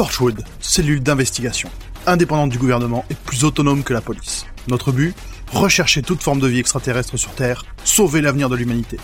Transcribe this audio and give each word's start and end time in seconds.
Torchwood, 0.00 0.44
cellule 0.60 1.02
d'investigation, 1.02 1.68
indépendante 2.06 2.48
du 2.48 2.56
gouvernement 2.56 3.04
et 3.10 3.14
plus 3.14 3.44
autonome 3.44 3.82
que 3.82 3.92
la 3.92 4.00
police. 4.00 4.46
Notre 4.66 4.92
but 4.92 5.14
Rechercher 5.52 6.00
toute 6.00 6.22
forme 6.22 6.40
de 6.40 6.46
vie 6.46 6.58
extraterrestre 6.58 7.18
sur 7.18 7.32
Terre, 7.32 7.66
sauver 7.84 8.22
l'avenir 8.22 8.48
de 8.48 8.56
l'humanité. 8.56 8.96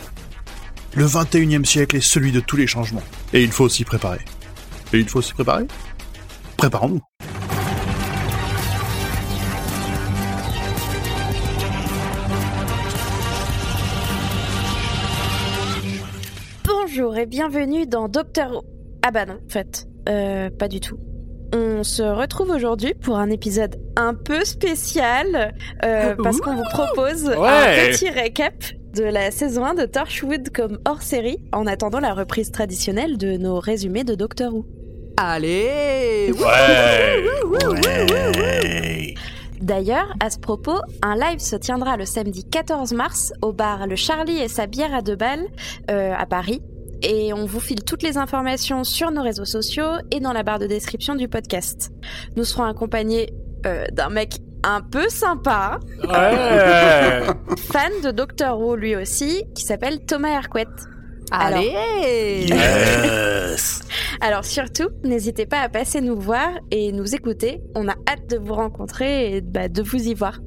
Le 0.95 1.04
21e 1.04 1.67
siècle 1.67 1.96
est 1.96 2.01
celui 2.01 2.32
de 2.32 2.40
tous 2.40 2.56
les 2.56 2.67
changements. 2.67 3.03
Et 3.35 3.43
il 3.43 3.53
faut 3.53 3.69
s'y 3.69 3.85
préparer. 3.85 4.21
Et 4.95 4.98
il 4.98 5.06
faut 5.06 5.21
s'y 5.21 5.35
préparer? 5.35 5.67
Préparons-nous. 6.57 7.03
Bonjour 16.65 17.19
et 17.19 17.27
bienvenue 17.27 17.87
dans 17.87 18.09
Docteur... 18.09 18.63
Ah 19.03 19.11
bah 19.11 19.27
non, 19.27 19.35
en 19.35 19.53
fait, 19.53 19.87
euh, 20.09 20.50
pas 20.50 20.68
du 20.68 20.80
tout. 20.80 20.98
On 21.54 21.85
se 21.85 22.03
retrouve 22.03 22.50
aujourd'hui 22.50 22.94
pour 22.94 23.17
un 23.18 23.31
épisode 23.31 23.76
un 23.96 24.14
peu 24.14 24.44
spécial 24.44 25.54
euh, 25.85 26.14
parce 26.22 26.40
qu'on 26.40 26.57
vous 26.57 26.64
propose 26.72 27.29
un 27.31 27.39
Ouais. 27.39 27.90
petit 27.93 28.11
récap 28.11 28.53
de 28.95 29.04
la 29.04 29.31
saison 29.31 29.64
1 29.64 29.75
de 29.75 29.84
Torchwood 29.86 30.50
comme 30.50 30.79
hors 30.86 31.03
série 31.03 31.39
en 31.53 31.67
attendant 31.67 32.00
la 32.00 32.14
reprise 32.14 32.50
traditionnelle 32.50 33.17
de 33.17 33.36
nos 33.36 33.61
résumés 33.61 34.05
de 34.05 34.14
Doctor 34.14 34.53
Who. 34.55 34.67
Allez 35.19 36.33
Ouais. 36.33 37.23
D'ailleurs, 39.61 40.12
à 40.20 40.28
ce 40.31 40.39
propos, 40.39 40.78
un 41.03 41.14
live 41.17 41.39
se 41.39 41.56
tiendra 41.56 41.97
le 41.97 42.05
samedi 42.05 42.45
14 42.45 42.92
mars 42.92 43.33
au 43.41 43.53
bar 43.53 43.86
Le 43.86 43.97
Charlie 43.97 44.39
et 44.39 44.48
sa 44.48 44.67
bière 44.67 44.95
à 44.95 45.00
deux 45.03 45.17
balles 45.17 45.47
euh, 45.91 46.12
à 46.17 46.27
Paris. 46.27 46.61
Et 47.03 47.33
on 47.33 47.45
vous 47.47 47.61
file 47.61 47.84
toutes 47.84 48.03
les 48.03 48.17
informations 48.17 48.84
sur 48.84 49.11
nos 49.11 49.23
réseaux 49.23 49.45
sociaux 49.45 49.91
et 50.11 50.20
dans 50.20 50.33
la 50.33 50.42
barre 50.42 50.59
de 50.59 50.67
description 50.67 51.14
du 51.14 51.28
podcast. 51.28 51.91
Nous 52.37 52.45
serons 52.45 52.64
accompagnés 52.64 53.28
euh, 53.67 53.84
d'un 53.93 54.09
mec 54.09 54.34
un 54.65 54.81
peu 54.81 55.09
sympa, 55.09 55.79
Ouais. 56.03 56.09
fan 57.70 57.93
de 58.03 58.11
Doctor 58.11 58.59
Who 58.59 58.75
lui 58.77 58.97
aussi, 58.97 59.45
qui 59.55 59.62
s'appelle 59.62 60.01
Thomas 60.07 60.31
Hercouet. 60.31 60.67
Alors- 61.31 61.59
Allez 61.59 62.47
Yes. 62.48 63.81
Alors 64.20 64.45
surtout, 64.45 64.89
n'hésitez 65.05 65.47
pas 65.47 65.61
à 65.61 65.69
passer 65.69 66.01
nous 66.01 66.19
voir 66.19 66.51
et 66.70 66.92
nous 66.92 67.15
écouter. 67.15 67.61
On 67.75 67.89
a 67.89 67.95
hâte 68.09 68.29
de 68.31 68.39
vous 68.39 68.55
rencontrer 68.55 69.37
et 69.37 69.41
bah, 69.41 69.69
de 69.69 69.83
vous 69.83 70.09
y 70.09 70.15
voir. 70.15 70.39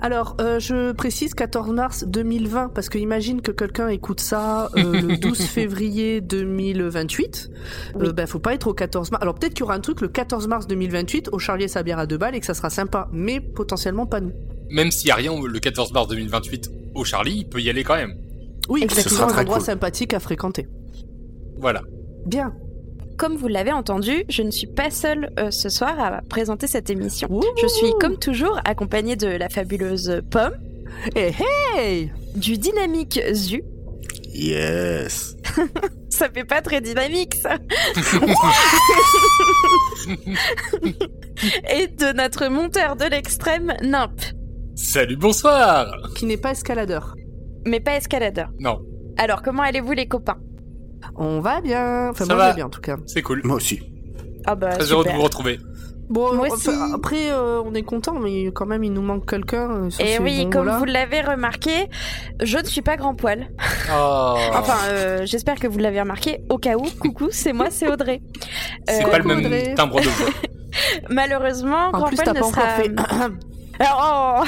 Alors, 0.00 0.36
euh, 0.40 0.58
je 0.58 0.92
précise 0.92 1.34
14 1.34 1.70
mars 1.70 2.04
2020, 2.06 2.70
parce 2.74 2.88
que 2.88 2.98
imagine 2.98 3.42
que 3.42 3.50
quelqu'un 3.50 3.88
écoute 3.88 4.20
ça 4.20 4.70
euh, 4.76 5.00
le 5.00 5.16
12 5.20 5.40
février 5.42 6.20
2028. 6.20 7.50
Oui. 7.94 8.06
Euh, 8.06 8.12
ben, 8.12 8.26
faut 8.26 8.38
pas 8.38 8.54
être 8.54 8.66
au 8.68 8.74
14 8.74 9.10
mars. 9.10 9.22
Alors, 9.22 9.34
peut-être 9.34 9.54
qu'il 9.54 9.60
y 9.60 9.64
aura 9.64 9.74
un 9.74 9.80
truc 9.80 10.00
le 10.00 10.08
14 10.08 10.46
mars 10.48 10.66
2028 10.66 11.30
au 11.32 11.38
Charlie 11.38 11.64
et 11.64 11.68
sa 11.68 11.82
bière 11.82 11.98
à 11.98 12.06
deux 12.06 12.18
balles 12.18 12.34
et 12.34 12.40
que 12.40 12.46
ça 12.46 12.54
sera 12.54 12.70
sympa, 12.70 13.08
mais 13.12 13.40
potentiellement 13.40 14.06
pas 14.06 14.20
nous. 14.20 14.32
Même 14.70 14.90
s'il 14.90 15.06
n'y 15.06 15.12
a 15.12 15.16
rien 15.16 15.32
le 15.40 15.58
14 15.58 15.92
mars 15.92 16.08
2028 16.08 16.70
au 16.94 17.04
Charlie, 17.04 17.38
il 17.38 17.48
peut 17.48 17.60
y 17.60 17.70
aller 17.70 17.84
quand 17.84 17.96
même. 17.96 18.14
Oui, 18.68 18.82
Exactement. 18.82 19.28
un 19.28 19.38
endroit 19.40 19.56
cool. 19.58 19.64
sympathique 19.64 20.12
à 20.14 20.20
fréquenter. 20.20 20.66
Voilà. 21.58 21.82
Bien. 22.26 22.52
Comme 23.16 23.36
vous 23.36 23.48
l'avez 23.48 23.72
entendu, 23.72 24.24
je 24.28 24.42
ne 24.42 24.50
suis 24.50 24.66
pas 24.66 24.90
seule 24.90 25.30
euh, 25.38 25.50
ce 25.50 25.68
soir 25.70 25.98
à 25.98 26.20
présenter 26.28 26.66
cette 26.66 26.90
émission. 26.90 27.28
Ouh. 27.30 27.42
Je 27.60 27.66
suis 27.66 27.92
comme 27.98 28.18
toujours 28.18 28.60
accompagnée 28.64 29.16
de 29.16 29.28
la 29.28 29.48
fabuleuse 29.48 30.20
Pomme, 30.30 30.54
Hey, 31.14 31.34
hey 31.76 32.12
du 32.34 32.58
dynamique 32.58 33.20
Zu. 33.32 33.62
Yes. 34.34 35.36
Ça 36.10 36.28
fait 36.30 36.44
pas 36.44 36.60
très 36.62 36.80
dynamique 36.80 37.34
ça. 37.34 37.56
Et 41.70 41.86
de 41.88 42.12
notre 42.14 42.48
monteur 42.48 42.96
de 42.96 43.04
l'extrême, 43.04 43.74
Nimp. 43.82 44.20
Salut, 44.74 45.16
bonsoir. 45.16 45.86
Qui 46.14 46.26
n'est 46.26 46.36
pas 46.36 46.52
escaladeur. 46.52 47.14
Mais 47.66 47.80
pas 47.80 47.96
escaladeur. 47.96 48.50
Non, 48.60 48.80
Alors 49.18 49.42
comment 49.42 49.62
allez-vous 49.62 49.92
les 49.92 50.06
copains? 50.06 50.38
On 51.16 51.40
va 51.40 51.60
bien. 51.60 52.10
Enfin, 52.10 52.24
Ça 52.24 52.34
moi, 52.34 52.42
je 52.42 52.46
va. 52.46 52.48
vais 52.50 52.56
bien 52.56 52.66
en 52.66 52.70
tout 52.70 52.80
cas. 52.80 52.96
c'est 53.06 53.22
cool. 53.22 53.40
Moi 53.44 53.56
aussi. 53.56 53.80
Ah 54.46 54.54
bah 54.54 54.70
Très 54.76 54.90
heureux 54.92 55.02
de 55.04 55.08
super. 55.08 55.16
vous 55.16 55.22
retrouver. 55.24 55.60
Bon, 56.08 56.32
Moi 56.34 56.46
enfin, 56.52 56.70
aussi. 56.84 56.92
après, 56.94 57.30
euh, 57.32 57.60
on 57.64 57.74
est 57.74 57.82
content, 57.82 58.20
mais 58.20 58.44
quand 58.52 58.64
même, 58.66 58.84
il 58.84 58.92
nous 58.92 59.02
manque 59.02 59.28
quelqu'un. 59.28 59.68
euh, 59.86 59.90
ça, 59.90 60.04
Et 60.04 60.06
c'est 60.06 60.18
oui, 60.22 60.44
bon, 60.44 60.50
comme 60.50 60.62
voilà. 60.64 60.78
vous 60.78 60.84
l'avez 60.84 61.20
remarqué, 61.20 61.88
je 62.40 62.58
ne 62.58 62.64
suis 62.64 62.80
pas 62.82 62.96
grand 62.96 63.14
poil. 63.16 63.48
Oh. 63.92 64.36
Enfin, 64.54 64.86
euh, 64.88 65.22
j'espère 65.26 65.56
que 65.56 65.66
vous 65.66 65.78
l'avez 65.80 66.00
remarqué. 66.00 66.42
Au 66.48 66.58
cas 66.58 66.76
où, 66.76 66.84
coucou, 67.00 67.26
c'est 67.32 67.52
moi, 67.52 67.66
c'est 67.70 67.88
Audrey. 67.88 68.20
c'est 68.88 69.04
euh, 69.04 69.08
pas 69.10 69.18
le 69.18 69.24
même 69.24 69.38
Audrey. 69.44 69.74
timbre 69.74 70.00
de 70.00 70.06
voix. 70.08 70.28
Malheureusement, 71.10 71.88
En 71.88 71.98
grand 71.98 72.06
plus, 72.06 72.16
poil 72.16 72.28
ne 72.28 72.40
pas 72.40 72.46
sera. 72.46 72.62
encore 72.62 72.70
fait. 72.76 72.90
Oh 73.80 74.42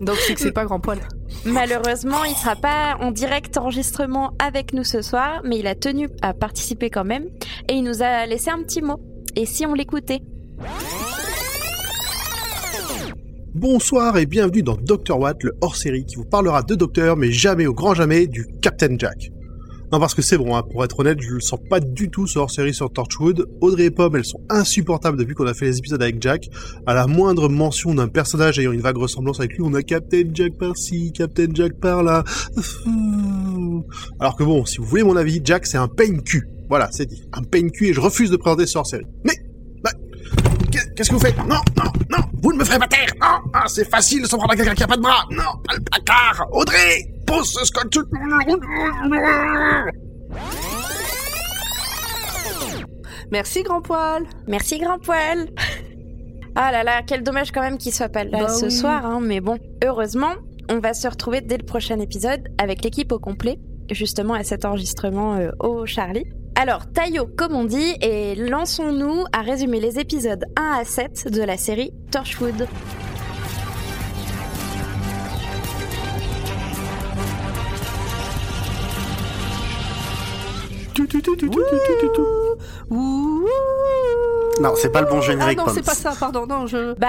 Donc, 0.00 0.16
c'est 0.16 0.34
que 0.34 0.40
c'est 0.40 0.52
pas 0.52 0.64
grand 0.64 0.80
poil. 0.80 0.98
Malheureusement, 1.44 2.24
il 2.24 2.34
sera 2.34 2.56
pas 2.56 2.96
en 3.00 3.10
direct 3.10 3.56
enregistrement 3.56 4.32
avec 4.38 4.72
nous 4.72 4.84
ce 4.84 5.02
soir, 5.02 5.40
mais 5.44 5.58
il 5.58 5.66
a 5.66 5.74
tenu 5.74 6.08
à 6.20 6.34
participer 6.34 6.90
quand 6.90 7.04
même 7.04 7.24
et 7.68 7.74
il 7.74 7.82
nous 7.82 8.02
a 8.02 8.26
laissé 8.26 8.50
un 8.50 8.62
petit 8.62 8.82
mot. 8.82 9.00
Et 9.34 9.46
si 9.46 9.66
on 9.66 9.74
l'écoutait? 9.74 10.20
Bonsoir 13.54 14.16
et 14.18 14.26
bienvenue 14.26 14.62
dans 14.62 14.76
Dr. 14.76 15.18
Watt, 15.18 15.42
le 15.42 15.52
hors-série 15.60 16.04
qui 16.04 16.16
vous 16.16 16.24
parlera 16.24 16.62
de 16.62 16.74
Docteur, 16.74 17.16
mais 17.16 17.32
jamais 17.32 17.66
au 17.66 17.74
grand 17.74 17.94
jamais 17.94 18.26
du 18.26 18.46
Captain 18.60 18.96
Jack. 18.98 19.31
Non, 19.92 20.00
parce 20.00 20.14
que 20.14 20.22
c'est 20.22 20.38
bon, 20.38 20.56
hein, 20.56 20.62
pour 20.62 20.82
être 20.84 20.98
honnête, 21.00 21.20
je 21.20 21.34
le 21.34 21.40
sens 21.40 21.60
pas 21.68 21.78
du 21.78 22.08
tout 22.08 22.26
ce 22.26 22.38
hors-série 22.38 22.72
sur 22.72 22.90
Torchwood. 22.90 23.46
Audrey 23.60 23.84
et 23.84 23.90
Pomme, 23.90 24.16
elles 24.16 24.24
sont 24.24 24.40
insupportables 24.48 25.18
depuis 25.18 25.34
qu'on 25.34 25.46
a 25.46 25.52
fait 25.52 25.66
les 25.66 25.76
épisodes 25.76 26.00
avec 26.00 26.16
Jack. 26.22 26.48
À 26.86 26.94
la 26.94 27.06
moindre 27.06 27.50
mention 27.50 27.94
d'un 27.94 28.08
personnage 28.08 28.58
ayant 28.58 28.72
une 28.72 28.80
vague 28.80 28.96
ressemblance 28.96 29.38
avec 29.38 29.52
lui, 29.52 29.60
on 29.62 29.74
a 29.74 29.82
Captain 29.82 30.22
Jack 30.32 30.56
par-ci, 30.56 31.12
Captain 31.12 31.48
Jack 31.52 31.74
par-là. 31.78 32.24
Alors 34.18 34.34
que 34.34 34.44
bon, 34.44 34.64
si 34.64 34.78
vous 34.78 34.84
voulez 34.84 35.02
mon 35.02 35.16
avis, 35.16 35.42
Jack 35.44 35.66
c'est 35.66 35.76
un 35.76 35.88
pain 35.88 36.16
cul. 36.24 36.48
Voilà, 36.70 36.88
c'est 36.90 37.04
dit. 37.04 37.24
Un 37.34 37.42
pain 37.42 37.68
cul 37.68 37.88
et 37.88 37.92
je 37.92 38.00
refuse 38.00 38.30
de 38.30 38.36
présenter 38.38 38.66
ce 38.66 38.78
hors-série. 38.78 39.04
Mais, 39.24 39.34
qu'est-ce 40.96 41.10
que 41.10 41.14
vous 41.14 41.20
faites? 41.20 41.36
Non, 41.38 41.60
non, 41.76 41.90
non, 42.10 42.24
vous 42.42 42.52
ne 42.52 42.58
me 42.58 42.64
ferez 42.64 42.78
pas 42.78 42.88
taire. 42.88 43.12
Non, 43.20 43.50
ah, 43.54 43.64
c'est 43.66 43.88
facile 43.88 44.22
de 44.22 44.26
s'en 44.26 44.38
prendre 44.38 44.52
à 44.52 44.56
quelqu'un 44.56 44.74
qui 44.74 44.82
a 44.82 44.86
pas 44.86 44.96
de 44.96 45.02
bras. 45.02 45.24
Non, 45.30 45.58
pas 45.66 45.74
le 45.76 45.82
placard. 45.82 46.46
Audrey 46.52 47.12
Pose 47.26 47.50
ce 47.52 47.64
scotch 47.64 47.98
Merci, 53.30 53.62
grand 53.62 53.80
poil. 53.80 54.24
Merci 54.46 54.78
grand 54.78 54.98
poil. 54.98 55.48
Ah 56.54 56.70
là 56.70 56.84
là, 56.84 57.02
quel 57.06 57.22
dommage 57.22 57.50
quand 57.50 57.62
même 57.62 57.78
qu'il 57.78 57.92
soit 57.92 58.10
pas 58.10 58.24
là 58.24 58.40
Bah 58.42 58.48
ce 58.48 58.66
oui. 58.66 58.70
soir, 58.70 59.06
hein, 59.06 59.20
mais 59.22 59.40
bon, 59.40 59.58
heureusement, 59.82 60.34
on 60.68 60.80
va 60.80 60.92
se 60.92 61.08
retrouver 61.08 61.40
dès 61.40 61.56
le 61.56 61.64
prochain 61.64 61.98
épisode 61.98 62.46
avec 62.58 62.84
l'équipe 62.84 63.10
au 63.10 63.18
complet, 63.18 63.58
justement 63.90 64.34
à 64.34 64.44
cet 64.44 64.66
enregistrement 64.66 65.36
euh, 65.36 65.50
au 65.60 65.86
Charlie. 65.86 66.26
Alors, 66.62 66.86
Taillot, 66.92 67.26
comme 67.26 67.56
on 67.56 67.64
dit, 67.64 67.96
et 68.00 68.36
lançons-nous 68.36 69.24
à 69.32 69.40
résumer 69.42 69.80
les 69.80 69.98
épisodes 69.98 70.44
1 70.54 70.78
à 70.82 70.84
7 70.84 71.26
de 71.28 71.42
la 71.42 71.56
série 71.56 71.92
Torchwood. 72.12 72.68
Non, 84.60 84.74
c'est 84.76 84.92
pas 84.92 85.00
le 85.00 85.08
bon 85.08 85.18
Ah 85.18 85.20
générique, 85.22 85.58
non, 85.58 85.64
Poms. 85.64 85.74
c'est 85.74 85.84
pas 85.84 85.94
ça, 85.94 86.12
pardon. 86.16 86.46
Non, 86.46 86.68
je. 86.68 86.94
Bah, 86.96 87.08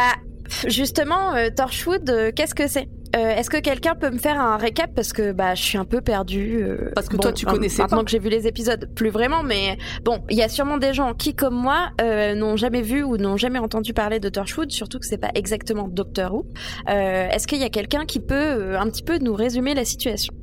justement, 0.68 1.34
euh, 1.36 1.50
Torchwood, 1.56 2.10
euh, 2.10 2.32
qu'est-ce 2.36 2.56
que 2.56 2.68
c'est? 2.68 2.88
Euh, 3.16 3.30
Est-ce 3.36 3.52
que 3.52 3.58
quelqu'un 3.58 3.94
peut 3.94 4.10
me 4.10 4.18
faire 4.18 4.40
un 4.42 4.58
récap? 4.58 4.90
Parce 4.96 5.14
que 5.14 5.34
bah 5.34 5.54
je 5.54 5.62
suis 5.62 5.78
un 5.78 5.86
peu 5.86 6.02
perdue. 6.02 6.64
euh, 6.64 6.90
Parce 6.96 7.08
que 7.10 7.16
bon, 7.16 7.22
toi, 7.22 7.32
tu 7.32 7.46
connaissais 7.46 7.84
Maintenant 7.84 8.00
pas. 8.00 8.04
que 8.06 8.10
j'ai 8.10 8.18
vu 8.18 8.30
les 8.30 8.48
épisodes, 8.48 8.90
plus 8.96 9.10
vraiment, 9.12 9.44
mais 9.44 9.78
bon, 10.04 10.24
il 10.32 10.38
y 10.38 10.42
a 10.42 10.50
sûrement 10.50 10.78
des 10.80 10.94
gens 10.96 11.14
qui, 11.14 11.36
comme 11.36 11.54
moi, 11.56 11.90
euh, 12.02 12.34
n'ont 12.34 12.56
jamais 12.58 12.82
vu 12.82 13.04
ou 13.04 13.18
n'ont 13.18 13.38
jamais 13.38 13.60
entendu 13.60 13.94
parler 13.94 14.20
de 14.20 14.30
Torchwood, 14.30 14.72
surtout 14.72 14.98
que 14.98 15.06
c'est 15.06 15.20
pas 15.20 15.30
exactement 15.36 15.88
Doctor 15.88 16.34
Who. 16.34 16.46
Euh, 16.90 17.28
Est-ce 17.30 17.46
qu'il 17.46 17.60
y 17.60 17.64
a 17.64 17.70
quelqu'un 17.70 18.06
qui 18.06 18.20
peut 18.20 18.34
euh, 18.34 18.80
un 18.80 18.88
petit 18.90 19.04
peu 19.04 19.20
nous 19.20 19.36
résumer 19.36 19.76
la 19.76 19.86
situation? 19.86 20.34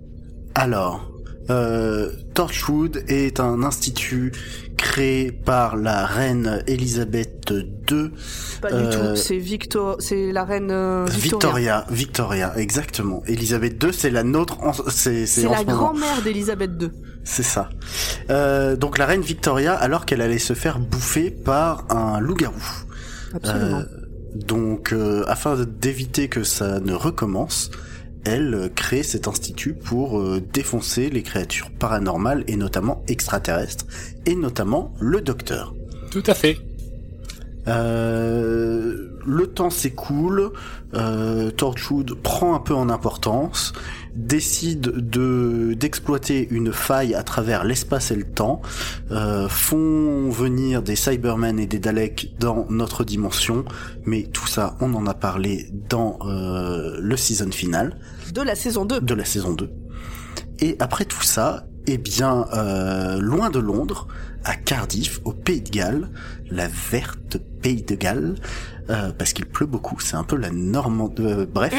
Alors, 0.54 1.10
euh, 1.50 2.10
Torchwood 2.34 3.04
est 3.08 3.40
un 3.40 3.62
institut 3.62 4.32
créé 4.76 5.30
par 5.32 5.76
la 5.76 6.06
reine 6.06 6.62
Elisabeth 6.66 7.50
II. 7.50 8.10
Pas 8.62 8.68
Euh, 8.72 8.90
du 8.90 8.96
tout. 8.96 9.16
C'est 9.16 9.36
Victor, 9.36 9.96
c'est 9.98 10.32
la 10.32 10.44
reine 10.44 10.70
euh, 10.70 11.04
Victoria, 11.10 11.84
Victoria. 11.90 12.46
Victoria, 12.50 12.52
exactement. 12.56 13.22
Elisabeth 13.26 13.82
II, 13.82 13.92
c'est 13.92 14.10
la 14.10 14.22
nôtre, 14.22 14.56
c'est 14.88 15.26
c'est 15.26 15.42
C'est 15.42 15.48
la 15.48 15.64
grand-mère 15.64 16.22
d'Elisabeth 16.22 16.70
II. 16.80 16.90
C'est 17.24 17.42
ça. 17.42 17.68
Euh, 18.30 18.76
donc 18.76 18.96
la 18.96 19.06
reine 19.06 19.20
Victoria, 19.20 19.74
alors 19.74 20.06
qu'elle 20.06 20.22
allait 20.22 20.38
se 20.38 20.54
faire 20.54 20.78
bouffer 20.78 21.30
par 21.30 21.84
un 21.90 22.20
loup-garou. 22.20 22.62
Absolument. 23.34 23.78
Euh, 23.80 23.84
donc, 24.34 24.92
euh, 24.92 25.24
afin 25.26 25.56
d'éviter 25.64 26.28
que 26.28 26.44
ça 26.44 26.80
ne 26.80 26.94
recommence, 26.94 27.70
elle 28.24 28.54
euh, 28.54 28.68
crée 28.68 29.02
cet 29.02 29.28
institut 29.28 29.74
pour 29.74 30.18
euh, 30.18 30.40
défoncer 30.52 31.10
les 31.10 31.22
créatures 31.22 31.70
paranormales 31.70 32.44
et 32.46 32.56
notamment 32.56 33.02
extraterrestres, 33.08 33.86
et 34.26 34.34
notamment 34.34 34.92
le 35.00 35.20
docteur. 35.20 35.74
Tout 36.10 36.22
à 36.26 36.34
fait. 36.34 36.58
Euh, 37.68 39.09
le 39.24 39.46
temps 39.46 39.70
s'écoule, 39.70 40.52
euh, 40.94 41.50
Torchwood 41.50 42.14
prend 42.14 42.54
un 42.54 42.58
peu 42.58 42.74
en 42.74 42.88
importance, 42.88 43.72
décide 44.14 44.80
de 44.80 45.74
d'exploiter 45.74 46.48
une 46.50 46.72
faille 46.72 47.14
à 47.14 47.22
travers 47.22 47.64
l'espace 47.64 48.10
et 48.10 48.16
le 48.16 48.24
temps, 48.24 48.60
euh, 49.10 49.48
font 49.48 50.28
venir 50.30 50.82
des 50.82 50.96
Cybermen 50.96 51.58
et 51.58 51.66
des 51.66 51.78
Daleks 51.78 52.34
dans 52.38 52.66
notre 52.70 53.04
dimension, 53.04 53.64
mais 54.04 54.24
tout 54.24 54.46
ça, 54.46 54.76
on 54.80 54.94
en 54.94 55.06
a 55.06 55.14
parlé 55.14 55.68
dans 55.88 56.18
euh, 56.22 56.98
le 57.00 57.16
season 57.16 57.50
final 57.50 57.98
De 58.34 58.42
la 58.42 58.54
saison 58.54 58.84
2. 58.84 59.00
de 59.00 59.14
la 59.14 59.24
saison 59.24 59.52
2. 59.52 59.70
Et 60.60 60.76
après 60.78 61.04
tout 61.04 61.22
ça, 61.22 61.66
eh 61.86 61.96
bien, 61.96 62.44
loin 63.18 63.48
de 63.48 63.58
Londres, 63.58 64.06
à 64.44 64.54
Cardiff, 64.54 65.20
au 65.24 65.32
Pays 65.32 65.60
de 65.60 65.70
Galles, 65.70 66.08
la 66.50 66.68
verte 66.90 67.38
Pays 67.62 67.82
de 67.82 67.94
Galles, 67.94 68.34
euh, 68.88 69.12
parce 69.16 69.32
qu'il 69.32 69.46
pleut 69.46 69.66
beaucoup, 69.66 69.98
c'est 70.00 70.16
un 70.16 70.24
peu 70.24 70.36
la 70.36 70.50
Normandie. 70.50 71.22
euh, 71.22 71.46
bref. 71.52 71.72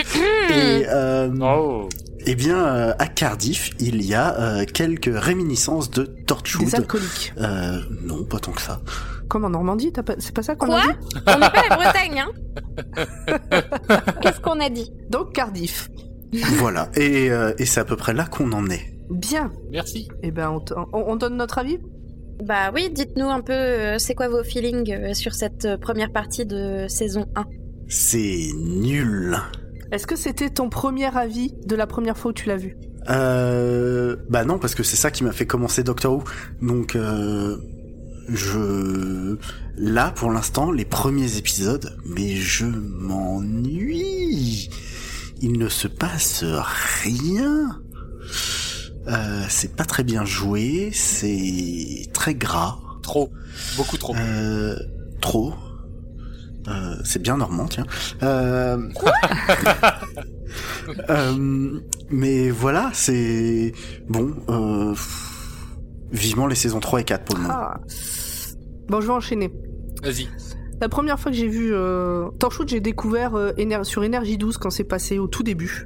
Et 0.51 0.85
euh, 0.87 1.29
Oh. 1.41 1.89
eh 2.25 2.35
bien, 2.35 2.57
euh, 2.65 2.93
à 2.99 3.07
Cardiff, 3.07 3.71
il 3.79 4.01
y 4.05 4.13
a 4.13 4.39
euh, 4.39 4.65
quelques 4.65 5.09
réminiscences 5.13 5.89
de 5.91 6.03
Torchwood. 6.27 6.65
Des 6.67 6.75
alcooliques. 6.75 7.33
Euh, 7.39 7.79
non, 8.03 8.23
pas 8.23 8.39
tant 8.39 8.51
que 8.51 8.61
ça. 8.61 8.79
Comme 9.27 9.45
en 9.45 9.49
Normandie, 9.49 9.91
t'as 9.91 10.03
pas... 10.03 10.15
c'est 10.19 10.33
pas 10.35 10.43
ça 10.43 10.55
qu'on 10.55 10.71
a 10.73 10.81
dit? 10.81 10.93
On 11.27 11.39
n'est 11.39 11.49
pas 11.49 11.63
la 11.69 11.75
Bretagne, 11.77 12.19
hein 12.25 12.31
Qu'est-ce 14.21 14.39
qu'on 14.41 14.59
a 14.59 14.69
dit? 14.69 14.91
Donc 15.09 15.33
Cardiff. 15.33 15.89
voilà. 16.57 16.89
Et, 16.95 17.31
euh, 17.31 17.53
et 17.57 17.65
c'est 17.65 17.79
à 17.79 17.85
peu 17.85 17.95
près 17.95 18.13
là 18.13 18.25
qu'on 18.25 18.51
en 18.51 18.69
est. 18.69 18.93
Bien. 19.09 19.51
Merci. 19.71 20.07
Eh 20.23 20.31
ben, 20.31 20.49
on- 20.75 20.87
on 20.93 21.15
donne 21.15 21.35
notre 21.37 21.57
avis? 21.57 21.79
Bah 22.41 22.71
oui, 22.73 22.89
dites-nous 22.89 23.29
un 23.29 23.41
peu, 23.41 23.53
euh, 23.53 23.97
c'est 23.99 24.15
quoi 24.15 24.27
vos 24.27 24.43
feelings 24.43 24.91
euh, 24.91 25.13
sur 25.13 25.33
cette 25.33 25.65
euh, 25.65 25.77
première 25.77 26.11
partie 26.11 26.45
de 26.45 26.87
saison 26.87 27.27
1 27.35 27.45
C'est 27.87 28.47
nul. 28.55 29.37
Est-ce 29.91 30.07
que 30.07 30.15
c'était 30.15 30.49
ton 30.49 30.69
premier 30.69 31.15
avis 31.15 31.53
de 31.65 31.75
la 31.75 31.85
première 31.85 32.17
fois 32.17 32.31
où 32.31 32.33
tu 32.33 32.47
l'as 32.47 32.57
vu? 32.57 32.77
Euh, 33.09 34.15
bah 34.29 34.43
non, 34.43 34.57
parce 34.57 34.73
que 34.73 34.83
c'est 34.83 34.95
ça 34.95 35.11
qui 35.11 35.23
m'a 35.23 35.33
fait 35.33 35.45
commencer 35.45 35.83
Doctor 35.83 36.13
Who. 36.13 36.23
Donc, 36.61 36.95
euh, 36.95 37.57
je... 38.29 39.37
Là, 39.77 40.11
pour 40.11 40.31
l'instant, 40.31 40.71
les 40.71 40.85
premiers 40.85 41.37
épisodes, 41.37 41.95
mais 42.05 42.35
je 42.35 42.65
m'ennuie. 42.65 44.69
Il 45.41 45.59
ne 45.59 45.69
se 45.69 45.87
passe 45.87 46.43
rien. 47.03 47.81
Euh, 49.07 49.43
c'est 49.49 49.75
pas 49.75 49.85
très 49.85 50.03
bien 50.03 50.25
joué, 50.25 50.91
c'est 50.93 52.07
très 52.13 52.35
gras. 52.35 52.77
Trop. 53.01 53.31
Beaucoup 53.77 53.97
trop. 53.97 54.15
Euh, 54.15 54.75
trop. 55.21 55.53
Euh, 56.67 56.95
c'est 57.03 57.21
bien 57.21 57.37
normand, 57.37 57.65
tiens. 57.67 57.85
Euh... 58.23 58.77
Euh, 61.09 61.79
mais 62.09 62.49
voilà, 62.49 62.89
c'est 62.93 63.71
bon. 64.09 64.33
Euh... 64.49 64.93
Vivement 66.11 66.45
les 66.47 66.55
saisons 66.55 66.81
3 66.81 66.99
et 67.01 67.03
4 67.05 67.23
pour 67.23 67.35
le 67.37 67.41
moment. 67.43 67.53
Ah. 67.55 67.79
Bon, 68.89 68.99
je 68.99 69.07
vais 69.07 69.13
enchaîner. 69.13 69.49
Vas-y. 70.03 70.27
La 70.81 70.89
première 70.89 71.17
fois 71.19 71.31
que 71.31 71.37
j'ai 71.37 71.47
vu 71.47 71.73
euh, 71.73 72.27
Torchwood, 72.39 72.67
j'ai 72.67 72.81
découvert 72.81 73.35
euh, 73.35 73.51
Éner- 73.57 73.85
sur 73.85 74.03
Énergie 74.03 74.37
12 74.37 74.57
quand 74.57 74.69
c'est 74.71 74.83
passé 74.83 75.19
au 75.19 75.27
tout 75.27 75.43
début. 75.43 75.85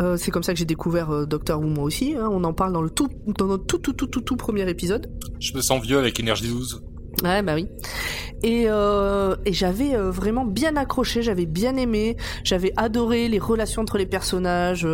Euh, 0.00 0.16
c'est 0.16 0.30
comme 0.30 0.42
ça 0.42 0.52
que 0.52 0.58
j'ai 0.58 0.64
découvert 0.64 1.10
euh, 1.10 1.26
Doctor 1.26 1.60
Who 1.60 1.66
moi 1.66 1.84
aussi. 1.84 2.14
hein. 2.16 2.28
On 2.30 2.42
en 2.44 2.52
parle 2.52 2.72
dans 2.72 2.82
le 2.82 2.90
tout, 2.90 3.08
dans 3.38 3.46
notre 3.46 3.66
tout 3.66 3.78
tout 3.78 3.92
tout 3.92 4.06
tout 4.06 4.20
tout 4.22 4.36
premier 4.36 4.68
épisode. 4.68 5.10
Je 5.40 5.54
me 5.54 5.60
sens 5.60 5.82
vieux 5.82 5.98
avec 5.98 6.18
énergie 6.20 6.48
12. 6.48 6.82
Ouais, 7.24 7.42
bah 7.42 7.54
oui. 7.56 7.66
Et, 8.42 8.64
euh, 8.68 9.34
et 9.44 9.52
j'avais 9.52 9.94
vraiment 9.96 10.44
bien 10.46 10.76
accroché, 10.76 11.22
j'avais 11.22 11.44
bien 11.44 11.76
aimé, 11.76 12.16
j'avais 12.44 12.72
adoré 12.76 13.28
les 13.28 13.38
relations 13.40 13.82
entre 13.82 13.98
les 13.98 14.06
personnages, 14.06 14.86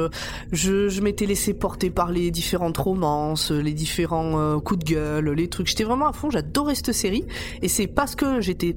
je, 0.50 0.88
je 0.88 1.00
m'étais 1.02 1.26
laissé 1.26 1.54
porter 1.54 1.90
par 1.90 2.10
les 2.10 2.30
différentes 2.32 2.78
romances, 2.78 3.52
les 3.52 3.74
différents 3.74 4.58
coups 4.60 4.80
de 4.84 4.92
gueule, 4.94 5.30
les 5.30 5.48
trucs. 5.48 5.68
J'étais 5.68 5.84
vraiment 5.84 6.08
à 6.08 6.12
fond, 6.12 6.30
j'adorais 6.30 6.74
cette 6.74 6.92
série. 6.92 7.24
Et 7.62 7.68
c'est 7.68 7.86
parce 7.86 8.16
que 8.16 8.40
j'étais 8.40 8.76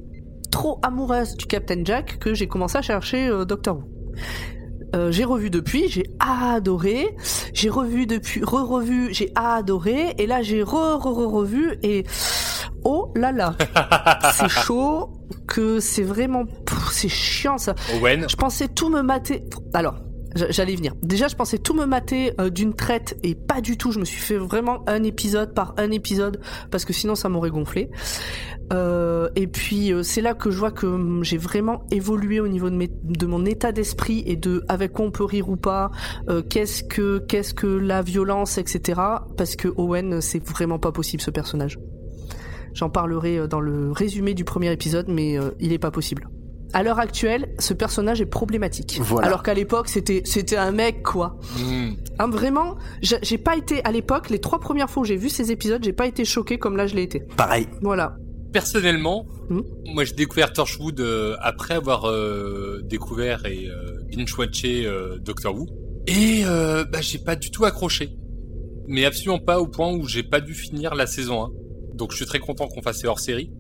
trop 0.52 0.80
amoureuse 0.84 1.36
du 1.36 1.46
Captain 1.46 1.84
Jack 1.84 2.20
que 2.20 2.34
j'ai 2.36 2.48
commencé 2.48 2.78
à 2.78 2.82
chercher 2.84 3.30
Doctor 3.48 3.78
Who. 3.78 3.84
Euh, 4.96 5.12
j'ai 5.12 5.24
revu 5.24 5.50
depuis, 5.50 5.88
j'ai 5.90 6.10
adoré. 6.20 7.16
J'ai 7.54 7.70
revu 7.70 8.06
depuis, 8.06 8.44
re-revu, 8.44 9.14
j'ai 9.14 9.32
adoré. 9.36 10.16
Et 10.18 10.28
là, 10.28 10.42
j'ai 10.42 10.64
re-re-re-revu 10.64 11.78
et 11.84 12.06
oh 12.84 13.12
là 13.16 13.32
là, 13.32 13.56
c'est 14.34 14.50
chaud. 14.50 15.12
Que 15.48 15.80
c'est 15.80 16.04
vraiment, 16.04 16.44
c'est 16.92 17.10
chiant 17.10 17.58
ça. 17.58 17.76
Owen. 17.96 18.28
Je 18.30 18.36
pensais 18.36 18.68
tout 18.68 18.90
me 18.90 19.02
mater. 19.02 19.44
Alors, 19.74 19.96
j'allais 20.36 20.76
venir. 20.76 20.94
Déjà, 21.02 21.28
je 21.28 21.36
pensais 21.36 21.58
tout 21.58 21.74
me 21.74 21.86
mater 21.86 22.34
euh, 22.40 22.50
d'une 22.50 22.74
traite 22.74 23.18
et 23.24 23.36
pas 23.36 23.62
du 23.62 23.78
tout. 23.78 23.92
Je 23.92 24.00
me 24.00 24.06
suis 24.06 24.22
fait 24.22 24.38
vraiment 24.38 24.84
un 24.88 25.04
épisode 25.04 25.54
par 25.54 25.74
un 25.78 25.92
épisode 25.92 26.40
parce 26.72 26.86
que 26.86 26.94
sinon 26.94 27.16
ça 27.16 27.30
m'aurait 27.30 27.50
gonflé. 27.50 27.90
Euh, 28.72 29.30
et 29.36 29.48
puis 29.48 29.92
euh, 29.92 30.04
c'est 30.04 30.22
là 30.22 30.36
que 30.36 30.52
je 30.52 30.60
vois 30.60 30.72
que 30.72 30.86
hum, 30.86 31.24
j'ai 31.24 31.38
vraiment 31.38 31.86
évolué 31.92 32.40
au 32.40 32.48
niveau 32.48 32.70
de, 32.70 32.88
de 33.04 33.26
mon 33.26 33.46
état 33.46 33.72
d'esprit 33.72 34.24
et 34.28 34.36
de 34.36 34.64
avec 34.68 34.94
quoi 34.94 35.06
on 35.06 35.12
peut 35.12 35.24
rire 35.24 35.50
ou 35.50 35.56
pas. 35.56 35.92
qu'est-ce 36.50 36.84
que 36.84 37.20
qu'est-ce 37.20 37.54
que 37.54 37.68
la 37.68 38.02
violence, 38.02 38.58
etc. 38.58 39.02
Parce 39.38 39.56
que 39.56 39.68
Owen, 39.76 40.22
c'est 40.22 40.46
vraiment 40.46 40.80
pas 40.80 40.92
possible 40.92 41.22
ce 41.22 41.32
personnage. 41.32 41.80
J'en 42.74 42.90
parlerai 42.90 43.48
dans 43.48 43.62
le 43.62 43.92
résumé 43.92 44.34
du 44.36 44.46
premier 44.46 44.72
épisode, 44.72 45.08
mais 45.08 45.38
il 45.60 45.74
est 45.74 45.80
pas 45.80 45.92
possible. 45.92 46.30
À 46.74 46.84
l'heure 46.84 47.00
actuelle, 47.00 47.50
ce 47.58 47.74
personnage 47.74 48.22
est 48.22 48.26
problématique. 48.28 49.00
Voilà. 49.02 49.28
Alors 49.28 49.44
qu'à 49.44 49.54
l'époque, 49.54 49.88
c'était 49.90 50.22
c'était 50.26 50.58
un 50.58 50.72
mec 50.72 51.02
quoi. 51.04 51.40
Hmm. 51.58 51.92
Hein, 52.20 52.28
vraiment, 52.30 52.78
j'ai 53.02 53.38
pas 53.38 53.58
été 53.58 53.84
à 53.86 53.92
l'époque. 53.92 54.30
Les 54.30 54.40
trois 54.40 54.60
premières 54.60 54.90
fois 54.90 55.02
où 55.02 55.06
j'ai 55.06 55.16
vu 55.18 55.30
ces 55.30 55.52
épisodes, 55.52 55.84
j'ai 55.84 55.94
pas 55.94 56.06
été 56.06 56.26
choqué 56.26 56.58
comme 56.60 56.78
là 56.78 56.86
je 56.86 56.96
l'ai 56.96 57.04
été. 57.04 57.22
Pareil. 57.38 57.68
Voilà. 57.82 58.16
Personnellement, 58.54 59.26
Hmm. 59.50 59.62
moi 59.96 60.04
j'ai 60.04 60.14
découvert 60.14 60.54
Torchwood 60.54 61.00
euh, 61.00 61.36
après 61.42 61.74
avoir 61.74 62.06
euh, 62.06 62.82
découvert 62.84 63.48
et 63.48 63.68
euh, 63.68 64.00
binge-watché 64.16 64.86
euh, 64.86 65.18
Doctor 65.20 65.56
Who. 65.56 65.66
Et 66.06 66.44
euh, 66.46 66.84
bah, 66.86 67.02
j'ai 67.02 67.18
pas 67.18 67.36
du 67.36 67.50
tout 67.50 67.66
accroché. 67.66 68.12
Mais 68.88 69.06
absolument 69.06 69.40
pas 69.40 69.60
au 69.60 69.66
point 69.68 69.92
où 69.92 70.08
j'ai 70.08 70.22
pas 70.24 70.40
dû 70.40 70.54
finir 70.54 70.94
la 70.94 71.08
saison 71.08 71.46
1. 71.46 71.50
Donc 71.96 72.12
je 72.12 72.18
suis 72.18 72.26
très 72.28 72.38
content 72.40 72.68
qu'on 72.68 72.82
fasse 72.84 73.00
ces 73.00 73.08
hors-série. 73.08 73.52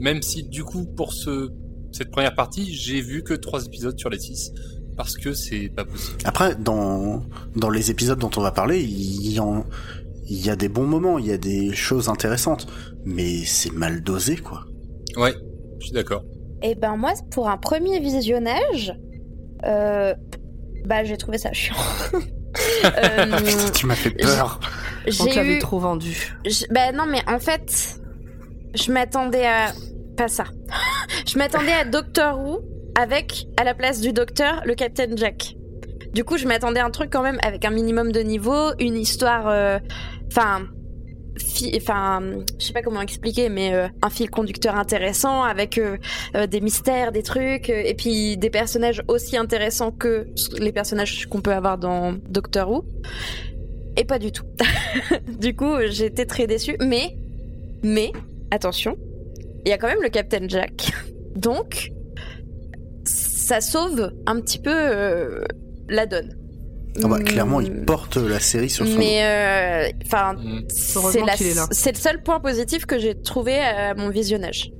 Même 0.00 0.20
si 0.22 0.42
du 0.42 0.64
coup 0.64 0.84
pour 0.84 1.12
ce 1.12 1.48
cette 1.96 2.10
première 2.10 2.34
partie, 2.34 2.74
j'ai 2.74 3.00
vu 3.00 3.22
que 3.22 3.34
trois 3.34 3.64
épisodes 3.64 3.98
sur 3.98 4.10
les 4.10 4.18
six. 4.18 4.52
Parce 4.96 5.16
que 5.16 5.34
c'est 5.34 5.68
pas 5.68 5.84
possible. 5.84 6.16
Après, 6.24 6.54
dans 6.54 7.22
dans 7.54 7.68
les 7.70 7.90
épisodes 7.90 8.18
dont 8.18 8.30
on 8.36 8.40
va 8.40 8.50
parler, 8.50 8.80
il 8.82 9.30
y 9.32 9.40
en 9.40 9.64
il 10.28 10.44
y 10.44 10.48
a 10.50 10.56
des 10.56 10.68
bons 10.68 10.86
moments, 10.86 11.18
il 11.18 11.26
y 11.26 11.32
a 11.32 11.38
des 11.38 11.74
choses 11.74 12.08
intéressantes, 12.08 12.66
mais 13.04 13.44
c'est 13.44 13.72
mal 13.72 14.02
dosé 14.02 14.36
quoi. 14.36 14.64
Ouais, 15.16 15.34
je 15.80 15.84
suis 15.86 15.92
d'accord. 15.94 16.24
Eh 16.62 16.74
ben 16.74 16.96
moi, 16.96 17.12
pour 17.30 17.48
un 17.50 17.58
premier 17.58 18.00
visionnage, 18.00 18.94
euh, 19.64 20.14
bah 20.86 21.04
j'ai 21.04 21.16
trouvé 21.18 21.38
ça 21.38 21.52
chiant. 21.52 21.76
Euh, 22.84 23.26
Putain, 23.36 23.70
tu 23.74 23.84
m'as 23.86 23.94
fait 23.94 24.10
peur. 24.12 24.58
J'ai 25.06 25.56
eu... 25.56 25.58
trop 25.58 25.78
vendu. 25.78 26.38
je- 26.46 26.64
Bah 26.70 26.90
non, 26.90 27.04
mais 27.06 27.20
en 27.28 27.38
fait, 27.38 27.98
je 28.74 28.90
m'attendais 28.92 29.44
à... 29.44 29.72
Pas 30.16 30.28
ça. 30.28 30.44
je 31.26 31.36
m'attendais 31.38 31.72
à 31.72 31.84
Doctor 31.84 32.38
Who 32.38 32.60
avec, 32.98 33.46
à 33.58 33.64
la 33.64 33.74
place 33.74 34.00
du 34.00 34.12
docteur, 34.12 34.62
le 34.64 34.74
Captain 34.74 35.14
Jack. 35.16 35.56
Du 36.14 36.24
coup, 36.24 36.38
je 36.38 36.46
m'attendais 36.46 36.80
à 36.80 36.86
un 36.86 36.90
truc 36.90 37.10
quand 37.12 37.22
même 37.22 37.38
avec 37.42 37.64
un 37.66 37.70
minimum 37.70 38.12
de 38.12 38.20
niveau, 38.20 38.70
une 38.78 38.96
histoire... 38.96 39.48
euh, 39.48 39.78
Enfin... 40.28 40.66
fi- 41.38 41.76
Enfin, 41.76 42.20
je 42.58 42.64
sais 42.64 42.72
pas 42.72 42.80
comment 42.80 43.02
expliquer, 43.02 43.50
mais 43.50 43.74
euh, 43.74 43.88
un 44.02 44.08
fil 44.08 44.30
conducteur 44.30 44.76
intéressant 44.76 45.42
avec 45.42 45.76
euh, 45.76 45.98
euh, 46.34 46.46
des 46.46 46.62
mystères, 46.62 47.12
des 47.12 47.22
trucs, 47.22 47.68
euh, 47.68 47.82
et 47.84 47.92
puis 47.92 48.38
des 48.38 48.48
personnages 48.48 49.02
aussi 49.08 49.36
intéressants 49.36 49.90
que 49.90 50.26
les 50.58 50.72
personnages 50.72 51.26
qu'on 51.26 51.42
peut 51.42 51.52
avoir 51.52 51.76
dans 51.76 52.14
Doctor 52.30 52.70
Who. 52.70 52.84
Et 53.98 54.04
pas 54.04 54.18
du 54.18 54.32
tout. 54.32 54.44
du 55.38 55.54
coup, 55.54 55.76
été 55.78 56.24
très 56.26 56.46
déçue. 56.46 56.76
Mais, 56.80 57.14
mais, 57.82 58.12
attention, 58.50 58.96
il 59.66 59.70
y 59.70 59.72
a 59.72 59.78
quand 59.78 59.88
même 59.88 60.02
le 60.02 60.08
Captain 60.08 60.48
Jack. 60.48 60.92
Donc, 61.34 61.90
ça 63.04 63.60
sauve 63.60 64.12
un 64.26 64.40
petit 64.40 64.58
peu 64.58 64.72
euh, 64.74 65.44
la 65.88 66.06
donne. 66.06 66.34
Ah 67.04 67.08
bah, 67.08 67.20
clairement, 67.20 67.58
Mm, 67.60 67.64
il 67.64 67.84
porte 67.84 68.16
la 68.16 68.40
série 68.40 68.70
sur 68.70 68.86
son 68.86 68.96
Mais, 68.98 69.20
euh, 69.22 69.90
enfin, 70.06 70.34
Hmm. 70.38 70.60
c'est 70.68 71.18
est 71.20 71.92
le 71.92 71.98
seul 71.98 72.22
point 72.22 72.40
positif 72.40 72.86
que 72.86 72.98
j'ai 72.98 73.14
trouvé 73.20 73.58
à 73.58 73.94
mon 73.94 74.08
visionnage. 74.08 74.72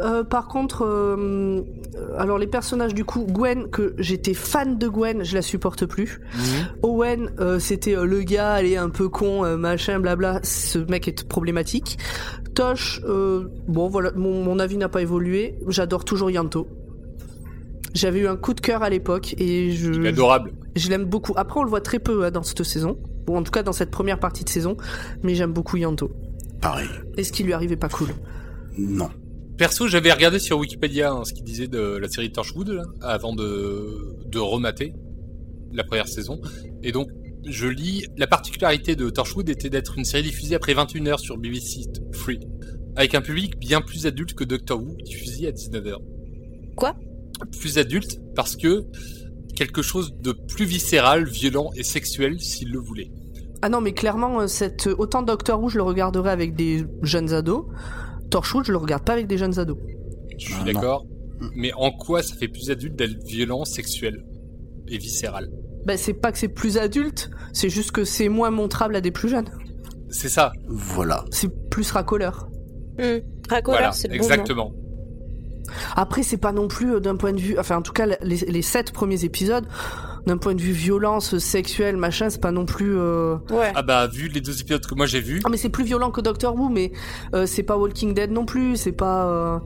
Euh, 0.00 0.22
par 0.22 0.46
contre, 0.46 0.84
euh, 0.84 1.62
euh, 1.96 2.18
alors 2.18 2.38
les 2.38 2.46
personnages 2.46 2.94
du 2.94 3.04
coup, 3.04 3.26
Gwen, 3.28 3.68
que 3.68 3.94
j'étais 3.98 4.32
fan 4.34 4.78
de 4.78 4.86
Gwen, 4.88 5.24
je 5.24 5.34
la 5.34 5.42
supporte 5.42 5.86
plus. 5.86 6.20
Owen, 6.82 7.30
euh, 7.40 7.58
c'était 7.58 7.96
euh, 7.96 8.04
le 8.04 8.22
gars, 8.22 8.52
allez 8.52 8.76
un 8.76 8.90
peu 8.90 9.08
con, 9.08 9.44
euh, 9.44 9.56
machin, 9.56 9.98
blabla. 9.98 10.38
Ce 10.44 10.78
mec 10.78 11.08
est 11.08 11.26
problématique. 11.26 11.98
Tosh, 12.54 13.00
euh, 13.04 13.48
bon 13.68 13.88
voilà, 13.88 14.12
mon, 14.12 14.42
mon 14.42 14.58
avis 14.58 14.76
n'a 14.76 14.88
pas 14.88 15.02
évolué. 15.02 15.58
J'adore 15.68 16.04
toujours 16.04 16.30
Yanto. 16.30 16.68
J'avais 17.94 18.20
eu 18.20 18.28
un 18.28 18.36
coup 18.36 18.54
de 18.54 18.60
cœur 18.60 18.82
à 18.82 18.90
l'époque 18.90 19.34
et 19.38 19.70
je, 19.72 19.92
Il 19.92 20.04
est 20.06 20.10
adorable. 20.10 20.52
je 20.76 20.88
l'aime 20.88 21.04
beaucoup. 21.04 21.32
Après, 21.36 21.58
on 21.60 21.62
le 21.62 21.70
voit 21.70 21.80
très 21.80 21.98
peu 21.98 22.24
hein, 22.24 22.30
dans 22.30 22.42
cette 22.42 22.62
saison, 22.62 22.98
ou 23.28 23.36
en 23.36 23.42
tout 23.42 23.50
cas 23.50 23.62
dans 23.62 23.72
cette 23.72 23.90
première 23.90 24.20
partie 24.20 24.44
de 24.44 24.48
saison, 24.48 24.76
mais 25.22 25.34
j'aime 25.34 25.52
beaucoup 25.52 25.76
Yanto. 25.76 26.10
Pareil. 26.60 26.88
Et 27.16 27.24
ce 27.24 27.32
qui 27.32 27.44
lui 27.44 27.52
arrivait 27.52 27.76
pas 27.76 27.88
cool? 27.88 28.08
Non. 28.76 29.08
Perso, 29.56 29.88
j'avais 29.88 30.12
regardé 30.12 30.38
sur 30.38 30.58
Wikipédia 30.58 31.10
hein, 31.10 31.24
ce 31.24 31.32
qu'il 31.32 31.44
disait 31.44 31.66
de 31.66 31.96
la 31.96 32.08
série 32.08 32.30
Torchwood 32.30 32.68
là, 32.68 32.82
avant 33.00 33.34
de, 33.34 34.14
de 34.26 34.38
remater 34.38 34.92
la 35.72 35.82
première 35.82 36.06
saison. 36.08 36.40
Et 36.82 36.92
donc, 36.92 37.08
je 37.46 37.66
lis 37.66 38.06
la 38.16 38.26
particularité 38.26 38.94
de 38.94 39.10
Torchwood 39.10 39.48
était 39.48 39.70
d'être 39.70 39.96
une 39.98 40.04
série 40.04 40.24
diffusée 40.24 40.54
après 40.54 40.74
21h 40.74 41.18
sur 41.18 41.38
BBC 41.38 41.86
Avec 42.96 43.14
un 43.14 43.20
public 43.20 43.58
bien 43.58 43.80
plus 43.80 44.06
adulte 44.06 44.34
que 44.34 44.44
Doctor 44.44 44.80
Who, 44.80 44.96
diffusé 45.04 45.46
à 45.46 45.52
19h. 45.52 45.96
Quoi? 46.76 46.96
Plus 47.60 47.78
adulte 47.78 48.20
parce 48.34 48.56
que 48.56 48.84
quelque 49.54 49.82
chose 49.82 50.14
de 50.20 50.32
plus 50.32 50.64
viscéral, 50.64 51.28
violent 51.28 51.70
et 51.76 51.82
sexuel 51.82 52.40
s'il 52.40 52.70
le 52.70 52.78
voulait. 52.78 53.10
Ah 53.62 53.68
non, 53.68 53.80
mais 53.80 53.92
clairement, 53.92 54.40
euh, 54.40 54.46
cette, 54.46 54.86
autant 54.86 55.22
Doctor 55.22 55.60
Who, 55.60 55.68
je 55.68 55.78
le 55.78 55.82
regarderai 55.82 56.30
avec 56.30 56.54
des 56.54 56.84
jeunes 57.02 57.32
ados. 57.32 57.64
Torchwood, 58.30 58.64
je 58.64 58.72
le 58.72 58.78
regarde 58.78 59.04
pas 59.04 59.14
avec 59.14 59.26
des 59.26 59.38
jeunes 59.38 59.58
ados. 59.58 59.78
Je 60.38 60.44
suis 60.46 60.54
Ah, 60.60 60.64
d'accord. 60.64 61.06
Mais 61.54 61.72
en 61.74 61.90
quoi 61.90 62.22
ça 62.22 62.34
fait 62.34 62.48
plus 62.48 62.70
adulte 62.70 62.96
d'être 62.96 63.24
violent, 63.24 63.64
sexuel 63.64 64.24
et 64.88 64.98
viscéral? 64.98 65.50
Ben, 65.86 65.96
c'est 65.96 66.14
pas 66.14 66.32
que 66.32 66.38
c'est 66.38 66.48
plus 66.48 66.78
adulte, 66.78 67.30
c'est 67.52 67.68
juste 67.70 67.92
que 67.92 68.04
c'est 68.04 68.28
moins 68.28 68.50
montrable 68.50 68.94
à 68.96 69.00
des 69.00 69.10
plus 69.10 69.28
jeunes. 69.28 69.48
C'est 70.10 70.28
ça. 70.28 70.52
Voilà. 70.66 71.24
C'est 71.30 71.50
plus 71.70 71.90
racoleur. 71.90 72.48
Hmm. 72.98 73.18
Racoleur, 73.48 73.78
voilà, 73.80 73.92
c'est 73.92 74.08
le 74.08 74.14
bon 74.18 74.20
nom. 74.20 74.28
exactement. 74.30 74.72
Après, 75.96 76.22
c'est 76.22 76.38
pas 76.38 76.52
non 76.52 76.66
plus 76.66 76.94
euh, 76.94 77.00
d'un 77.00 77.16
point 77.16 77.32
de 77.32 77.40
vue. 77.40 77.56
Enfin, 77.58 77.76
en 77.76 77.82
tout 77.82 77.92
cas, 77.92 78.06
les, 78.06 78.36
les 78.36 78.62
sept 78.62 78.90
premiers 78.90 79.24
épisodes, 79.24 79.66
d'un 80.26 80.38
point 80.38 80.54
de 80.54 80.60
vue 80.62 80.72
violence 80.72 81.36
sexuelle, 81.38 81.96
machin, 81.98 82.30
c'est 82.30 82.40
pas 82.40 82.52
non 82.52 82.64
plus. 82.64 82.96
euh, 82.98 83.36
Ouais. 83.50 83.70
Ah 83.74 83.82
bah 83.82 84.06
vu 84.06 84.28
les 84.28 84.40
deux 84.40 84.58
épisodes 84.60 84.84
que 84.84 84.94
moi 84.94 85.04
j'ai 85.06 85.20
vus, 85.20 85.40
Ah, 85.44 85.48
mais 85.50 85.58
c'est 85.58 85.68
plus 85.68 85.84
violent 85.84 86.10
que 86.10 86.20
Doctor 86.22 86.54
Who, 86.56 86.70
mais 86.70 86.92
euh, 87.34 87.44
c'est 87.46 87.62
pas 87.62 87.76
Walking 87.76 88.14
Dead 88.14 88.30
non 88.30 88.46
plus, 88.46 88.76
c'est 88.76 88.92
pas. 88.92 89.26
euh, 89.26 89.58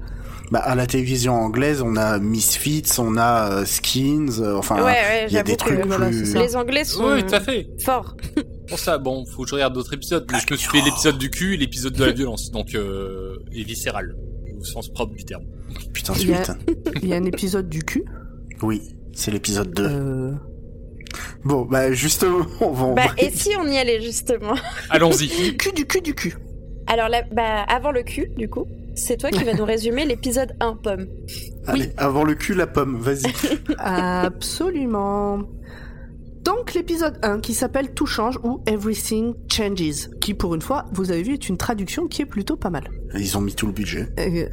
Bah, 0.51 0.59
à 0.61 0.75
la 0.75 0.87
télévision 0.89 1.35
anglaise, 1.35 1.83
on 1.83 1.95
a 1.97 2.19
Misfits, 2.19 2.83
on 2.99 3.17
a 3.17 3.51
euh, 3.61 3.65
Skins, 3.65 4.41
euh, 4.41 4.57
enfin, 4.57 4.77
ouais, 4.79 4.83
ouais, 4.83 5.27
il 5.29 5.33
y 5.33 5.39
a 5.39 5.39
j'avoue 5.39 5.51
des 5.53 5.57
trucs 5.57 5.81
que 5.83 5.87
plus... 6.09 6.35
les 6.35 6.57
Anglais 6.57 6.85
sont 6.85 7.13
oui, 7.13 7.25
tout 7.25 7.35
à 7.35 7.41
fait. 7.41 7.69
forts. 7.85 8.17
Pour 8.69 8.79
ça, 8.79 8.99
bon, 8.99 9.25
faut 9.27 9.43
que 9.43 9.49
je 9.51 9.55
regarde 9.55 9.75
d'autres 9.75 9.93
épisodes. 9.95 10.27
Mais 10.33 10.39
je 10.47 10.53
me 10.53 10.57
suis 10.57 10.69
fait 10.71 10.83
l'épisode 10.85 11.19
du 11.19 11.31
cul 11.31 11.55
et 11.55 11.57
l'épisode 11.57 11.93
de 11.95 12.05
la 12.05 12.13
violence, 12.13 12.51
donc 12.51 12.75
euh, 12.75 13.37
et 13.53 13.65
viscéral 13.65 14.15
au 14.59 14.65
sens 14.65 14.89
propre 14.89 15.15
du 15.15 15.25
terme. 15.25 15.45
Putain, 15.93 16.13
Il 16.21 16.31
y 16.31 16.35
a- 16.35 16.45
suite. 16.45 16.57
Il 17.03 17.09
y 17.09 17.13
a 17.13 17.17
un 17.17 17.25
épisode 17.25 17.69
du 17.69 17.83
cul. 17.83 18.05
Oui, 18.63 18.81
c'est 19.13 19.31
l'épisode 19.31 19.73
2. 19.73 19.83
euh, 19.85 20.33
Bon, 21.45 21.63
bah 21.67 21.93
justement, 21.93 22.47
on 22.61 22.71
va 22.71 22.85
en 22.85 22.95
Bah, 22.95 23.03
et 23.19 23.31
si 23.31 23.51
on 23.59 23.67
y 23.67 23.77
allait 23.77 24.01
justement 24.01 24.55
Allons-y. 24.91 25.27
Du 25.29 25.57
cul, 25.57 25.73
du 25.73 25.87
cul, 25.87 26.01
du 26.01 26.15
cul. 26.15 26.37
Alors 26.87 27.09
là, 27.09 27.23
bah, 27.33 27.63
avant 27.69 27.91
le 27.91 28.03
cul, 28.03 28.31
du 28.37 28.49
coup, 28.49 28.67
c'est 28.95 29.17
toi 29.17 29.31
qui 29.31 29.43
vas 29.45 29.55
nous 29.55 29.65
résumer 29.65 30.05
l'épisode 30.05 30.53
1, 30.61 30.75
Pomme. 30.83 31.07
Allez, 31.67 31.91
avant 31.97 32.25
le 32.25 32.35
cul, 32.35 32.55
la 32.55 32.67
pomme, 32.67 32.99
vas-y. 33.01 33.23
Absolument. 33.79 35.43
Donc 36.45 36.75
l'épisode 36.75 37.19
1 37.23 37.41
qui 37.41 37.55
s'appelle 37.55 37.95
Tout 37.95 38.07
change 38.07 38.39
ou 38.43 38.63
Everything 38.67 39.35
Changes, 39.51 40.11
qui 40.21 40.35
pour 40.35 40.55
une 40.55 40.63
fois, 40.63 40.87
vous 40.93 41.11
avez 41.11 41.23
vu, 41.23 41.35
est 41.35 41.49
une 41.49 41.57
traduction 41.57 42.09
qui 42.09 42.23
est 42.23 42.27
plutôt 42.27 42.57
pas 42.57 42.71
mal. 42.71 42.91
Ils 43.15 43.39
ont 43.39 43.41
mis 43.41 43.55
tout 43.55 43.67
le 43.67 43.73
budget. 43.73 44.09
Euh, 44.19 44.49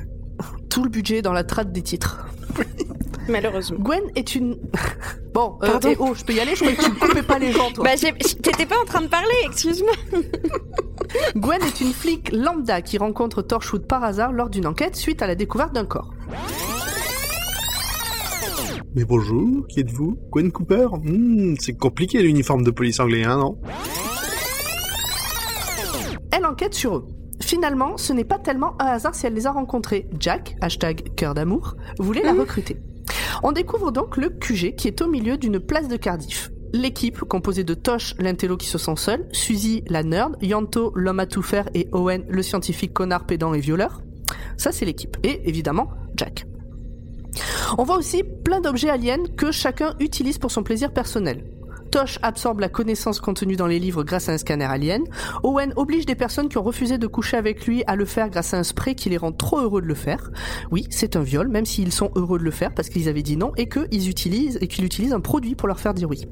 tout 0.70 0.84
le 0.84 0.90
budget 0.90 1.22
dans 1.22 1.34
la 1.34 1.44
trad 1.44 1.72
des 1.72 1.82
titres. 1.82 2.28
Malheureusement. 3.28 3.80
Gwen 3.80 4.04
est 4.16 4.36
une... 4.36 4.58
bon, 5.34 5.58
euh, 5.64 5.68
Pardon 5.68 5.90
eh 5.92 5.98
oh, 6.00 6.14
je 6.16 6.24
peux 6.24 6.34
y 6.34 6.40
aller, 6.40 6.52
je 6.52 6.62
croyais 6.62 6.76
que 6.76 6.84
tu 6.84 6.92
ne 6.92 6.96
coupais 6.96 7.24
pas 7.24 7.40
les 7.40 7.52
gens, 7.52 7.72
toi. 7.72 7.84
Bah, 7.84 7.96
t'étais 7.96 8.66
pas 8.66 8.80
en 8.82 8.86
train 8.86 9.02
de 9.02 9.08
parler, 9.08 9.36
excuse-moi. 9.46 9.94
Gwen 11.36 11.62
est 11.62 11.82
une 11.82 11.94
flic 11.94 12.32
lambda 12.32 12.82
qui 12.82 12.98
rencontre 12.98 13.42
Torchwood 13.42 13.88
par 13.88 14.04
hasard 14.04 14.32
lors 14.32 14.50
d'une 14.50 14.68
enquête 14.68 14.96
suite 14.96 15.22
à 15.22 15.28
la 15.28 15.36
découverte 15.36 15.74
d'un 15.74 15.86
corps. 15.86 16.12
Mais 18.96 19.04
bonjour, 19.06 19.66
qui 19.68 19.82
êtes-vous? 19.82 20.18
Gwen 20.32 20.52
Cooper? 20.52 20.88
Hmm, 21.04 21.56
C'est 21.60 21.78
compliqué 21.78 22.22
l'uniforme 22.22 22.64
de 22.64 22.72
police 22.72 23.00
anglais, 23.00 23.24
hein, 23.24 23.38
non? 23.38 23.58
Elle 26.32 26.46
enquête 26.46 26.74
sur 26.74 26.96
eux. 26.98 27.08
Finalement, 27.42 27.98
ce 27.98 28.14
n'est 28.14 28.24
pas 28.26 28.38
tellement 28.40 28.74
un 28.82 28.88
hasard 28.88 29.16
si 29.16 29.26
elle 29.26 29.34
les 29.34 29.48
a 29.48 29.52
rencontrés. 29.52 30.08
Jack, 30.20 30.56
hashtag 30.62 31.16
cœur 31.16 31.34
d'amour, 31.34 31.76
voulait 32.00 32.24
la 32.24 32.34
recruter. 32.34 32.78
On 33.44 33.52
découvre 33.52 33.92
donc 33.92 34.18
le 34.18 34.30
QG 34.30 34.76
qui 34.76 34.88
est 34.88 35.02
au 35.02 35.08
milieu 35.08 35.38
d'une 35.38 35.60
place 35.60 35.88
de 35.88 35.96
Cardiff. 35.96 36.52
L'équipe, 36.74 37.20
composée 37.22 37.64
de 37.64 37.74
Tosh, 37.74 38.14
l'intello 38.20 38.56
qui 38.58 38.68
se 38.68 38.78
sent 38.78 38.96
seul, 38.98 39.28
Suzy, 39.32 39.84
la 39.88 40.04
nerd, 40.04 40.36
Yanto, 40.42 40.92
l'homme 40.94 41.20
à 41.20 41.26
tout 41.26 41.42
faire, 41.42 41.68
et 41.74 41.88
Owen, 41.94 42.24
le 42.30 42.44
scientifique 42.44 42.94
connard 42.94 43.26
pédant 43.26 43.54
et 43.56 43.60
violeur. 43.60 44.02
Ça, 44.58 44.72
c'est 44.72 44.86
l'équipe. 44.86 45.18
Et 45.24 45.50
évidemment, 45.50 45.90
Jack. 46.16 46.46
On 47.78 47.84
voit 47.84 47.98
aussi 47.98 48.24
plein 48.24 48.62
d'objets 48.62 48.90
aliens 48.90 49.26
que 49.38 49.52
chacun 49.52 49.96
utilise 50.00 50.38
pour 50.38 50.52
son 50.52 50.64
plaisir 50.64 50.92
personnel. 50.92 51.44
Tosh 51.92 52.20
absorbe 52.22 52.60
la 52.60 52.70
connaissance 52.70 53.20
contenue 53.20 53.56
dans 53.56 53.68
les 53.68 53.80
livres 53.80 54.04
grâce 54.04 54.30
à 54.30 54.34
un 54.34 54.38
scanner 54.38 54.66
alien. 54.66 55.04
Owen 55.44 55.74
oblige 55.76 56.06
des 56.06 56.16
personnes 56.16 56.50
qui 56.50 56.58
ont 56.58 56.64
refusé 56.64 56.98
de 56.98 57.08
coucher 57.08 57.38
avec 57.38 57.66
lui 57.66 57.84
à 57.88 57.96
le 57.96 58.06
faire 58.06 58.30
grâce 58.30 58.54
à 58.54 58.58
un 58.58 58.64
spray 58.64 58.96
qui 58.96 59.10
les 59.10 59.18
rend 59.18 59.32
trop 59.32 59.60
heureux 59.60 59.82
de 59.82 59.88
le 59.88 59.96
faire. 59.96 60.30
Oui, 60.72 60.86
c'est 60.90 61.16
un 61.16 61.22
viol, 61.22 61.48
même 61.48 61.66
s'ils 61.66 61.92
sont 61.92 62.12
heureux 62.16 62.38
de 62.38 62.44
le 62.44 62.52
faire 62.52 62.74
parce 62.74 62.90
qu'ils 62.90 63.10
avaient 63.10 63.24
dit 63.24 63.38
non 63.38 63.52
et 63.58 63.68
qu'ils 63.68 64.10
utilisent 64.10 64.58
et 64.62 64.68
qu'il 64.68 64.86
utilise 64.86 65.14
un 65.14 65.20
produit 65.20 65.56
pour 65.56 65.68
leur 65.68 65.80
faire 65.80 65.94
dire 65.94 66.10
oui. 66.10 66.26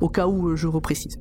Au 0.00 0.08
cas 0.08 0.26
où 0.26 0.48
euh, 0.48 0.56
je 0.56 0.66
reprécise. 0.66 1.18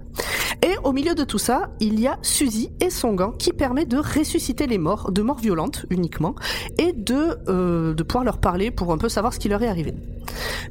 Et 0.64 0.76
au 0.84 0.92
milieu 0.92 1.16
de 1.16 1.24
tout 1.24 1.38
ça, 1.38 1.72
il 1.80 2.00
y 2.00 2.08
a 2.08 2.18
Suzy 2.22 2.70
et 2.80 2.90
son 2.90 3.14
gant 3.14 3.32
qui 3.32 3.52
permet 3.52 3.86
de 3.86 3.98
ressusciter 3.98 4.68
les 4.68 4.78
morts, 4.78 5.12
de 5.12 5.22
morts 5.22 5.40
violentes 5.40 5.86
uniquement, 5.90 6.36
et 6.78 6.94
de, 6.94 7.38
euh, 7.50 7.94
de 7.94 8.04
pouvoir 8.04 8.24
leur 8.24 8.38
parler 8.40 8.70
pour 8.72 8.92
un 8.92 8.98
peu 8.98 9.10
savoir 9.10 9.34
ce 9.34 9.40
qui 9.40 9.50
leur 9.50 9.64
est 9.64 9.68
arrivé. 9.68 9.94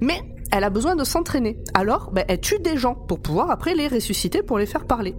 Mais 0.00 0.22
elle 0.50 0.64
a 0.64 0.70
besoin 0.70 0.96
de 0.96 1.04
s'entraîner. 1.04 1.58
Alors, 1.74 2.10
ben, 2.12 2.24
elle 2.28 2.40
tue 2.40 2.58
des 2.58 2.76
gens 2.76 2.94
pour 2.94 3.20
pouvoir 3.20 3.50
après 3.50 3.74
les 3.74 3.88
ressusciter 3.88 4.42
pour 4.42 4.58
les 4.58 4.66
faire 4.66 4.86
parler. 4.86 5.14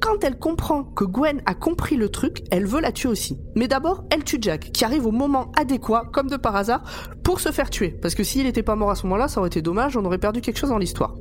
Quand 0.00 0.22
elle 0.24 0.38
comprend 0.38 0.84
que 0.84 1.04
Gwen 1.04 1.42
a 1.46 1.54
compris 1.54 1.96
le 1.96 2.08
truc, 2.08 2.42
elle 2.50 2.66
veut 2.66 2.80
la 2.80 2.92
tuer 2.92 3.08
aussi. 3.08 3.38
Mais 3.54 3.68
d'abord, 3.68 4.04
elle 4.10 4.24
tue 4.24 4.38
Jack, 4.40 4.70
qui 4.72 4.84
arrive 4.84 5.06
au 5.06 5.12
moment 5.12 5.52
adéquat, 5.56 6.04
comme 6.12 6.28
de 6.28 6.36
par 6.36 6.56
hasard, 6.56 6.82
pour 7.22 7.40
se 7.40 7.50
faire 7.50 7.70
tuer. 7.70 7.90
Parce 7.90 8.14
que 8.14 8.24
s'il 8.24 8.44
n'était 8.44 8.62
pas 8.62 8.76
mort 8.76 8.90
à 8.90 8.94
ce 8.94 9.04
moment-là, 9.04 9.28
ça 9.28 9.40
aurait 9.40 9.48
été 9.48 9.62
dommage, 9.62 9.96
on 9.96 10.04
aurait 10.04 10.18
perdu 10.18 10.40
quelque 10.40 10.58
chose 10.58 10.70
dans 10.70 10.78
l'histoire. 10.78 11.14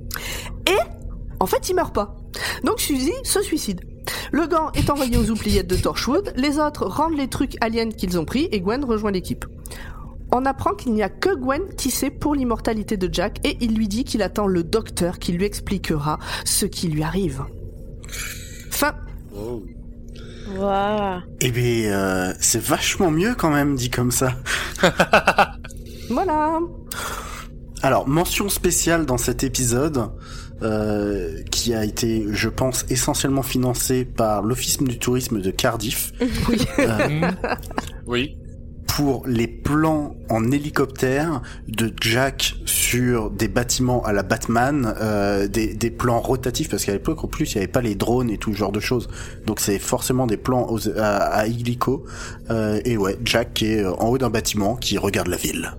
Et, 0.68 0.78
en 1.40 1.46
fait, 1.46 1.70
il 1.70 1.76
meurt 1.76 1.94
pas. 1.94 2.18
Donc 2.64 2.80
Suzy 2.80 3.14
se 3.24 3.42
suicide. 3.42 3.82
Le 4.32 4.48
gant 4.48 4.72
est 4.74 4.90
envoyé 4.90 5.18
aux 5.18 5.30
oubliettes 5.30 5.68
de 5.68 5.76
Torchwood, 5.76 6.34
les 6.36 6.60
autres 6.60 6.86
rendent 6.86 7.18
les 7.18 7.28
trucs 7.28 7.56
aliens 7.62 7.90
qu'ils 7.90 8.20
ont 8.20 8.26
pris 8.26 8.50
et 8.52 8.60
Gwen 8.60 8.84
rejoint 8.84 9.12
l'équipe. 9.12 9.46
On 10.36 10.46
apprend 10.46 10.74
qu'il 10.74 10.94
n'y 10.94 11.04
a 11.04 11.10
que 11.10 11.36
Gwen 11.36 11.62
qui 11.78 11.92
sait 11.92 12.10
pour 12.10 12.34
l'immortalité 12.34 12.98
de 12.98 13.08
Jack 13.14 13.40
et 13.46 13.56
il 13.62 13.76
lui 13.76 13.88
dit 13.88 14.04
qu'il 14.04 14.24
attend 14.24 14.48
le 14.48 14.64
docteur 14.64 15.20
qui 15.20 15.32
lui 15.32 15.46
expliquera 15.46 16.18
ce 16.44 16.66
qui 16.66 16.88
lui 16.88 17.04
arrive. 17.04 17.44
Fin. 18.72 18.96
Waouh. 19.32 19.64
Eh 21.40 21.52
bien, 21.52 21.92
euh, 21.94 22.34
c'est 22.40 22.62
vachement 22.62 23.12
mieux 23.12 23.36
quand 23.36 23.52
même, 23.52 23.76
dit 23.76 23.90
comme 23.90 24.12
ça. 24.12 24.34
Voilà. 26.10 26.60
Alors, 27.82 28.08
mention 28.10 28.50
spéciale 28.50 29.06
dans 29.06 29.18
cet 29.18 29.44
épisode, 29.44 30.10
euh, 30.62 31.42
qui 31.50 31.74
a 31.74 31.86
été, 31.86 32.26
je 32.30 32.50
pense, 32.50 32.86
essentiellement 32.90 33.42
financé 33.42 34.04
par 34.04 34.42
l'Office 34.44 34.80
du 34.80 35.00
tourisme 35.00 35.40
de 35.40 35.50
Cardiff, 35.50 36.12
Oui. 36.50 36.58
euh, 36.80 37.32
Oui. 38.06 38.38
Pour 38.96 39.24
les 39.26 39.48
plans 39.48 40.16
en 40.30 40.52
hélicoptère 40.52 41.42
de 41.68 41.92
Jack 42.00 42.54
sur 42.66 43.32
des 43.32 43.48
bâtiments 43.48 44.04
à 44.06 44.14
la 44.14 44.22
Batman, 44.22 44.94
euh, 45.02 45.48
des, 45.48 45.90
plans 45.90 46.20
rotatifs, 46.20 46.70
parce 46.70 46.86
qu'à 46.86 46.92
l'époque, 46.92 47.24
en 47.24 47.28
plus, 47.28 47.54
il 47.54 47.58
n'y 47.58 47.64
avait 47.64 47.72
pas 47.72 47.82
les 47.82 47.96
drones 47.96 48.30
et 48.30 48.38
tout 48.38 48.54
ce 48.54 48.58
genre 48.58 48.72
de 48.72 48.80
choses. 48.80 49.10
Donc, 49.48 49.60
c'est 49.62 49.80
forcément 49.80 50.28
des 50.28 50.38
plans 50.38 50.68
à, 50.98 51.16
à 51.16 51.48
hélico. 51.48 52.06
Euh, 52.52 52.80
et 52.86 52.96
ouais, 52.96 53.18
Jack 53.26 53.56
qui 53.56 53.74
est 53.74 53.84
en 53.84 54.10
haut 54.10 54.20
d'un 54.20 54.30
bâtiment 54.30 54.76
qui 54.76 55.00
regarde 55.00 55.28
la 55.28 55.38
ville. 55.38 55.72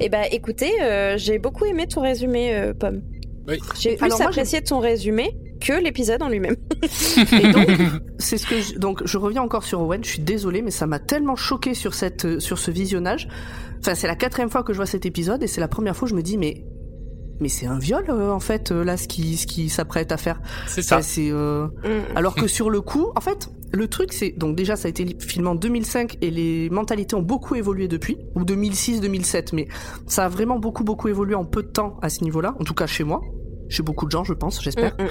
Eh 0.00 0.08
bah, 0.08 0.26
écoutez, 0.32 0.82
euh, 0.82 1.16
j'ai 1.16 1.38
beaucoup 1.38 1.66
aimé 1.66 1.86
ton 1.86 2.00
résumé, 2.00 2.52
euh, 2.56 2.74
Pomme. 2.74 3.02
Oui. 3.48 3.58
J'ai 3.78 3.96
plus 3.96 4.04
Alors 4.04 4.18
moi, 4.18 4.28
apprécié 4.28 4.62
ton 4.62 4.78
résumé 4.78 5.36
que 5.60 5.72
l'épisode 5.72 6.22
en 6.22 6.28
lui-même. 6.28 6.56
Et 7.32 7.52
donc, 7.52 7.68
c'est 8.18 8.38
ce 8.38 8.46
que 8.46 8.60
je, 8.60 8.78
donc 8.78 9.02
je 9.04 9.18
reviens 9.18 9.42
encore 9.42 9.64
sur 9.64 9.80
Owen. 9.80 10.02
Je 10.04 10.10
suis 10.10 10.22
désolée, 10.22 10.62
mais 10.62 10.70
ça 10.70 10.86
m'a 10.86 10.98
tellement 10.98 11.36
choqué 11.36 11.74
sur 11.74 11.94
cette 11.94 12.40
sur 12.40 12.58
ce 12.58 12.70
visionnage. 12.70 13.28
Enfin, 13.80 13.94
c'est 13.94 14.06
la 14.06 14.16
quatrième 14.16 14.50
fois 14.50 14.62
que 14.62 14.72
je 14.72 14.78
vois 14.78 14.86
cet 14.86 15.06
épisode 15.06 15.42
et 15.42 15.46
c'est 15.46 15.60
la 15.60 15.68
première 15.68 15.96
fois 15.96 16.06
où 16.06 16.08
je 16.08 16.14
me 16.14 16.22
dis 16.22 16.38
mais 16.38 16.64
mais 17.42 17.48
c'est 17.48 17.66
un 17.66 17.78
viol 17.78 18.04
euh, 18.08 18.30
en 18.30 18.40
fait 18.40 18.70
euh, 18.72 18.84
là 18.84 18.96
ce 18.96 19.08
qui 19.08 19.36
ce 19.36 19.46
qui 19.46 19.68
s'apprête 19.68 20.12
à 20.12 20.16
faire. 20.16 20.40
C'est 20.66 20.82
ça. 20.82 20.96
Enfin, 20.96 21.02
c'est 21.02 21.30
euh, 21.30 21.66
Mm. 21.84 22.16
alors 22.16 22.34
que 22.34 22.46
sur 22.46 22.70
le 22.70 22.80
coup, 22.80 23.08
en 23.16 23.20
fait, 23.20 23.50
le 23.72 23.88
truc 23.88 24.12
c'est 24.12 24.30
donc 24.30 24.56
déjà 24.56 24.76
ça 24.76 24.86
a 24.86 24.90
été 24.90 25.16
filmé 25.18 25.48
en 25.48 25.54
2005 25.54 26.18
et 26.20 26.30
les 26.30 26.70
mentalités 26.70 27.14
ont 27.14 27.22
beaucoup 27.22 27.54
évolué 27.54 27.88
depuis 27.88 28.18
ou 28.34 28.44
2006 28.44 29.00
2007 29.00 29.52
mais 29.52 29.68
ça 30.06 30.26
a 30.26 30.28
vraiment 30.28 30.58
beaucoup 30.58 30.84
beaucoup 30.84 31.08
évolué 31.08 31.34
en 31.34 31.44
peu 31.44 31.62
de 31.62 31.68
temps 31.68 31.98
à 32.02 32.08
ce 32.08 32.22
niveau-là, 32.24 32.54
en 32.60 32.64
tout 32.64 32.74
cas 32.74 32.86
chez 32.86 33.04
moi, 33.04 33.22
chez 33.68 33.82
beaucoup 33.82 34.06
de 34.06 34.10
gens 34.10 34.24
je 34.24 34.34
pense, 34.34 34.62
j'espère. 34.62 34.94
Mm, 34.98 35.04
mm. 35.04 35.08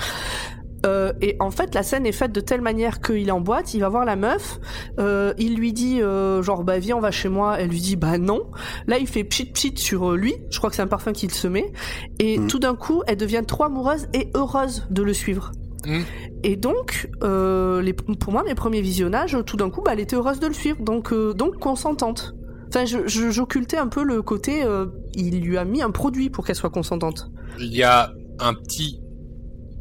Euh, 0.86 1.14
et 1.22 1.36
en 1.40 1.52
fait, 1.52 1.76
la 1.76 1.84
scène 1.84 2.06
est 2.06 2.12
faite 2.12 2.32
de 2.32 2.42
telle 2.42 2.62
manière 2.62 3.02
qu'il 3.02 3.28
est 3.28 3.32
en 3.32 3.42
boîte, 3.42 3.74
il 3.74 3.82
va 3.82 3.90
voir 3.90 4.04
la 4.06 4.16
meuf, 4.16 4.60
euh, 5.00 5.34
il 5.38 5.56
lui 5.56 5.74
dit 5.74 6.02
euh, 6.02 6.42
genre 6.42 6.64
bah 6.64 6.80
viens 6.80 6.98
on 6.98 7.02
va 7.02 7.12
chez 7.12 7.30
moi, 7.30 7.58
elle 7.60 7.70
lui 7.70 7.80
dit 7.82 7.96
bah 7.96 8.18
non. 8.18 8.42
Là 8.88 8.98
il 8.98 9.08
fait 9.08 9.24
pchit 9.24 9.46
pchit 9.52 9.74
sur 9.78 10.14
lui, 10.14 10.34
je 10.50 10.58
crois 10.58 10.70
que 10.72 10.76
c'est 10.76 10.82
un 10.82 10.88
parfum 10.88 11.12
qu'il 11.14 11.32
se 11.32 11.48
met, 11.48 11.72
et 12.20 12.40
Mm. 12.40 12.48
tout 12.48 12.60
d'un 12.60 12.76
coup 12.76 13.04
elle 13.08 13.18
devient 13.18 13.44
trop 13.46 13.66
amoureuse 13.66 14.08
et 14.14 14.30
heureuse 14.34 14.88
de 14.90 15.04
le 15.04 15.14
suivre. 15.14 15.52
Mm. 15.86 16.00
Et 16.44 16.56
donc, 16.56 17.10
euh, 17.24 17.82
les, 17.82 17.94
pour 17.94 18.32
moi, 18.34 18.44
mes 18.44 18.56
premiers 18.56 18.82
visionnages, 18.82 19.38
tout 19.46 19.58
d'un 19.58 19.70
coup, 19.70 19.82
bah, 19.84 19.92
elle 19.94 20.00
était 20.00 20.16
heureuse 20.16 20.40
de 20.40 20.48
le 20.48 20.54
suivre, 20.54 20.82
donc 20.82 21.12
euh, 21.14 21.34
donc 21.34 21.58
consentante. 21.60 22.34
Enfin, 22.70 22.86
je- 22.86 23.06
je- 23.08 23.30
j'occultais 23.32 23.78
un 23.78 23.88
peu 23.88 24.04
le 24.04 24.22
côté, 24.22 24.64
euh, 24.64 24.86
il 25.14 25.42
lui 25.42 25.58
a 25.58 25.66
mis 25.66 25.82
un 25.82 25.92
produit 25.92 26.30
pour 26.30 26.46
qu'elle 26.46 26.56
soit 26.56 26.70
consentante. 26.70 27.30
Il 27.60 27.76
y 27.76 27.84
a 27.84 28.12
un 28.40 28.54
petit 28.54 29.01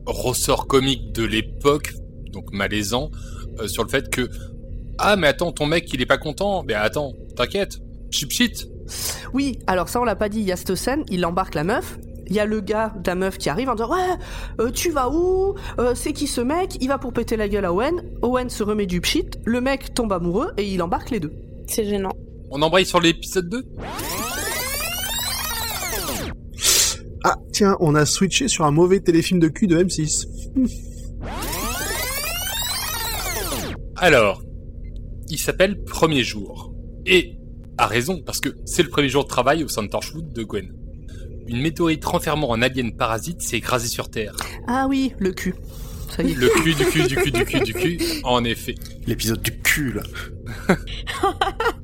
ressort 0.06 0.66
comique 0.66 1.12
de 1.12 1.24
l'époque, 1.24 1.94
donc 2.32 2.52
malaisant, 2.52 3.10
euh, 3.60 3.68
sur 3.68 3.84
le 3.84 3.88
fait 3.88 4.10
que 4.10 4.28
ah 4.98 5.16
mais 5.16 5.28
attends 5.28 5.52
ton 5.52 5.66
mec 5.66 5.92
il 5.92 6.00
est 6.00 6.06
pas 6.06 6.18
content, 6.18 6.62
mais 6.62 6.74
attends 6.74 7.14
t'inquiète, 7.36 7.78
chip 8.10 8.30
shit. 8.30 8.68
Oui, 9.32 9.58
alors 9.66 9.88
ça 9.88 10.00
on 10.00 10.04
l'a 10.04 10.16
pas 10.16 10.28
dit, 10.28 10.40
il 10.40 10.46
y 10.46 10.52
a 10.52 10.56
cette 10.56 10.74
scène, 10.74 11.04
il 11.10 11.24
embarque 11.24 11.54
la 11.54 11.64
meuf, 11.64 11.98
il 12.26 12.36
y 12.36 12.40
a 12.40 12.44
le 12.44 12.60
gars 12.60 12.94
de 12.96 13.06
la 13.06 13.14
meuf 13.14 13.38
qui 13.38 13.48
arrive 13.48 13.68
en 13.68 13.74
disant 13.74 13.92
ouais 13.92 14.16
euh, 14.60 14.70
tu 14.70 14.90
vas 14.90 15.10
où? 15.10 15.54
Euh, 15.78 15.94
c'est 15.94 16.12
qui 16.12 16.26
ce 16.26 16.40
mec? 16.40 16.76
Il 16.80 16.88
va 16.88 16.98
pour 16.98 17.12
péter 17.12 17.36
la 17.36 17.48
gueule 17.48 17.64
à 17.64 17.72
Owen. 17.72 18.02
Owen 18.22 18.48
se 18.48 18.62
remet 18.62 18.86
du 18.86 19.00
pchit 19.00 19.30
le 19.44 19.60
mec 19.60 19.94
tombe 19.94 20.12
amoureux 20.12 20.52
et 20.56 20.64
il 20.64 20.80
embarque 20.82 21.10
les 21.10 21.20
deux. 21.20 21.32
C'est 21.66 21.84
gênant. 21.84 22.12
On 22.50 22.62
embraye 22.62 22.86
sur 22.86 23.00
l'épisode 23.00 23.48
2 23.48 23.64
Ah, 27.24 27.36
tiens, 27.52 27.76
on 27.80 27.94
a 27.94 28.06
switché 28.06 28.48
sur 28.48 28.64
un 28.64 28.70
mauvais 28.70 29.00
téléfilm 29.00 29.40
de 29.40 29.48
cul 29.48 29.66
de 29.66 29.82
M6. 29.82 30.26
Alors, 33.96 34.42
il 35.28 35.38
s'appelle 35.38 35.82
Premier 35.84 36.24
jour. 36.24 36.74
Et, 37.04 37.36
à 37.76 37.86
raison, 37.86 38.22
parce 38.24 38.40
que 38.40 38.48
c'est 38.64 38.82
le 38.82 38.88
premier 38.88 39.08
jour 39.08 39.24
de 39.24 39.28
travail 39.28 39.62
au 39.64 39.68
sein 39.68 39.82
de 39.82 39.88
Torchwood 39.88 40.32
de 40.32 40.42
Gwen. 40.42 40.72
Une 41.46 41.60
météorite 41.60 42.04
renfermant 42.04 42.54
un 42.54 42.62
alien 42.62 42.96
parasite 42.96 43.42
s'est 43.42 43.58
écrasée 43.58 43.88
sur 43.88 44.08
Terre. 44.10 44.34
ah 44.66 44.86
oui 44.88 45.12
le 45.18 45.32
cul 45.32 45.54
ça 46.10 46.22
y 46.22 46.32
est 46.32 46.34
Le 46.34 46.48
cul, 46.48 46.74
du 46.74 46.84
cul, 46.84 47.06
du 47.06 47.16
cul, 47.16 47.30
du 47.30 47.44
cul, 47.44 47.60
du 47.60 47.72
cul, 47.72 48.00
en 48.24 48.42
effet. 48.44 48.74
L'épisode 49.06 49.42
du 49.42 49.60
cul, 49.60 49.92
là. 49.92 50.02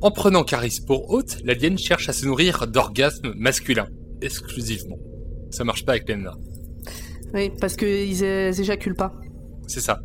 En 0.00 0.10
prenant 0.10 0.42
Caris 0.42 0.80
pour 0.84 1.10
hôte, 1.10 1.38
l'alien 1.44 1.78
cherche 1.78 2.08
à 2.08 2.12
se 2.12 2.26
nourrir 2.26 2.66
d'orgasmes 2.66 3.32
masculins, 3.36 3.88
exclusivement. 4.20 4.98
Ça 5.56 5.64
marche 5.64 5.86
pas 5.86 5.92
avec 5.92 6.06
Lena. 6.06 6.34
oui 7.32 7.50
parce 7.58 7.76
qu'ils 7.76 8.22
éjaculent 8.22 8.94
pas 8.94 9.14
C'est 9.66 9.80
ça. 9.80 10.00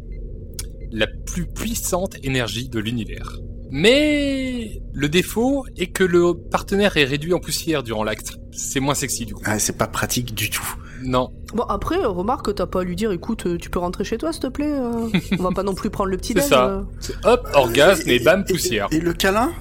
La 0.91 1.07
plus 1.07 1.45
puissante 1.45 2.15
énergie 2.23 2.69
de 2.69 2.79
l'univers. 2.79 3.37
Mais 3.69 4.81
le 4.93 5.09
défaut 5.09 5.65
est 5.75 5.87
que 5.87 6.05
le 6.05 6.33
partenaire 6.35 6.95
est 6.95 7.03
réduit 7.03 7.33
en 7.33 7.39
poussière 7.39 7.83
durant 7.83 8.05
l'acte. 8.05 8.37
C'est 8.53 8.79
moins 8.79 8.95
sexy 8.95 9.25
du 9.25 9.33
coup. 9.33 9.41
Ah, 9.45 9.59
c'est 9.59 9.77
pas 9.77 9.87
pratique 9.87 10.33
du 10.33 10.49
tout. 10.49 10.75
Non. 11.03 11.33
Bon 11.53 11.63
après 11.63 11.97
remarque 11.97 12.55
t'as 12.55 12.65
pas 12.65 12.79
à 12.79 12.83
lui 12.85 12.95
dire 12.95 13.11
écoute 13.11 13.45
euh, 13.45 13.57
tu 13.57 13.69
peux 13.69 13.79
rentrer 13.79 14.05
chez 14.05 14.17
toi 14.17 14.31
s'il 14.31 14.43
te 14.43 14.47
plaît 14.47 14.71
euh, 14.71 15.09
on 15.39 15.43
va 15.43 15.51
pas 15.51 15.63
non 15.63 15.73
plus 15.73 15.89
prendre 15.89 16.11
le 16.11 16.15
petit 16.17 16.31
C'est 16.33 16.41
ça. 16.43 16.69
euh. 16.69 16.83
Hop, 17.25 17.49
orgasme 17.55 18.09
et 18.09 18.19
bam, 18.19 18.45
poussière. 18.45 18.87
Et, 18.91 19.01
le 19.01 19.11
câlin? 19.11 19.51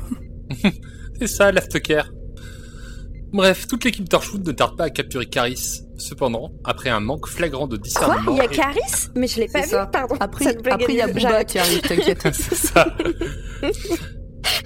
C'est 1.18 1.26
ça, 1.26 1.50
l'aftercare. 1.50 2.10
Bref, 3.32 3.66
toute 3.68 3.84
l'équipe 3.84 4.08
Torchwood 4.08 4.44
ne 4.46 4.52
tarde 4.52 4.76
pas 4.76 4.84
à 4.84 4.90
capturer 4.90 5.26
Caris. 5.26 5.82
Cependant, 5.98 6.50
après 6.64 6.90
un 6.90 7.00
manque 7.00 7.26
flagrant 7.28 7.66
de 7.68 7.76
Quoi 7.76 7.82
discernement... 7.84 8.32
Il 8.32 8.38
y 8.38 8.40
a 8.40 8.44
et- 8.44 8.48
Caris 8.48 9.08
Mais 9.14 9.26
je 9.28 9.40
l'ai 9.40 9.48
pas 9.48 9.60
vu, 9.62 9.68
ça. 9.68 9.86
pardon. 9.86 10.16
après 10.18 10.48
après 10.70 10.92
il 10.94 10.96
y 10.96 11.00
a 11.00 11.06
Booba 11.06 11.44
qui 11.44 11.58
arrive 11.58 11.80
t'inquiète 11.82 12.26
C'est 12.32 12.54
ça. 12.56 12.86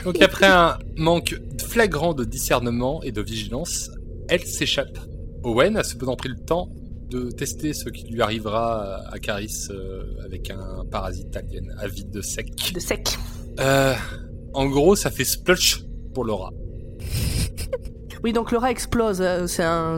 Donc 0.04 0.20
après 0.22 0.46
un 0.46 0.78
manque 0.96 1.34
flagrant 1.68 2.14
de 2.14 2.24
discernement 2.24 3.02
et 3.02 3.12
de 3.12 3.20
vigilance, 3.20 3.90
elle 4.28 4.44
s'échappe. 4.44 4.98
Owen 5.42 5.76
a 5.76 5.82
cependant 5.84 6.16
pris 6.16 6.28
le 6.30 6.36
temps 6.36 6.70
de 7.10 7.30
tester 7.30 7.74
ce 7.74 7.88
qui 7.90 8.06
lui 8.06 8.22
arrivera 8.22 9.00
à 9.12 9.18
Caris 9.18 9.52
euh, 9.70 10.04
avec 10.24 10.50
un 10.50 10.84
parasite 10.90 11.36
alien 11.36 11.74
avide 11.78 12.10
de 12.10 12.22
sec. 12.22 12.48
de 12.72 12.80
sec 12.80 13.08
Euh, 13.60 13.94
en 14.54 14.66
gros, 14.66 14.96
ça 14.96 15.10
fait 15.10 15.24
splotch 15.24 15.82
pour 16.14 16.24
Laura. 16.24 16.50
oui 18.24 18.32
donc 18.32 18.50
le 18.50 18.58
rat 18.58 18.70
explose 18.70 19.20
euh, 19.20 19.46
c'est 19.46 19.62
un 19.62 19.96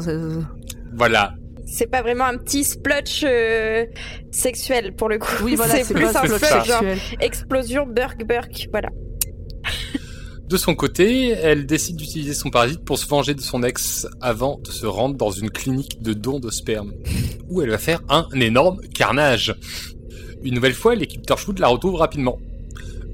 Voilà. 0.95 1.35
C'est 1.65 1.91
pas 1.91 2.03
vraiment 2.03 2.27
un 2.27 2.37
petit 2.37 2.63
splotch 2.63 3.25
euh, 3.25 3.87
sexuel 4.31 4.95
pour 4.95 5.09
le 5.09 5.19
coup. 5.19 5.33
oui 5.43 5.57
voilà 5.57 5.83
c'est 5.83 5.95
plus 5.95 6.05
un 6.05 6.13
splotch 6.13 6.67
genre 6.67 6.83
explosion 7.21 7.87
burk 7.87 8.25
burk. 8.27 8.69
Voilà. 8.71 8.91
De 10.49 10.57
son 10.57 10.77
côté, 10.77 11.31
elle 11.31 11.67
décide 11.67 11.97
d'utiliser 11.97 12.33
son 12.33 12.51
parasite 12.51 12.85
pour 12.85 12.99
se 12.99 13.07
venger 13.09 13.35
de 13.35 13.41
son 13.41 13.65
ex 13.65 14.07
avant 14.21 14.61
de 14.63 14.71
se 14.71 14.87
rendre 14.87 15.17
dans 15.17 15.33
une 15.33 15.51
clinique 15.51 16.01
de 16.03 16.13
dons 16.13 16.39
de 16.39 16.51
sperme, 16.51 16.93
où 17.49 17.63
elle 17.63 17.71
va 17.71 17.79
faire 17.79 18.01
un 18.09 18.29
énorme 18.33 18.81
carnage. 18.95 19.57
Une 20.45 20.55
nouvelle 20.55 20.75
fois, 20.75 20.95
l'équipe 20.95 21.27
Torchwood 21.27 21.59
la 21.59 21.67
retrouve 21.67 21.97
rapidement. 21.97 22.39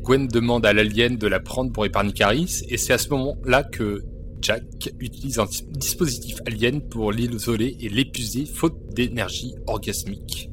Gwen 0.02 0.28
demande 0.28 0.66
à 0.66 0.74
l'alien 0.74 1.16
de 1.16 1.26
la 1.26 1.40
prendre 1.40 1.72
pour 1.72 1.86
épargner 1.86 2.12
Caris, 2.12 2.64
et 2.68 2.76
c'est 2.76 2.92
à 2.92 2.98
ce 2.98 3.08
moment-là 3.08 3.62
que 3.62 4.02
Jack 4.42 4.62
utilise 5.00 5.38
un 5.38 5.46
dis- 5.46 5.64
dispositif 5.70 6.36
alien 6.46 6.80
pour 6.80 7.12
l'isoler 7.12 7.76
et 7.80 7.88
l'épuiser 7.88 8.44
faute 8.44 8.76
d'énergie 8.94 9.54
orgasmique. 9.66 10.50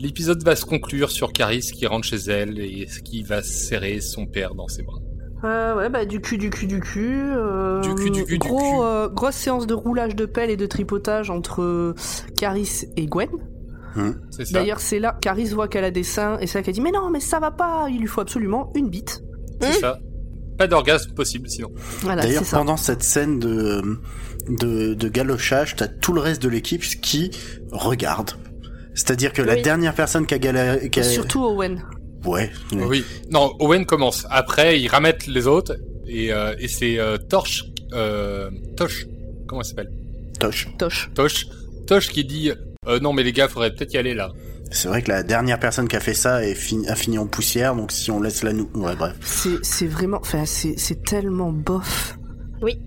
L'épisode 0.00 0.42
va 0.44 0.56
se 0.56 0.64
conclure 0.64 1.10
sur 1.10 1.32
Caris 1.32 1.60
qui 1.72 1.86
rentre 1.86 2.06
chez 2.06 2.16
elle 2.30 2.58
et 2.58 2.86
qui 3.04 3.22
va 3.22 3.42
serrer 3.42 4.00
son 4.00 4.26
père 4.26 4.54
dans 4.54 4.68
ses 4.68 4.82
bras. 4.82 4.98
Euh, 5.44 5.76
ouais, 5.76 5.90
bah 5.90 6.06
du 6.06 6.20
cul, 6.20 6.38
du 6.38 6.50
cul, 6.50 6.66
du 6.66 6.80
cul. 6.80 7.20
euh, 7.22 7.80
Du 7.82 7.94
cul, 7.94 8.10
du 8.10 8.24
cul, 8.24 8.38
du 8.38 8.48
gros, 8.48 8.58
cul. 8.58 8.86
euh, 8.86 9.08
grosse 9.08 9.34
séance 9.36 9.66
de 9.66 9.74
roulage 9.74 10.16
de 10.16 10.24
pelle 10.26 10.50
et 10.50 10.56
de 10.56 10.66
tripotage 10.66 11.30
entre 11.30 11.62
euh, 11.62 11.94
Caris 12.38 12.84
et 12.96 13.06
Gwen. 13.06 13.28
Ça. 14.30 14.42
D'ailleurs, 14.52 14.80
c'est 14.80 14.98
là, 14.98 15.16
Caris 15.22 15.46
voit 15.54 15.68
qu'elle 15.68 15.84
a 15.84 15.90
des 15.90 16.02
seins 16.02 16.38
et 16.40 16.46
c'est 16.46 16.58
là 16.58 16.62
qu'elle 16.62 16.74
dit 16.74 16.82
Mais 16.82 16.90
non, 16.90 17.08
mais 17.10 17.20
ça 17.20 17.38
va 17.40 17.50
pas, 17.50 17.86
il 17.90 17.98
lui 18.00 18.06
faut 18.06 18.20
absolument 18.20 18.70
une 18.74 18.90
bite. 18.90 19.22
C'est 19.62 19.72
ça. 19.72 19.98
Pas 20.58 20.66
d'orgasme 20.66 21.12
possible 21.12 21.48
sinon. 21.48 21.70
Voilà, 22.00 22.22
D'ailleurs, 22.22 22.44
pendant 22.50 22.76
cette 22.76 23.02
scène 23.02 23.38
de, 23.38 23.82
de, 24.48 24.94
de 24.94 25.08
galochage, 25.08 25.76
t'as 25.76 25.88
tout 25.88 26.12
le 26.12 26.20
reste 26.20 26.42
de 26.42 26.48
l'équipe 26.48 26.82
qui 26.82 27.30
regarde. 27.72 28.30
C'est-à-dire 28.94 29.32
que 29.32 29.42
la 29.42 29.56
dernière 29.56 29.94
personne 29.94 30.24
qui 30.26 30.34
a 30.34 30.38
galéré... 30.38 30.88
qui 30.88 31.00
a- 31.00 31.02
Surtout 31.02 31.44
Owen. 31.44 31.82
Ouais. 32.24 32.50
Oui. 32.72 33.04
Non, 33.30 33.54
Owen 33.60 33.84
commence. 33.84 34.26
Après, 34.30 34.80
ils 34.80 34.88
ramettent 34.88 35.26
les 35.26 35.46
autres 35.46 35.76
et, 36.06 36.32
euh, 36.32 36.54
et 36.58 36.68
c'est 36.68 36.98
euh, 36.98 37.18
Torche, 37.18 37.64
euh, 37.92 38.50
Tosh, 38.76 39.06
comment 39.46 39.60
elle 39.60 39.66
s'appelle? 39.66 39.90
Toche. 40.40 40.68
Toche. 40.78 41.10
Tosh, 41.14 41.46
Tosh 41.86 42.08
qui 42.08 42.24
dit 42.24 42.50
euh, 42.88 42.98
non 43.00 43.12
mais 43.12 43.22
les 43.22 43.32
gars, 43.32 43.48
faudrait 43.48 43.72
peut-être 43.74 43.92
y 43.94 43.98
aller 43.98 44.14
là. 44.14 44.30
C'est 44.70 44.88
vrai 44.88 45.02
que 45.02 45.10
la 45.10 45.22
dernière 45.22 45.60
personne 45.60 45.88
qui 45.88 45.96
a 45.96 46.00
fait 46.00 46.14
ça 46.14 46.44
est 46.44 46.54
fini, 46.54 46.88
a 46.88 46.94
fini 46.94 47.18
en 47.18 47.26
poussière, 47.26 47.74
donc 47.76 47.92
si 47.92 48.10
on 48.10 48.20
laisse 48.20 48.42
la 48.42 48.52
nous... 48.52 48.68
Ouais, 48.74 48.96
bref. 48.96 49.16
C'est, 49.22 49.62
c'est 49.62 49.86
vraiment. 49.86 50.18
Enfin, 50.20 50.44
c'est, 50.44 50.74
c'est 50.76 51.02
tellement 51.04 51.52
bof. 51.52 52.18
Oui. 52.62 52.80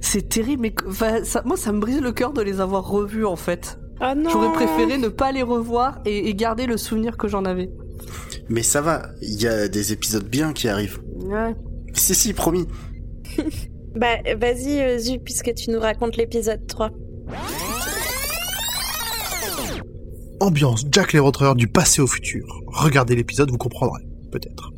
C'est 0.00 0.28
terrible, 0.28 0.62
mais 0.62 0.74
enfin, 0.88 1.22
ça, 1.24 1.42
moi, 1.44 1.56
ça 1.56 1.72
me 1.72 1.80
brise 1.80 2.00
le 2.00 2.12
cœur 2.12 2.32
de 2.32 2.40
les 2.40 2.60
avoir 2.60 2.88
revus 2.88 3.26
en 3.26 3.36
fait. 3.36 3.78
Oh 4.00 4.14
non. 4.16 4.30
J'aurais 4.30 4.52
préféré 4.52 4.96
ne 4.96 5.08
pas 5.08 5.32
les 5.32 5.42
revoir 5.42 6.00
et, 6.04 6.28
et 6.28 6.34
garder 6.34 6.66
le 6.66 6.76
souvenir 6.76 7.16
que 7.16 7.28
j'en 7.28 7.44
avais. 7.44 7.70
Mais 8.48 8.62
ça 8.62 8.80
va, 8.80 9.10
il 9.20 9.42
y 9.42 9.46
a 9.46 9.68
des 9.68 9.92
épisodes 9.92 10.26
bien 10.26 10.52
qui 10.52 10.68
arrivent. 10.68 11.00
Ouais. 11.16 11.54
Si, 11.92 12.14
si, 12.14 12.32
promis. 12.32 12.66
Bah 13.94 14.16
vas-y 14.36 14.80
euh, 14.80 14.98
Zu, 14.98 15.18
puisque 15.18 15.54
tu 15.54 15.70
nous 15.70 15.80
racontes 15.80 16.16
l'épisode 16.16 16.64
3. 16.66 16.90
Ambiance 20.40 20.84
Jack 20.90 21.12
l'Éventreur 21.12 21.54
du 21.54 21.68
passé 21.68 22.00
au 22.00 22.06
futur. 22.06 22.62
Regardez 22.66 23.16
l'épisode, 23.16 23.50
vous 23.50 23.58
comprendrez. 23.58 24.02
Peut-être. 24.30 24.72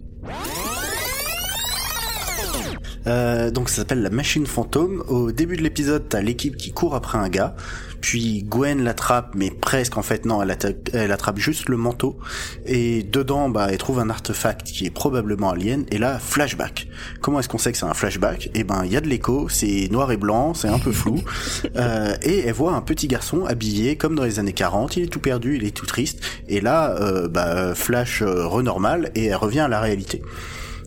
Euh, 3.07 3.51
donc 3.51 3.69
ça 3.69 3.77
s'appelle 3.77 4.03
la 4.03 4.11
machine 4.11 4.47
fantôme. 4.47 5.03
Au 5.09 5.33
début 5.33 5.57
de 5.57 5.63
l'épisode, 5.63 6.07
t'as 6.09 6.21
l'équipe 6.21 6.57
qui 6.57 6.73
court 6.73 6.95
après 6.95 7.19
un 7.19 7.29
gars, 7.29 7.55
puis 8.01 8.45
Gwen 8.45 8.83
l'attrape, 8.83 9.35
mais 9.35 9.51
presque 9.51 9.97
en 9.97 10.03
fait 10.03 10.25
non, 10.25 10.43
elle, 10.43 10.51
attaque- 10.51 10.91
elle 10.93 11.13
attrape 11.13 11.39
juste 11.39 11.69
le 11.69 11.77
manteau, 11.77 12.19
et 12.67 13.03
dedans, 13.03 13.49
bah, 13.49 13.69
elle 13.71 13.79
trouve 13.79 13.99
un 13.99 14.11
artefact 14.11 14.67
qui 14.67 14.87
est 14.87 14.91
probablement 14.91 15.51
alien, 15.51 15.85
et 15.91 15.99
là, 15.99 16.19
flashback. 16.19 16.89
Comment 17.21 17.41
est-ce 17.41 17.49
qu'on 17.49 17.59
sait 17.59 17.73
que 17.73 17.79
c'est 17.79 17.87
un 17.87 17.95
flashback? 17.95 18.51
Eh 18.55 18.65
ben, 18.65 18.83
il 18.85 18.93
y 18.93 18.97
a 18.97 19.01
de 19.01 19.09
l'écho, 19.09 19.49
c'est 19.49 19.89
noir 19.91 20.11
et 20.13 20.17
blanc, 20.17 20.55
c'est 20.55 20.69
un 20.69 20.79
peu 20.79 20.93
flou, 20.93 21.21
euh, 21.77 22.15
et 22.23 22.47
elle 22.47 22.55
voit 22.55 22.73
un 22.75 22.83
petit 22.83 23.09
garçon 23.09 23.45
habillé 23.47 23.97
comme 23.97 24.15
dans 24.15 24.25
les 24.25 24.39
années 24.39 24.53
40, 24.53 24.97
il 24.97 25.05
est 25.05 25.07
tout 25.09 25.21
perdu, 25.21 25.57
il 25.57 25.65
est 25.65 25.77
tout 25.77 25.87
triste, 25.87 26.21
et 26.49 26.61
là, 26.61 26.97
euh, 27.01 27.29
bah, 27.29 27.75
flash 27.75 28.23
euh, 28.23 28.47
renormal, 28.47 29.11
et 29.15 29.27
elle 29.27 29.37
revient 29.37 29.61
à 29.61 29.69
la 29.69 29.81
réalité. 29.81 30.23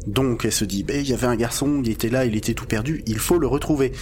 Donc 0.05 0.43
elle 0.43 0.51
se 0.51 0.65
dit, 0.65 0.83
ben 0.83 0.99
il 0.99 1.07
y 1.09 1.13
avait 1.13 1.27
un 1.27 1.35
garçon, 1.35 1.81
il 1.83 1.89
était 1.89 2.09
là, 2.09 2.25
il 2.25 2.35
était 2.35 2.53
tout 2.53 2.65
perdu, 2.65 3.03
il 3.07 3.19
faut 3.19 3.37
le 3.39 3.47
retrouver. 3.47 3.93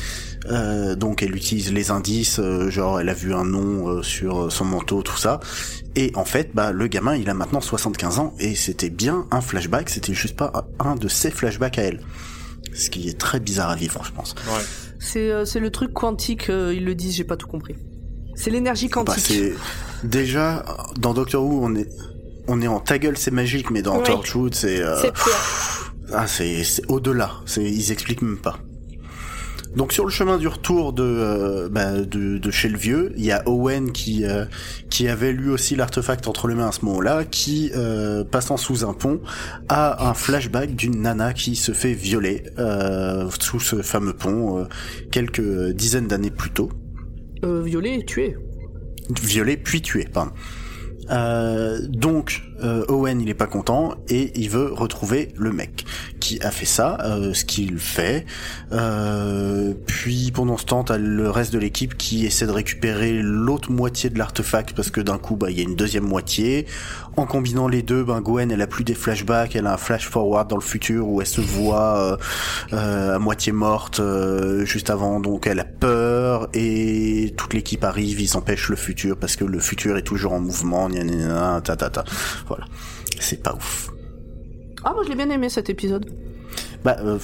Euh, 0.49 0.95
donc 0.95 1.21
elle 1.21 1.35
utilise 1.35 1.71
les 1.71 1.91
indices, 1.91 2.39
euh, 2.39 2.69
genre 2.71 2.99
elle 2.99 3.09
a 3.09 3.13
vu 3.13 3.33
un 3.33 3.45
nom 3.45 3.87
euh, 3.87 4.01
sur 4.01 4.51
son 4.51 4.65
manteau, 4.65 5.03
tout 5.03 5.17
ça. 5.17 5.39
Et 5.95 6.11
en 6.15 6.25
fait, 6.25 6.49
bah 6.55 6.71
le 6.71 6.87
gamin, 6.87 7.15
il 7.15 7.29
a 7.29 7.33
maintenant 7.35 7.61
75 7.61 8.17
ans 8.19 8.33
et 8.39 8.55
c'était 8.55 8.89
bien 8.89 9.27
un 9.29 9.41
flashback, 9.41 9.89
c'était 9.89 10.13
juste 10.13 10.35
pas 10.35 10.67
un 10.79 10.95
de 10.95 11.07
ses 11.07 11.29
flashbacks 11.29 11.77
à 11.77 11.83
elle. 11.83 12.01
Ce 12.73 12.89
qui 12.89 13.07
est 13.09 13.19
très 13.19 13.39
bizarre 13.39 13.69
à 13.69 13.75
vivre, 13.75 14.01
je 14.03 14.11
pense. 14.11 14.33
Ouais. 14.47 14.61
C'est 14.99 15.31
euh, 15.31 15.45
c'est 15.45 15.59
le 15.59 15.69
truc 15.71 15.93
quantique, 15.93 16.49
euh, 16.49 16.73
ils 16.75 16.85
le 16.85 16.95
disent, 16.95 17.15
j'ai 17.15 17.23
pas 17.25 17.37
tout 17.37 17.47
compris. 17.47 17.75
C'est 18.35 18.49
l'énergie 18.49 18.87
Bah, 18.87 19.03
quantique. 19.05 19.25
c'est 19.25 19.53
déjà 20.07 20.63
dans 20.99 21.13
Doctor 21.13 21.43
Who, 21.45 21.59
on 21.63 21.75
est 21.75 21.89
on 22.47 22.59
est 22.61 22.67
en 22.67 22.79
ta 22.79 22.97
gueule, 22.97 23.17
c'est 23.17 23.29
magique, 23.31 23.69
mais 23.69 23.81
dans 23.83 23.97
Oui. 23.99 24.03
Torchwood, 24.05 24.55
c'est 24.55 24.79
euh, 24.81 24.99
C'est 25.01 25.11
pire. 25.13 25.90
Ah, 26.13 26.28
c'est 26.28 26.63
au-delà. 26.88 27.32
Ils 27.58 27.91
expliquent 27.91 28.21
même 28.21 28.38
pas. 28.38 28.58
Donc 29.76 29.93
sur 29.93 30.04
le 30.04 30.12
chemin 30.12 30.38
du 30.38 30.50
retour 30.50 30.91
de 30.91 31.04
euh, 31.04 31.69
bah, 31.69 32.02
de, 32.02 32.38
de 32.38 32.52
chez 32.52 32.67
le 32.67 32.78
vieux, 32.78 33.13
il 33.15 33.24
y 33.24 33.32
a 33.32 33.41
Owen 33.47 33.93
qui 33.93 34.26
euh, 34.26 34.43
qui 34.89 35.08
avait 35.08 35.32
lui 35.32 35.50
aussi 35.50 35.78
l'artefact 35.78 36.28
entre 36.28 36.50
les 36.50 36.56
mains 36.56 36.67
à 36.67 36.71
ce 36.74 36.84
moment-là, 36.84 37.24
qui 37.24 37.71
euh, 37.74 38.26
passant 38.26 38.58
sous 38.58 38.84
un 38.84 38.93
pont 38.93 39.21
a 39.69 40.10
un 40.10 40.13
flashback 40.13 40.76
d'une 40.76 41.02
nana 41.02 41.34
qui 41.34 41.56
se 41.56 41.71
fait 41.71 41.93
violer 41.93 42.43
sous 43.39 43.62
ce 43.62 43.82
fameux 43.82 44.13
pont 44.13 44.67
quelques 45.10 45.71
dizaines 45.71 46.08
d'années 46.08 46.32
plus 46.32 46.52
tôt. 46.52 46.69
Euh, 47.45 47.62
violé, 47.62 48.04
tué. 48.06 48.36
Violé 49.24 49.56
puis 49.56 49.82
tué, 49.82 50.08
pardon. 50.12 50.32
Donc 51.89 52.43
euh, 52.63 52.86
Owen 52.88 53.21
il 53.21 53.30
est 53.30 53.36
pas 53.36 53.47
content 53.47 53.95
et 54.10 54.32
il 54.39 54.50
veut 54.50 54.71
retrouver 54.71 55.30
le 55.36 55.52
mec 55.52 55.86
qui 56.19 56.39
a 56.41 56.52
fait 56.52 56.65
ça, 56.65 56.97
euh, 57.04 57.34
ce 57.34 57.45
qu'il 57.45 57.80
fait. 57.80 58.26
Euh, 58.71 59.74
puis 59.86 60.32
pendant 60.32 60.58
ce 60.58 60.65
temps 60.65 60.84
t'as 60.84 60.97
le 60.97 61.30
reste 61.30 61.54
de 61.54 61.60
l'équipe 61.60 61.97
qui 61.97 62.26
essaie 62.26 62.45
de 62.45 62.52
récupérer 62.52 63.19
l'autre 63.21 63.71
moitié 63.71 64.10
de 64.10 64.17
l'artefact 64.17 64.74
parce 64.74 64.89
que 64.91 65.02
d'un 65.02 65.17
coup 65.17 65.36
bah 65.36 65.50
il 65.50 65.58
y 65.58 65.60
a 65.62 65.63
une 65.63 65.76
deuxième 65.76 66.06
moitié. 66.06 66.65
En 67.17 67.26
combinant 67.26 67.67
les 67.67 67.82
deux, 67.82 68.04
ben 68.04 68.21
Gwen 68.21 68.52
elle 68.52 68.62
a 68.62 68.67
plus 68.67 68.86
des 68.86 68.93
flashbacks, 68.93 69.56
elle 69.56 69.67
a 69.67 69.74
un 69.74 69.78
flash 69.78 70.08
forward 70.08 70.50
dans 70.50 70.56
le 70.56 70.62
futur 70.62 71.08
où 71.10 71.19
elle 71.19 71.28
se 71.28 71.41
voit 71.41 72.17
euh, 72.71 73.15
à 73.15 73.19
moitié 73.19 73.52
morte 73.52 74.02
juste 74.63 74.89
avant, 74.89 75.19
donc 75.19 75.47
elle 75.47 75.60
a 75.60 75.65
peur 75.65 76.47
et 76.54 77.34
toute 77.36 77.54
l'équipe 77.54 77.84
arrive, 77.84 78.21
ils 78.21 78.38
empêchent 78.38 78.69
le 78.69 78.76
futur 78.76 79.17
parce 79.17 79.36
que 79.36 79.43
le 79.43 79.60
futur 79.60 79.97
est 79.97 80.04
toujours 80.04 80.34
en 80.34 80.39
mouvement, 80.39 80.89
ta 81.63 81.76
ta 81.76 81.89
ta. 81.89 82.06
Voilà, 82.51 82.65
c'est 83.19 83.41
pas 83.41 83.53
ouf. 83.55 83.91
Ah, 84.83 84.91
moi 84.93 85.03
je 85.05 85.09
l'ai 85.09 85.15
bien 85.15 85.29
aimé 85.29 85.47
cet 85.49 85.69
épisode. 85.69 86.05
Bah 86.83 86.97
euh, 86.99 87.17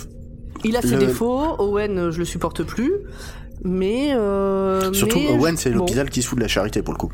Il 0.64 0.78
a 0.78 0.82
ses 0.82 0.92
Le- 0.96 1.00
défauts, 1.00 1.56
Owen, 1.60 1.98
euh, 1.98 2.12
je 2.12 2.20
le 2.20 2.26
supporte 2.26 2.64
plus. 2.64 2.94
Mais. 3.64 4.14
Euh, 4.14 4.94
surtout 4.94 5.20
mais- 5.20 5.32
Owen 5.38 5.58
c'est 5.58 5.72
bon. 5.72 5.80
l'hôpital 5.80 6.10
qui 6.10 6.22
se 6.22 6.28
fout 6.30 6.38
de 6.38 6.44
la 6.44 6.48
charité 6.48 6.82
pour 6.82 6.94
le 6.94 7.00
coup. 7.00 7.12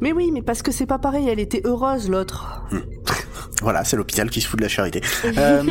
Mais 0.00 0.12
oui, 0.12 0.30
mais 0.32 0.42
parce 0.42 0.62
que 0.62 0.72
c'est 0.72 0.86
pas 0.86 0.98
pareil, 0.98 1.28
elle 1.28 1.40
était 1.40 1.62
heureuse 1.64 2.08
l'autre. 2.08 2.62
Voilà, 3.62 3.84
c'est 3.84 3.96
l'hôpital 3.96 4.28
qui 4.28 4.40
se 4.42 4.48
fout 4.48 4.58
de 4.58 4.64
la 4.64 4.68
charité. 4.68 5.00
Euh, 5.38 5.62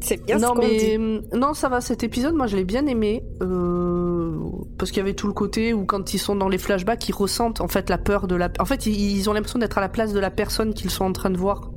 C'est 0.00 0.24
bien 0.24 0.38
non, 0.38 0.54
ce 0.54 0.60
mais 0.60 0.76
dit. 0.76 0.96
hum, 0.96 1.22
non, 1.34 1.54
ça 1.54 1.68
va. 1.68 1.80
Cet 1.80 2.02
épisode, 2.04 2.34
moi, 2.34 2.46
je 2.46 2.56
l'ai 2.56 2.64
bien 2.64 2.86
aimé 2.86 3.24
euh, 3.42 4.36
parce 4.78 4.90
qu'il 4.90 4.98
y 4.98 5.00
avait 5.00 5.14
tout 5.14 5.26
le 5.26 5.32
côté 5.32 5.72
où 5.72 5.84
quand 5.84 6.14
ils 6.14 6.18
sont 6.18 6.36
dans 6.36 6.48
les 6.48 6.58
flashbacks, 6.58 7.08
ils 7.08 7.14
ressentent 7.14 7.60
en 7.60 7.68
fait 7.68 7.90
la 7.90 7.98
peur 7.98 8.26
de 8.26 8.36
la. 8.36 8.50
En 8.58 8.64
fait, 8.64 8.86
ils, 8.86 9.28
ont 9.28 9.32
l'impression 9.32 9.58
d'être 9.58 9.78
à 9.78 9.80
la 9.80 9.88
place 9.88 10.12
de 10.12 10.20
la 10.20 10.30
personne 10.30 10.72
qu'ils 10.74 10.90
sont 10.90 11.04
en 11.04 11.12
train 11.12 11.30
de 11.30 11.36
voir. 11.36 11.70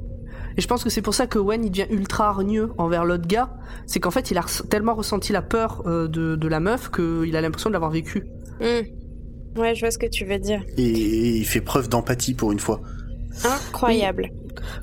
Et 0.57 0.61
je 0.61 0.67
pense 0.67 0.83
que 0.83 0.89
c'est 0.89 1.01
pour 1.01 1.13
ça 1.13 1.27
que 1.27 1.39
Wen 1.39 1.65
il 1.65 1.71
devient 1.71 1.87
ultra 1.89 2.27
hargneux 2.27 2.71
envers 2.77 3.03
l'autre 3.03 3.27
gars. 3.27 3.53
C'est 3.87 3.99
qu'en 3.99 4.11
fait, 4.11 4.31
il 4.31 4.37
a 4.37 4.45
tellement 4.69 4.95
ressenti 4.95 5.33
la 5.33 5.41
peur 5.41 5.83
euh, 5.85 6.07
de, 6.07 6.35
de 6.35 6.47
la 6.47 6.59
meuf 6.59 6.89
qu'il 6.91 7.35
a 7.35 7.41
l'impression 7.41 7.69
de 7.69 7.73
l'avoir 7.73 7.91
vécu. 7.91 8.25
Hmm. 8.61 8.85
Ouais, 9.57 9.73
je 9.75 9.79
vois 9.81 9.91
ce 9.91 9.97
que 9.97 10.05
tu 10.07 10.25
veux 10.25 10.39
dire. 10.39 10.61
et, 10.77 10.83
et 10.83 11.37
il 11.37 11.45
fait 11.45 11.61
preuve 11.61 11.87
d'empathie 11.89 12.33
pour 12.33 12.51
une 12.51 12.59
fois. 12.59 12.81
Incroyable. 13.43 14.31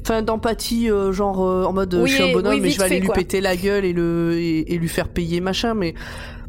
Enfin, 0.03 0.23
d'empathie, 0.23 0.91
euh, 0.91 1.13
genre 1.13 1.43
euh, 1.45 1.65
en 1.65 1.73
mode 1.73 1.95
euh, 1.95 2.03
Oui, 2.03 2.11
je 2.11 2.15
suis 2.15 2.25
un 2.25 2.33
bonhomme 2.33 2.55
oui, 2.55 2.61
vite 2.61 2.75
je 2.75 2.79
vais 2.79 2.85
aller 2.85 3.01
lui 3.01 3.07
quoi. 3.07 3.15
péter 3.17 3.41
la 3.41 3.57
gueule 3.57 3.85
et, 3.85 3.93
le, 3.93 4.35
et, 4.39 4.73
et 4.75 4.79
lui 4.79 4.89
faire 4.89 5.09
payer 5.09 5.41
machin, 5.41 5.75
mais 5.75 5.95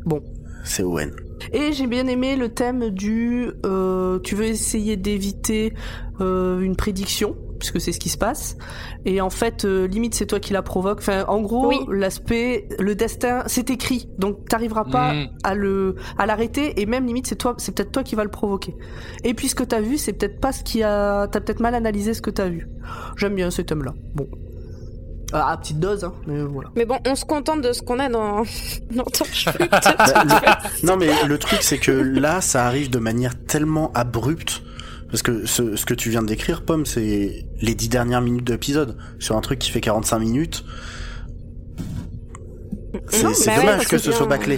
bon. 0.06 0.22
C'est 0.66 0.84
Owen. 0.84 1.12
Et 1.52 1.74
j'ai 1.74 1.88
bien 1.88 2.08
aimé 2.08 2.36
le 2.38 2.50
thème 2.50 2.90
du 2.90 3.50
euh, 3.66 4.20
tu 4.20 4.36
veux 4.36 4.46
essayer 4.46 4.96
d'éviter 4.96 5.74
euh, 6.22 6.62
une 6.62 6.76
prédiction 6.78 7.36
puisque 7.64 7.80
c'est 7.82 7.94
ce 7.94 8.00
qui 8.00 8.10
se 8.10 8.18
passe. 8.18 8.58
Et 9.06 9.22
en 9.22 9.30
fait 9.30 9.64
euh, 9.64 9.88
limite 9.88 10.16
c'est 10.16 10.26
toi 10.26 10.40
qui 10.40 10.52
la 10.54 10.62
provoque 10.62 11.00
enfin 11.00 11.24
en 11.30 11.40
gros 11.42 11.68
Oui. 11.70 11.78
l'aspect 11.90 12.68
le 12.78 12.94
destin 12.94 13.44
c'est 13.48 13.70
écrit. 13.70 14.10
Donc 14.18 14.48
t'arriveras 14.50 14.84
pas 14.84 15.14
Mm. 15.14 15.28
à 15.44 15.56
le 15.56 15.96
à 16.18 16.26
l'arrêter. 16.26 16.82
Et 16.82 16.86
même 16.86 17.06
limite 17.06 17.28
c'est 17.28 17.36
toi 17.38 17.56
c'est 17.58 17.74
peut-être 17.74 17.92
toi 17.94 18.04
qui 18.04 18.16
va 18.16 18.24
le 18.26 18.30
provoquer. 18.30 18.76
Et 19.24 19.34
puis 19.34 19.48
ce 19.48 19.56
que 19.56 19.64
t'as 19.64 19.80
vu 19.82 19.98
c'est 19.98 20.14
peut-être 20.14 20.40
pas 20.42 20.52
ce 20.52 20.64
qui 20.64 20.84
a 20.84 21.28
t'as 21.28 21.40
peut-être 21.40 21.62
mal 21.62 21.74
analysé 21.76 22.14
ce 22.14 22.22
que 22.22 22.30
t'as 22.32 22.50
vu. 22.50 22.68
J'aime 23.16 23.36
bien 23.36 23.50
ce 23.50 23.62
thème 23.62 23.84
là 23.84 23.94
bon. 24.14 24.28
Ah, 25.36 25.52
à 25.52 25.58
petite 25.58 25.80
dose 25.80 26.04
hein 26.04 26.14
mais 26.28 26.44
voilà. 26.44 26.70
Mais 26.76 26.86
bon, 26.86 27.00
on 27.08 27.16
se 27.16 27.26
contente 27.26 27.62
de 27.62 27.74
ce 27.74 27.82
qu'on 27.82 27.98
a 27.98 28.08
dans, 28.08 28.44
dans 28.96 29.04
Torchwood. 29.06 29.56
Bah, 29.72 29.80
le- 29.82 30.86
Non 30.88 30.96
mais 30.98 31.10
le 31.28 31.38
truc 31.40 31.60
c'est 31.64 31.80
que 31.80 31.92
là 31.92 32.40
ça 32.42 32.66
arrive 32.68 32.90
de 32.92 33.00
manière 33.00 33.34
tellement 33.46 33.92
abrupte 33.96 34.62
parce 35.14 35.22
que 35.22 35.46
ce, 35.46 35.76
ce 35.76 35.86
que 35.86 35.94
tu 35.94 36.10
viens 36.10 36.24
de 36.24 36.28
décrire 36.28 36.66
Pomme 36.66 36.88
c'est 36.88 37.46
les 37.62 37.76
dix 37.76 37.88
dernières 37.88 38.22
minutes 38.22 38.48
de 38.48 38.54
l'épisode 38.54 38.98
sur 39.20 39.38
un 39.38 39.42
truc 39.42 39.60
qui 39.60 39.70
fait 39.70 39.80
45 39.80 40.18
minutes. 40.18 40.66
C'est 43.10 43.22
bah 43.46 43.58
dommage 43.58 43.88
que 43.88 44.00
ce 44.00 44.12
soit 44.12 44.26
bâclé. 44.26 44.58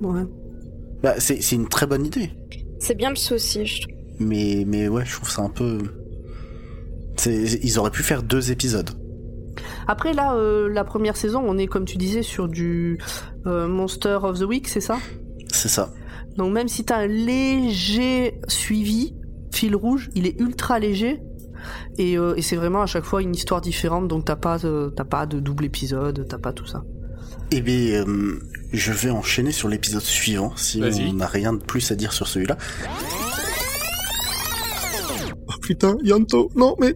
ouais 0.00 0.22
Bah 1.02 1.14
c'est 1.18 1.50
une 1.50 1.66
très 1.68 1.88
bonne 1.88 2.06
idée. 2.06 2.30
C'est 2.78 2.94
bien 2.94 3.10
le 3.10 3.16
souci, 3.16 3.66
je 3.66 3.82
trouve. 3.82 3.96
Mais 4.20 4.62
mais 4.64 4.86
ouais, 4.86 5.04
je 5.04 5.12
trouve 5.16 5.28
ça 5.28 5.42
un 5.42 5.50
peu 5.50 5.78
ils 7.26 7.78
auraient 7.80 7.90
pu 7.90 8.04
faire 8.04 8.22
deux 8.22 8.52
épisodes. 8.52 8.90
Après 9.88 10.12
là, 10.12 10.36
euh, 10.36 10.68
la 10.68 10.84
première 10.84 11.16
saison, 11.16 11.42
on 11.44 11.58
est 11.58 11.66
comme 11.66 11.84
tu 11.84 11.96
disais 11.96 12.22
sur 12.22 12.46
du 12.46 13.00
euh, 13.46 13.66
Monster 13.66 14.20
of 14.22 14.38
the 14.38 14.44
Week, 14.44 14.68
c'est 14.68 14.80
ça? 14.80 14.98
C'est 15.52 15.68
ça. 15.68 15.92
Donc 16.36 16.52
même 16.52 16.68
si 16.68 16.84
t'as 16.84 16.98
un 16.98 17.06
léger 17.08 18.40
suivi, 18.46 19.16
fil 19.56 19.74
rouge, 19.76 20.10
il 20.14 20.26
est 20.26 20.38
ultra 20.40 20.78
léger. 20.78 21.20
Et, 21.96 22.18
euh, 22.18 22.34
et 22.36 22.42
c'est 22.42 22.56
vraiment 22.56 22.82
à 22.82 22.86
chaque 22.86 23.04
fois 23.04 23.22
une 23.22 23.34
histoire 23.34 23.60
différente, 23.62 24.06
donc 24.06 24.26
t'as 24.26 24.36
pas, 24.36 24.64
euh, 24.66 24.90
t'as 24.90 25.04
pas 25.04 25.24
de 25.24 25.40
double 25.40 25.64
épisode, 25.64 26.26
t'as 26.28 26.38
pas 26.38 26.52
tout 26.52 26.66
ça. 26.66 26.84
Eh 27.50 27.60
bien, 27.62 28.06
euh, 28.06 28.38
je 28.72 28.92
vais 28.92 29.10
enchaîner 29.10 29.52
sur 29.52 29.68
l'épisode 29.68 30.02
suivant 30.02 30.52
si 30.56 30.80
Vas-y. 30.80 31.08
on 31.08 31.14
n'a 31.14 31.26
rien 31.26 31.52
de 31.54 31.62
plus 31.62 31.90
à 31.90 31.94
dire 31.94 32.12
sur 32.12 32.26
celui-là. 32.28 32.58
Oh 35.48 35.52
putain, 35.62 35.96
Yanto, 36.02 36.50
non 36.56 36.74
mais... 36.80 36.94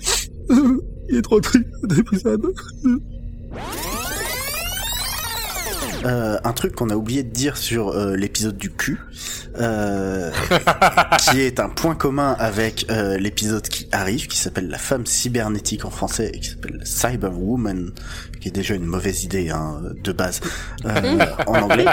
Il 1.10 1.16
est 1.16 1.22
trop 1.22 1.40
triste 1.40 1.66
cet 1.80 1.98
épisode. 1.98 2.42
Euh, 6.04 6.38
un 6.44 6.52
truc 6.52 6.74
qu'on 6.74 6.90
a 6.90 6.96
oublié 6.96 7.22
de 7.22 7.30
dire 7.30 7.56
sur 7.56 7.88
euh, 7.88 8.14
l'épisode 8.16 8.56
du 8.56 8.70
cul, 8.70 8.98
euh, 9.58 10.30
qui 11.18 11.40
est 11.40 11.60
un 11.60 11.68
point 11.68 11.94
commun 11.94 12.36
avec 12.38 12.86
euh, 12.90 13.18
l'épisode 13.18 13.66
qui 13.66 13.88
arrive, 13.92 14.28
qui 14.28 14.38
s'appelle 14.38 14.68
La 14.68 14.78
femme 14.78 15.06
cybernétique 15.06 15.84
en 15.84 15.90
français 15.90 16.30
et 16.32 16.38
qui 16.38 16.50
s'appelle 16.50 16.80
Cyberwoman, 16.84 17.90
qui 18.40 18.48
est 18.48 18.52
déjà 18.52 18.74
une 18.74 18.84
mauvaise 18.84 19.24
idée 19.24 19.50
hein, 19.50 19.80
de 20.02 20.12
base 20.12 20.40
euh, 20.84 21.18
en 21.46 21.62
anglais. 21.62 21.86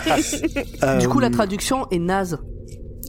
Du 0.99 1.07
coup, 1.07 1.19
la 1.19 1.29
traduction 1.29 1.87
est 1.89 1.99
naze. 1.99 2.37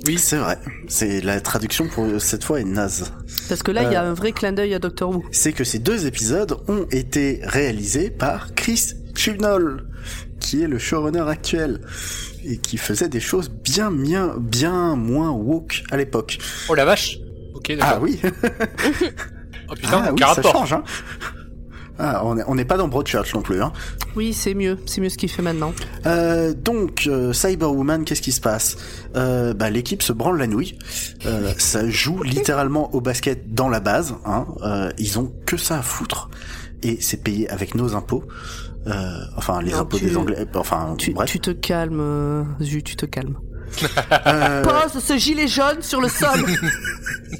Oui, 0.06 0.18
c'est 0.18 0.37
vrai. 0.37 0.59
C'est 0.88 1.20
la 1.20 1.40
traduction 1.40 1.88
pour 1.88 2.20
cette 2.20 2.44
fois 2.44 2.61
est 2.61 2.64
naze. 2.64 3.12
Parce 3.48 3.62
que 3.62 3.72
là, 3.72 3.82
il 3.82 3.92
y 3.92 3.96
a 3.96 4.02
un 4.02 4.14
vrai 4.14 4.32
clin 4.32 4.52
d'œil 4.52 4.74
à 4.74 4.78
Doctor 4.78 5.11
Who. 5.11 5.24
c'est 5.32 5.52
que 5.52 5.64
ces 5.64 5.78
deux 5.78 6.06
épisodes 6.06 6.56
ont 6.68 6.87
été 6.90 7.40
réalisés 7.42 8.11
par 8.11 8.54
Chris 8.54 8.94
Chibnall, 9.16 9.85
qui 10.40 10.62
est 10.62 10.68
le 10.68 10.79
showrunner 10.79 11.29
actuel 11.29 11.81
et 12.44 12.59
qui 12.59 12.77
faisait 12.77 13.09
des 13.09 13.20
choses 13.20 13.49
bien 13.51 13.90
bien 13.90 14.35
bien 14.38 14.96
moins 14.96 15.31
woke 15.31 15.83
à 15.90 15.96
l'époque. 15.96 16.38
Oh 16.68 16.75
la 16.75 16.85
vache 16.85 17.18
Ok, 17.55 17.72
Ah 17.81 17.99
oui, 18.01 18.20
Oh 19.68 19.75
putain, 19.75 20.05
ah, 20.07 20.12
oui 20.12 20.20
ça 20.35 20.42
change 20.42 20.72
hein. 20.72 20.85
Ah, 21.99 22.22
on 22.25 22.55
n'est 22.55 22.64
pas 22.66 22.77
dans 22.77 22.88
Broadchurch 22.88 23.35
non 23.35 23.40
plus. 23.40 23.62
Hein. 23.62 23.72
Oui, 24.16 24.35
c'est 24.35 24.53
mieux. 24.53 24.79
C'est 24.85 25.01
mieux 25.01 25.09
ce 25.09 25.16
qu'il 25.16 25.31
fait 25.31 25.40
maintenant. 25.40 25.72
Euh, 26.05 26.53
donc, 26.53 27.05
euh, 27.07 27.33
Cyberwoman, 27.33 28.05
qu'est-ce 28.05 28.20
qui 28.20 28.33
se 28.33 28.40
passe? 28.42 28.77
Euh, 29.16 29.55
bah, 29.55 29.70
L'équipe 29.70 30.03
se 30.03 30.12
branle 30.12 30.37
la 30.38 30.46
nouille. 30.46 30.79
Euh, 31.25 31.55
ça 31.57 31.88
joue 31.88 32.22
littéralement 32.22 32.94
au 32.94 33.01
basket 33.01 33.55
dans 33.55 33.70
la 33.70 33.81
base. 33.81 34.14
Hein. 34.27 34.46
Euh, 34.62 34.90
ils 34.99 35.18
ont 35.18 35.33
que 35.46 35.57
ça 35.57 35.79
à 35.79 35.83
foutre. 35.83 36.29
Et 36.83 36.99
c'est 37.01 37.22
payé 37.22 37.49
avec 37.49 37.75
nos 37.75 37.94
impôts. 37.94 38.25
Euh, 38.87 39.18
enfin, 39.37 39.61
les 39.62 39.72
Non, 39.72 39.79
impôts 39.81 39.99
tu- 39.99 40.05
des 40.05 40.16
Anglais. 40.16 40.46
Enfin, 40.55 40.94
Tu, 40.99 41.12
bref. 41.12 41.29
tu 41.31 41.40
te 41.40 41.51
calmes, 41.51 42.01
euh, 42.01 42.44
Zu, 42.61 42.83
tu 42.83 42.96
te 42.96 43.07
calmes. 43.07 43.38
Euh, 44.29 44.62
Pose 44.62 45.03
ce 45.03 45.16
gilet 45.18 45.49
jaune 45.49 45.83
sur 45.83 46.01
le 46.01 46.09
sol. 46.09 46.40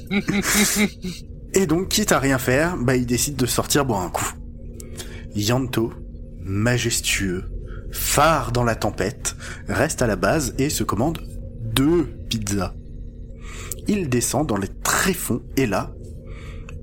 Et 1.53 1.65
donc, 1.65 1.87
quitte 1.89 2.11
à 2.11 2.19
rien 2.19 2.37
faire, 2.37 2.75
bah, 2.77 2.95
il 2.95 3.05
décide 3.05 3.35
de 3.35 3.45
sortir 3.45 3.85
boire 3.85 4.01
un 4.01 4.09
coup. 4.09 4.33
Yanto, 5.35 5.93
majestueux, 6.43 7.45
phare 7.91 8.51
dans 8.51 8.63
la 8.63 8.75
tempête, 8.75 9.35
reste 9.67 10.01
à 10.01 10.07
la 10.07 10.15
base 10.15 10.53
et 10.57 10.69
se 10.69 10.83
commande 10.83 11.19
deux 11.63 12.05
pizzas. 12.29 12.73
Il 13.87 14.09
descend 14.09 14.47
dans 14.47 14.57
les 14.57 14.67
tréfonds 14.67 15.41
et 15.55 15.65
là, 15.65 15.93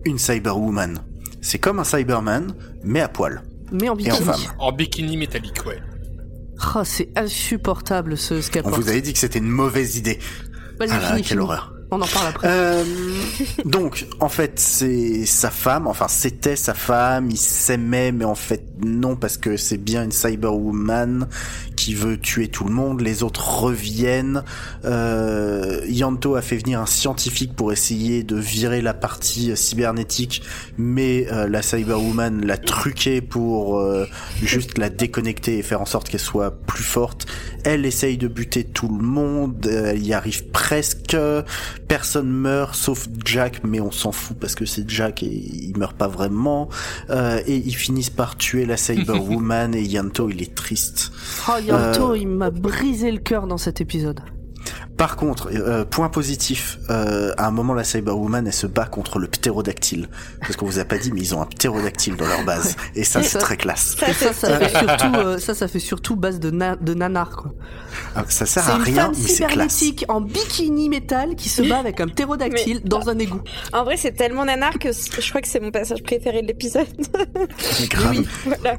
une 0.07 0.19
Cyberwoman. 0.19 1.01
C'est 1.43 1.59
comme 1.59 1.79
un 1.79 1.85
Cyberman, 1.85 2.55
mais 2.83 3.01
à 3.01 3.09
poil. 3.09 3.43
Mais 3.73 3.89
en 3.89 3.97
Et 3.99 4.11
en 4.11 4.17
bikini. 4.17 4.25
femme. 4.27 4.41
En 4.59 4.73
bikini 4.73 5.17
métallique, 5.17 5.65
ouais. 5.67 5.81
Oh, 6.77 6.83
c'est 6.85 7.09
insupportable 7.17 8.17
ce, 8.17 8.41
ce 8.41 8.51
On 8.65 8.71
vous 8.71 8.89
avait 8.89 9.01
dit 9.03 9.13
que 9.13 9.19
c'était 9.19 9.39
une 9.41 9.49
mauvaise 9.49 9.97
idée. 9.97 10.19
Vas-y, 10.79 10.91
Ah 10.93 10.99
là, 11.01 11.09
finis, 11.09 11.23
quelle 11.23 11.25
finis. 11.29 11.41
horreur. 11.41 11.71
On 11.91 12.01
en 12.01 12.07
parle 12.07 12.27
après. 12.29 12.49
Euh, 12.51 12.85
donc, 13.65 14.07
en 14.19 14.29
fait, 14.29 14.59
c'est 14.59 15.27
sa 15.27 15.51
femme, 15.51 15.87
enfin, 15.87 16.09
c'était 16.09 16.57
sa 16.57 16.75
femme, 16.75 17.31
il 17.31 17.37
s'aimait, 17.37 18.11
mais 18.11 18.25
en 18.25 18.35
fait, 18.35 18.65
non, 18.85 19.15
parce 19.17 19.37
que 19.37 19.57
c'est 19.57 19.77
bien 19.77 20.03
une 20.05 20.11
cyberwoman 20.11 21.29
qui 21.77 21.95
veut 21.95 22.19
tuer 22.19 22.49
tout 22.49 22.65
le 22.65 22.73
monde, 22.73 23.01
les 23.01 23.23
autres 23.23 23.61
reviennent. 23.63 24.43
Euh, 24.85 25.81
Yanto 25.87 26.35
a 26.35 26.43
fait 26.43 26.57
venir 26.57 26.81
un 26.81 26.87
scientifique 26.87 27.55
pour 27.55 27.73
essayer 27.73 28.23
de 28.23 28.37
virer 28.37 28.81
la 28.81 28.95
partie 28.95 29.51
euh, 29.51 29.57
cybernétique, 29.57 30.43
mais 30.79 31.27
euh, 31.33 31.49
la 31.49 31.63
cyberwoman 31.63 32.45
l'a 32.45 32.57
truqué 32.57 33.21
pour 33.21 33.79
euh, 33.79 34.07
juste 34.43 34.79
la 34.79 34.91
déconnecter 34.91 35.59
et 35.59 35.63
faire 35.63 35.81
en 35.81 35.87
sorte 35.87 36.09
qu'elle 36.09 36.21
soit 36.21 36.51
plus 36.51 36.85
forte. 36.85 37.27
Elle 37.65 37.87
essaye 37.87 38.19
de 38.19 38.29
buter 38.29 38.65
tout 38.65 38.89
le 38.89 39.03
monde, 39.03 39.67
euh, 39.67 39.93
elle 39.93 40.07
y 40.07 40.13
arrive 40.13 40.47
presque. 40.49 41.17
Personne 41.89 42.31
meurt 42.31 42.75
sauf 42.75 43.09
Jack, 43.25 43.63
mais 43.65 43.81
on 43.81 43.91
s'en 43.91 44.13
fout 44.13 44.37
parce 44.39 44.55
que 44.55 44.67
c'est 44.67 44.89
Jack 44.89 45.23
et 45.23 45.27
il 45.27 45.77
meurt 45.77 45.97
pas 45.97 46.09
vraiment. 46.09 46.69
Euh, 47.11 47.41
et 47.47 47.57
ils 47.57 47.75
finissent 47.75 48.11
par 48.11 48.37
tuer 48.37 48.67
la 48.67 48.77
Cyberwoman 48.85 49.75
et 49.75 49.83
Yanto, 49.83 50.29
il 50.31 50.43
est 50.43 50.55
triste. 50.55 51.13
Oh, 51.49 51.53
Euh, 51.75 52.17
il 52.19 52.29
m'a 52.29 52.51
brisé 52.51 53.11
le 53.11 53.19
cœur 53.19 53.47
dans 53.47 53.59
cet 53.59 53.81
épisode. 53.81 54.21
Par 54.97 55.17
contre, 55.17 55.51
euh, 55.53 55.85
point 55.85 56.09
positif, 56.09 56.79
euh, 56.89 57.33
à 57.37 57.49
un 57.49 57.51
moment 57.51 57.75
la 57.75 57.83
Cyberwoman 57.83 58.47
elle 58.47 58.53
se 58.53 58.69
bat 58.69 58.87
contre 58.87 59.19
le 59.19 59.27
ptérodactyle. 59.27 60.09
Parce 60.41 60.55
qu'on 60.57 60.67
vous 60.67 60.79
a 60.79 60.85
pas 60.85 60.97
dit, 60.99 61.11
mais 61.13 61.21
ils 61.21 61.35
ont 61.35 61.43
un 61.43 61.47
ptérodactyle 61.47 62.15
dans 62.17 62.27
leur 62.29 62.45
base. 62.45 62.77
Et 62.95 63.03
ça, 63.03 63.21
c'est 63.23 63.39
très 63.39 63.57
classe. 63.57 63.97
Ça, 63.99 64.07
ça, 64.13 64.33
c'est 64.33 64.47
ça 64.47 64.59
fait 64.61 64.69
surtout, 64.79 65.15
euh, 65.19 65.39
ça, 65.39 65.55
ça 65.55 65.67
fait 65.69 65.81
surtout 65.81 66.15
base 66.17 66.39
de, 66.39 66.51
na- 66.53 66.77
de 66.77 66.95
nanar, 66.95 67.31
quoi. 67.37 67.53
Ah, 68.15 68.25
Ça 68.29 68.47
sert 68.47 68.63
C'est 68.63 68.71
à 68.71 68.77
une 68.77 68.83
rien, 68.83 68.95
femme 68.95 69.13
mais 69.17 69.21
c'est 69.29 69.37
classe. 69.47 69.51
cybernétique 69.51 70.05
en 70.09 70.21
bikini 70.21 70.89
métal 70.89 71.35
qui 71.35 71.49
se 71.49 71.63
bat 71.63 71.79
avec 71.79 72.01
un 72.01 72.07
ptérodactyle 72.07 72.81
Mais- 72.85 72.89
dans 72.89 73.09
un 73.09 73.19
égout. 73.19 73.43
En 73.73 73.83
vrai, 73.85 73.97
c'est 73.97 74.13
tellement 74.13 74.45
nanar 74.45 74.79
que 74.79 74.91
je 74.93 75.29
crois 75.29 75.41
que 75.41 75.49
c'est 75.49 75.61
mon 75.61 75.73
passage 75.73 76.03
préféré 76.05 76.41
de 76.43 76.47
l'épisode. 76.47 76.87
Grave. 77.91 78.23
voilà. 78.45 78.79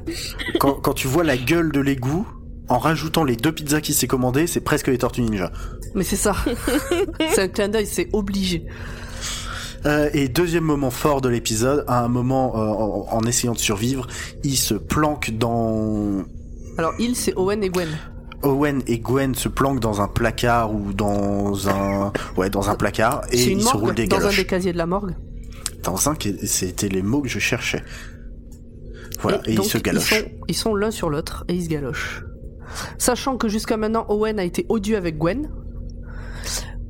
Quand, 0.58 0.72
quand 0.74 0.94
tu 0.94 1.06
vois 1.08 1.24
la 1.24 1.36
gueule 1.36 1.70
de 1.72 1.80
l'égout, 1.80 2.26
en 2.68 2.78
rajoutant 2.78 3.24
les 3.24 3.36
deux 3.36 3.52
pizzas 3.52 3.80
qu'il 3.80 3.94
s'est 3.94 4.06
commandées, 4.06 4.46
c'est 4.46 4.60
presque 4.60 4.88
les 4.88 4.98
Tortues 4.98 5.22
Ninja. 5.22 5.52
Mais 5.94 6.04
c'est 6.04 6.16
ça. 6.16 6.34
c'est 7.30 7.42
un 7.42 7.48
clin 7.48 7.68
d'œil, 7.68 7.86
c'est 7.86 8.08
obligé. 8.12 8.66
Euh, 9.84 10.10
et 10.12 10.28
deuxième 10.28 10.64
moment 10.64 10.90
fort 10.90 11.20
de 11.20 11.28
l'épisode, 11.28 11.84
à 11.86 12.02
un 12.04 12.08
moment 12.08 12.56
euh, 12.56 12.66
en, 12.66 13.18
en 13.18 13.26
essayant 13.26 13.52
de 13.52 13.58
survivre, 13.58 14.06
il 14.42 14.56
se 14.56 14.74
planque 14.74 15.30
dans 15.30 16.24
Alors, 16.76 16.92
il, 16.98 17.14
c'est 17.14 17.34
Owen 17.36 17.62
et 17.62 17.68
Gwen. 17.68 17.88
Owen 18.42 18.82
et 18.86 18.98
Gwen 18.98 19.34
se 19.34 19.48
planquent 19.48 19.80
dans 19.80 20.00
un 20.00 20.08
placard 20.08 20.74
ou 20.74 20.92
dans 20.92 21.68
un 21.68 22.12
ouais 22.36 22.50
dans 22.50 22.68
un 22.68 22.74
placard 22.74 23.22
et 23.32 23.42
ils 23.44 23.62
se 23.62 23.68
roulent 23.68 23.82
morgue 23.82 23.96
des 23.96 24.06
dans 24.06 24.16
un 24.16 24.20
galoches. 24.20 24.36
des 24.36 24.46
casiers 24.46 24.72
de 24.72 24.78
la 24.78 24.86
morgue. 24.86 25.14
Dans 25.82 26.08
un 26.08 26.14
c'était 26.44 26.88
les 26.88 27.02
mots 27.02 27.22
que 27.22 27.28
je 27.28 27.38
cherchais. 27.38 27.82
Voilà 29.20 29.40
et, 29.46 29.54
donc, 29.54 29.66
ils 29.66 29.70
se 29.70 29.78
galochent. 29.78 30.24
Ils 30.48 30.54
sont 30.54 30.74
l'un 30.74 30.90
sur 30.90 31.10
l'autre 31.10 31.44
et 31.48 31.54
ils 31.54 31.64
se 31.64 31.68
galochent. 31.68 32.22
Sachant 32.98 33.36
que 33.36 33.48
jusqu'à 33.48 33.76
maintenant, 33.76 34.06
Owen 34.08 34.38
a 34.38 34.44
été 34.44 34.66
odieux 34.68 34.96
avec 34.96 35.18
Gwen. 35.18 35.48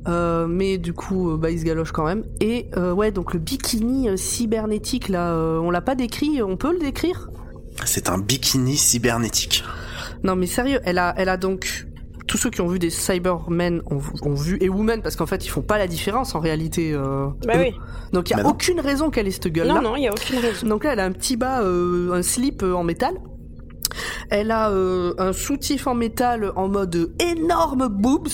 Euh, 0.07 0.47
mais 0.47 0.77
du 0.77 0.93
coup, 0.93 1.31
euh, 1.31 1.37
bah, 1.37 1.51
il 1.51 1.59
se 1.59 1.65
galoche 1.65 1.91
quand 1.91 2.05
même. 2.05 2.23
Et 2.39 2.69
euh, 2.77 2.93
ouais, 2.93 3.11
donc 3.11 3.33
le 3.33 3.39
bikini 3.39 4.17
cybernétique, 4.17 5.09
là, 5.09 5.33
euh, 5.33 5.59
on 5.59 5.69
l'a 5.69 5.81
pas 5.81 5.95
décrit, 5.95 6.41
on 6.41 6.55
peut 6.55 6.71
le 6.71 6.79
décrire? 6.79 7.29
C'est 7.85 8.09
un 8.09 8.17
bikini 8.17 8.77
cybernétique. 8.77 9.63
Non 10.23 10.35
mais 10.35 10.47
sérieux, 10.47 10.79
elle 10.83 10.97
a, 10.97 11.13
elle 11.17 11.29
a 11.29 11.37
donc... 11.37 11.85
Tous 12.25 12.37
ceux 12.37 12.49
qui 12.49 12.59
ont 12.59 12.67
vu 12.67 12.77
des 12.77 12.89
Cybermen 12.89 13.81
ont, 13.89 14.01
ont 14.21 14.33
vu, 14.33 14.57
et 14.59 14.67
Women, 14.67 15.01
parce 15.01 15.15
qu'en 15.15 15.25
fait 15.25 15.45
ils 15.45 15.49
font 15.49 15.61
pas 15.61 15.77
la 15.77 15.87
différence 15.87 16.35
en 16.35 16.41
réalité. 16.41 16.91
euh, 16.93 17.27
Bah 17.45 17.53
oui. 17.57 17.71
Donc 18.11 18.29
il 18.29 18.35
y 18.35 18.39
a 18.39 18.43
Bah 18.43 18.49
aucune 18.49 18.81
raison 18.81 19.09
qu'elle 19.09 19.29
ait 19.29 19.31
cette 19.31 19.47
gueule-là. 19.47 19.75
Non, 19.75 19.81
non, 19.81 19.95
il 19.95 20.03
y 20.03 20.07
a 20.09 20.11
aucune 20.11 20.39
raison. 20.39 20.67
Donc 20.67 20.83
là, 20.83 20.91
elle 20.91 20.99
a 20.99 21.05
un 21.05 21.13
petit 21.13 21.37
bas, 21.37 21.61
euh, 21.61 22.11
un 22.11 22.21
slip 22.23 22.63
euh, 22.63 22.73
en 22.73 22.83
métal. 22.83 23.13
Elle 24.29 24.51
a 24.51 24.71
euh, 24.71 25.13
un 25.17 25.33
soutif 25.33 25.87
en 25.87 25.95
métal 25.95 26.51
en 26.55 26.67
mode 26.67 27.11
énorme 27.19 27.87
boobs. 27.87 28.27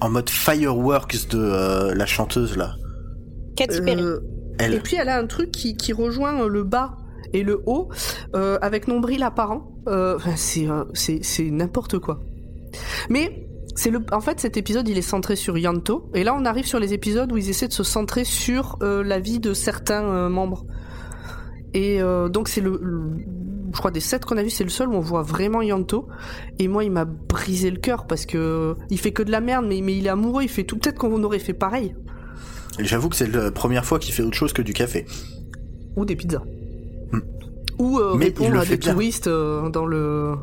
En 0.00 0.10
mode 0.10 0.30
fireworks 0.30 1.28
de 1.30 1.38
euh, 1.38 1.94
la 1.94 2.06
chanteuse 2.06 2.56
là. 2.56 2.74
Katy 3.56 3.80
Perry. 3.82 4.02
Euh, 4.02 4.18
et 4.60 4.78
puis 4.80 4.96
elle 4.96 5.08
a 5.08 5.18
un 5.18 5.26
truc 5.26 5.50
qui, 5.50 5.76
qui 5.76 5.92
rejoint 5.92 6.46
le 6.46 6.62
bas 6.64 6.96
et 7.32 7.42
le 7.42 7.60
haut 7.66 7.88
euh, 8.34 8.58
avec 8.62 8.88
nombril 8.88 9.22
apparent. 9.22 9.72
Euh, 9.88 10.16
enfin, 10.16 10.32
c'est 10.36 10.68
euh, 10.68 10.84
c'est 10.94 11.20
c'est 11.22 11.50
n'importe 11.50 11.98
quoi. 11.98 12.20
Mais 13.10 13.46
c'est 13.74 13.90
le 13.90 14.00
en 14.12 14.20
fait 14.20 14.40
cet 14.40 14.56
épisode 14.56 14.88
il 14.88 14.98
est 14.98 15.02
centré 15.02 15.36
sur 15.36 15.56
Yanto 15.58 16.10
et 16.14 16.24
là 16.24 16.34
on 16.38 16.44
arrive 16.44 16.66
sur 16.66 16.80
les 16.80 16.92
épisodes 16.94 17.30
où 17.32 17.36
ils 17.36 17.48
essaient 17.50 17.68
de 17.68 17.72
se 17.72 17.84
centrer 17.84 18.24
sur 18.24 18.76
euh, 18.82 19.02
la 19.04 19.20
vie 19.20 19.38
de 19.40 19.54
certains 19.54 20.04
euh, 20.04 20.28
membres. 20.28 20.64
Et 21.74 22.00
euh, 22.00 22.28
donc 22.28 22.48
c'est 22.48 22.60
le, 22.60 22.78
le- 22.82 23.10
je 23.72 23.78
crois 23.78 23.90
des 23.90 24.00
sept 24.00 24.24
qu'on 24.24 24.36
a 24.36 24.42
vu 24.42 24.50
c'est 24.50 24.64
le 24.64 24.70
seul 24.70 24.88
où 24.88 24.94
on 24.94 25.00
voit 25.00 25.22
vraiment 25.22 25.62
Yanto 25.62 26.08
et 26.58 26.68
moi 26.68 26.84
il 26.84 26.90
m'a 26.90 27.04
brisé 27.04 27.70
le 27.70 27.78
cœur 27.78 28.06
parce 28.06 28.24
que 28.26 28.76
il 28.90 28.98
fait 28.98 29.12
que 29.12 29.22
de 29.22 29.30
la 29.30 29.40
merde 29.40 29.66
mais 29.68 29.80
mais 29.82 29.96
il 29.96 30.06
est 30.06 30.10
amoureux 30.10 30.42
il 30.42 30.48
fait 30.48 30.64
tout 30.64 30.78
peut-être 30.78 30.98
qu'on 30.98 31.22
aurait 31.22 31.38
fait 31.38 31.52
pareil 31.54 31.94
J'avoue 32.78 33.08
que 33.08 33.16
c'est 33.16 33.26
la 33.26 33.50
première 33.50 33.84
fois 33.84 33.98
qu'il 33.98 34.14
fait 34.14 34.22
autre 34.22 34.36
chose 34.36 34.52
que 34.52 34.62
du 34.62 34.72
café. 34.72 35.04
ou 35.96 36.04
des 36.04 36.14
pizzas. 36.14 36.42
Hmm. 37.10 37.18
Ou 37.80 37.98
euh, 37.98 38.14
Mais 38.16 38.26
il 38.26 38.28
répondre 38.28 38.52
le 38.52 38.58
à 38.60 38.62
fait 38.62 38.70
des 38.76 38.76
bien. 38.78 38.92
touristes 38.92 39.26
euh, 39.26 39.68
dans 39.68 39.84
le 39.84 40.34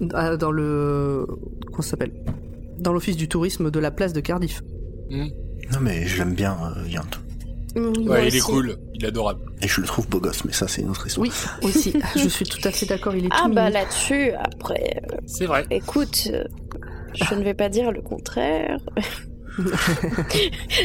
dans 0.00 0.50
le 0.50 1.26
comment 1.66 1.82
ça 1.82 1.90
s'appelle? 1.90 2.12
Dans 2.78 2.92
l'office 2.92 3.16
du 3.16 3.28
tourisme 3.28 3.70
de 3.70 3.78
la 3.78 3.92
place 3.92 4.12
de 4.12 4.20
Cardiff. 4.20 4.62
Non 5.10 5.78
mais 5.80 6.06
je 6.06 6.18
l'aime 6.18 6.34
bien 6.34 6.56
euh, 6.76 6.82
Ouais, 7.76 8.28
il 8.28 8.36
est 8.36 8.40
cool, 8.40 8.76
il 8.94 9.04
est 9.04 9.08
adorable. 9.08 9.40
Et 9.62 9.68
je 9.68 9.80
le 9.80 9.86
trouve 9.86 10.08
beau 10.08 10.18
gosse, 10.20 10.44
mais 10.44 10.52
ça 10.52 10.66
c'est 10.68 10.82
une 10.82 10.90
autre 10.90 11.06
histoire. 11.06 11.26
Oui, 11.26 11.32
aussi. 11.68 11.92
je 12.16 12.28
suis 12.28 12.44
tout 12.44 12.60
à 12.64 12.70
fait 12.70 12.86
d'accord. 12.86 13.14
Il 13.14 13.26
est 13.26 13.30
Ah 13.32 13.42
tout 13.44 13.54
bah 13.54 13.70
là-dessus, 13.70 14.32
après, 14.32 15.00
euh, 15.12 15.16
C'est 15.26 15.46
vrai. 15.46 15.64
écoute, 15.70 16.28
euh, 16.32 16.44
je 17.14 17.34
ne 17.34 17.42
vais 17.44 17.54
pas 17.54 17.68
dire 17.68 17.92
le 17.92 18.02
contraire. 18.02 18.78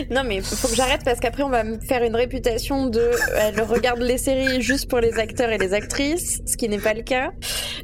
non 0.10 0.24
mais 0.26 0.42
faut 0.42 0.68
que 0.68 0.76
j'arrête 0.76 1.02
parce 1.06 1.20
qu'après 1.20 1.44
on 1.44 1.50
va 1.50 1.64
me 1.64 1.80
faire 1.80 2.04
une 2.04 2.16
réputation 2.16 2.88
de 2.88 3.12
elle 3.38 3.62
regarde 3.62 4.00
les 4.02 4.18
séries 4.18 4.60
juste 4.62 4.90
pour 4.90 5.00
les 5.00 5.20
acteurs 5.20 5.50
et 5.52 5.58
les 5.60 5.74
actrices, 5.74 6.42
ce 6.46 6.58
qui 6.58 6.68
n'est 6.68 6.80
pas 6.80 6.94
le 6.94 7.04
cas. 7.04 7.32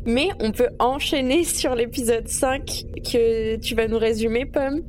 Mais 0.06 0.30
on 0.40 0.52
peut 0.52 0.70
enchaîner 0.80 1.44
sur 1.44 1.76
l'épisode 1.76 2.28
5 2.28 2.86
que 3.10 3.58
tu 3.58 3.76
vas 3.76 3.88
nous 3.88 4.00
résumer, 4.00 4.46
Pomme. 4.46 4.82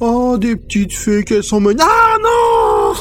Oh, 0.00 0.36
des 0.38 0.56
petites 0.56 0.92
fées 0.94 1.24
qu'elles 1.24 1.42
sont 1.44 1.60
menées. 1.60 1.82
Ah 1.82 2.16
non 2.22 2.94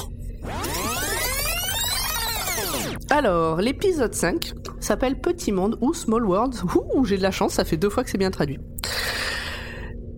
Alors, 3.09 3.61
l'épisode 3.61 4.13
5 4.13 4.53
s'appelle 4.79 5.19
Petit 5.19 5.51
Monde 5.51 5.77
ou 5.81 5.93
Small 5.93 6.25
World. 6.25 6.55
Ouh, 6.95 7.05
j'ai 7.05 7.17
de 7.17 7.21
la 7.23 7.31
chance, 7.31 7.53
ça 7.53 7.65
fait 7.65 7.77
deux 7.77 7.89
fois 7.89 8.03
que 8.03 8.09
c'est 8.09 8.17
bien 8.17 8.31
traduit. 8.31 8.59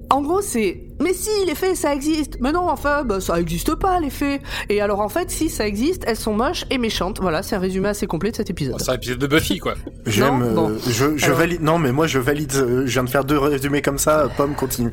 En 0.09 0.21
gros, 0.21 0.41
c'est 0.41 0.83
mais 1.01 1.13
si, 1.13 1.29
les 1.45 1.53
fées, 1.53 1.75
ça 1.75 1.93
existe. 1.93 2.37
Mais 2.39 2.51
non, 2.53 2.69
enfin, 2.69 3.03
bah, 3.03 3.19
ça 3.19 3.39
existe 3.39 3.75
pas, 3.75 3.99
les 3.99 4.09
fées. 4.09 4.39
Et 4.69 4.79
alors, 4.81 5.01
en 5.01 5.09
fait, 5.09 5.29
si 5.29 5.49
ça 5.49 5.67
existe, 5.67 6.03
elles 6.07 6.15
sont 6.15 6.33
moches 6.33 6.63
et 6.71 6.77
méchantes. 6.77 7.19
Voilà, 7.21 7.43
c'est 7.43 7.55
un 7.55 7.59
résumé 7.59 7.89
assez 7.89 8.07
complet 8.07 8.31
de 8.31 8.37
cet 8.37 8.49
épisode. 8.49 8.79
C'est 8.79 8.89
un 8.89 8.95
épisode 8.95 9.19
de 9.19 9.27
Buffy, 9.27 9.59
quoi. 9.59 9.75
J'aime. 10.05 10.39
Non, 10.39 10.53
bon. 10.53 10.69
euh, 10.71 10.77
je 10.87 11.17
je 11.17 11.25
Alors. 11.25 11.37
valide. 11.39 11.61
Non, 11.61 11.77
mais 11.77 11.91
moi 11.91 12.07
je 12.07 12.19
valide. 12.19 12.53
euh, 12.55 12.83
Je 12.87 12.93
viens 12.93 13.03
de 13.03 13.09
faire 13.09 13.25
deux 13.25 13.37
résumés 13.37 13.81
comme 13.81 13.97
ça. 13.99 14.21
euh, 14.21 14.27
Pomme 14.35 14.55
continue. 14.55 14.91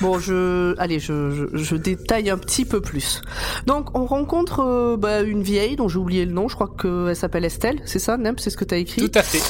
Bon, 0.00 0.18
je, 0.18 0.74
allez, 0.78 0.98
je, 0.98 1.30
je, 1.30 1.56
je 1.56 1.76
détaille 1.76 2.28
un 2.30 2.38
petit 2.38 2.64
peu 2.64 2.80
plus. 2.80 3.22
Donc, 3.66 3.96
on 3.98 4.04
rencontre 4.04 4.60
euh, 4.60 4.96
bah, 4.96 5.22
une 5.22 5.42
vieille 5.42 5.76
dont 5.76 5.88
j'ai 5.88 5.98
oublié 5.98 6.26
le 6.26 6.32
nom. 6.32 6.48
Je 6.48 6.54
crois 6.54 6.70
qu'elle 6.80 7.16
s'appelle 7.16 7.44
Estelle. 7.44 7.80
C'est 7.84 7.98
ça, 7.98 8.16
Nem 8.16 8.38
C'est 8.38 8.50
ce 8.50 8.56
que 8.56 8.64
t'as 8.64 8.76
écrit? 8.76 9.08
Tout 9.08 9.18
à 9.18 9.22
fait. 9.22 9.40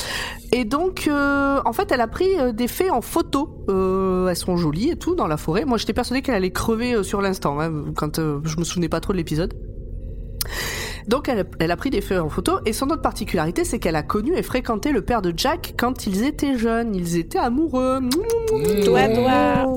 Et 0.52 0.64
donc, 0.64 1.08
euh, 1.08 1.60
en 1.64 1.72
fait, 1.72 1.90
elle 1.90 2.00
a 2.00 2.06
pris 2.06 2.38
euh, 2.38 2.52
des 2.52 2.68
fées 2.68 2.90
en 2.90 3.00
photo. 3.00 3.64
Euh, 3.68 4.28
elles 4.28 4.36
sont 4.36 4.56
jolies 4.56 4.90
et 4.90 4.96
tout 4.96 5.14
dans 5.14 5.26
la 5.26 5.36
forêt. 5.36 5.64
Moi, 5.64 5.78
j'étais 5.78 5.92
persuadée 5.92 6.22
qu'elle 6.22 6.36
allait 6.36 6.52
crever 6.52 6.94
euh, 6.94 7.02
sur 7.02 7.20
l'instant, 7.20 7.60
hein, 7.60 7.72
quand 7.96 8.18
euh, 8.18 8.40
je 8.44 8.56
me 8.58 8.64
souvenais 8.64 8.88
pas 8.88 9.00
trop 9.00 9.12
de 9.12 9.18
l'épisode. 9.18 9.54
Donc, 11.08 11.28
elle, 11.28 11.46
elle 11.60 11.70
a 11.70 11.76
pris 11.76 11.90
des 11.90 12.00
fées 12.00 12.18
en 12.18 12.28
photo. 12.28 12.58
Et 12.66 12.72
son 12.72 12.90
autre 12.90 13.02
particularité, 13.02 13.64
c'est 13.64 13.78
qu'elle 13.78 13.96
a 13.96 14.02
connu 14.02 14.36
et 14.36 14.42
fréquenté 14.42 14.92
le 14.92 15.02
père 15.02 15.22
de 15.22 15.32
Jack 15.36 15.74
quand 15.78 16.06
ils 16.06 16.24
étaient 16.24 16.58
jeunes. 16.58 16.94
Ils 16.94 17.16
étaient 17.16 17.38
amoureux. 17.38 18.00
Doigt, 18.84 19.08
doigt. 19.08 19.76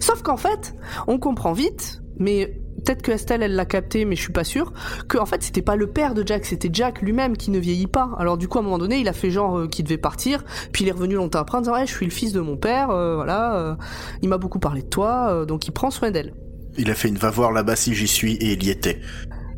Sauf 0.00 0.22
qu'en 0.22 0.36
fait, 0.36 0.74
on 1.06 1.18
comprend 1.18 1.52
vite, 1.52 2.02
mais 2.18 2.60
peut-être 2.80 3.02
que 3.02 3.12
Estelle 3.12 3.42
elle 3.42 3.54
l'a 3.54 3.64
capté, 3.64 4.04
mais 4.04 4.16
je 4.16 4.22
suis 4.22 4.32
pas 4.32 4.44
sûre, 4.44 4.72
que 5.08 5.18
en 5.18 5.26
fait 5.26 5.42
c'était 5.42 5.62
pas 5.62 5.76
le 5.76 5.86
père 5.86 6.14
de 6.14 6.26
Jack, 6.26 6.44
c'était 6.44 6.70
Jack 6.72 7.02
lui-même 7.02 7.36
qui 7.36 7.50
ne 7.50 7.58
vieillit 7.58 7.86
pas. 7.86 8.10
Alors 8.18 8.38
du 8.38 8.48
coup 8.48 8.58
à 8.58 8.60
un 8.60 8.64
moment 8.64 8.78
donné, 8.78 8.98
il 8.98 9.08
a 9.08 9.12
fait 9.12 9.30
genre 9.30 9.58
euh, 9.58 9.68
qu'il 9.68 9.84
devait 9.84 9.98
partir, 9.98 10.44
puis 10.72 10.84
il 10.84 10.88
est 10.88 10.92
revenu 10.92 11.14
longtemps 11.14 11.40
après 11.40 11.58
en 11.58 11.60
disant 11.60 11.74
ouais, 11.74 11.86
je 11.86 11.92
suis 11.92 12.06
le 12.06 12.12
fils 12.12 12.32
de 12.32 12.40
mon 12.40 12.56
père, 12.56 12.90
euh, 12.90 13.16
voilà, 13.16 13.56
euh, 13.56 13.74
il 14.22 14.28
m'a 14.28 14.38
beaucoup 14.38 14.58
parlé 14.58 14.82
de 14.82 14.88
toi, 14.88 15.44
donc 15.46 15.66
il 15.66 15.72
prend 15.72 15.90
soin 15.90 16.10
d'elle. 16.10 16.34
Il 16.76 16.90
a 16.90 16.94
fait 16.94 17.08
une 17.08 17.16
va 17.16 17.30
voir 17.30 17.52
là-bas 17.52 17.76
si 17.76 17.94
j'y 17.94 18.08
suis 18.08 18.34
et 18.34 18.52
il 18.52 18.62
y 18.62 18.70
était. 18.70 19.00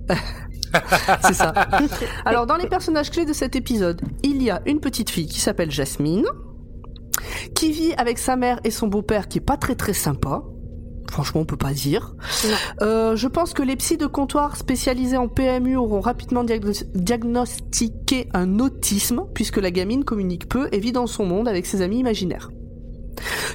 C'est 1.22 1.35
ça. 1.35 1.53
Alors 2.25 2.46
dans 2.46 2.57
les 2.57 2.66
personnages 2.66 3.11
clés 3.11 3.27
de 3.27 3.35
cet 3.35 3.57
épisode, 3.57 4.01
il 4.22 4.42
y 4.42 4.51
a 4.51 4.62
une 4.66 4.81
petite 4.81 5.11
fille 5.11 5.27
qui 5.27 5.38
s'appelle 5.38 5.70
Jasmine, 5.70 6.25
qui 7.55 7.72
vit 7.72 7.92
avec 7.96 8.18
sa 8.18 8.37
mère 8.37 8.61
et 8.64 8.70
son 8.70 8.87
beau-père 8.87 9.29
qui 9.29 9.38
est 9.38 9.42
pas 9.42 9.57
très 9.57 9.75
très 9.75 9.92
sympa. 9.92 10.42
Franchement, 11.11 11.42
on 11.42 11.44
peut 11.44 11.59
pas 11.59 11.75
dire. 11.75 12.14
Euh, 12.81 13.16
je 13.16 13.29
pense 13.29 13.53
que 13.53 13.62
les 13.62 13.77
psys 13.77 13.98
de 13.98 14.07
comptoir 14.07 14.57
spécialisés 14.57 15.18
en 15.18 15.29
PMU 15.29 15.77
auront 15.77 16.01
rapidement 16.01 16.42
diagnos- 16.42 16.87
diagnostiqué 16.94 18.29
un 18.33 18.59
autisme, 18.61 19.25
puisque 19.35 19.59
la 19.59 19.70
gamine 19.70 20.05
communique 20.05 20.48
peu 20.48 20.68
et 20.72 20.79
vit 20.79 20.92
dans 20.92 21.07
son 21.07 21.27
monde 21.27 21.48
avec 21.48 21.66
ses 21.66 21.83
amis 21.83 21.98
imaginaires. 21.98 22.51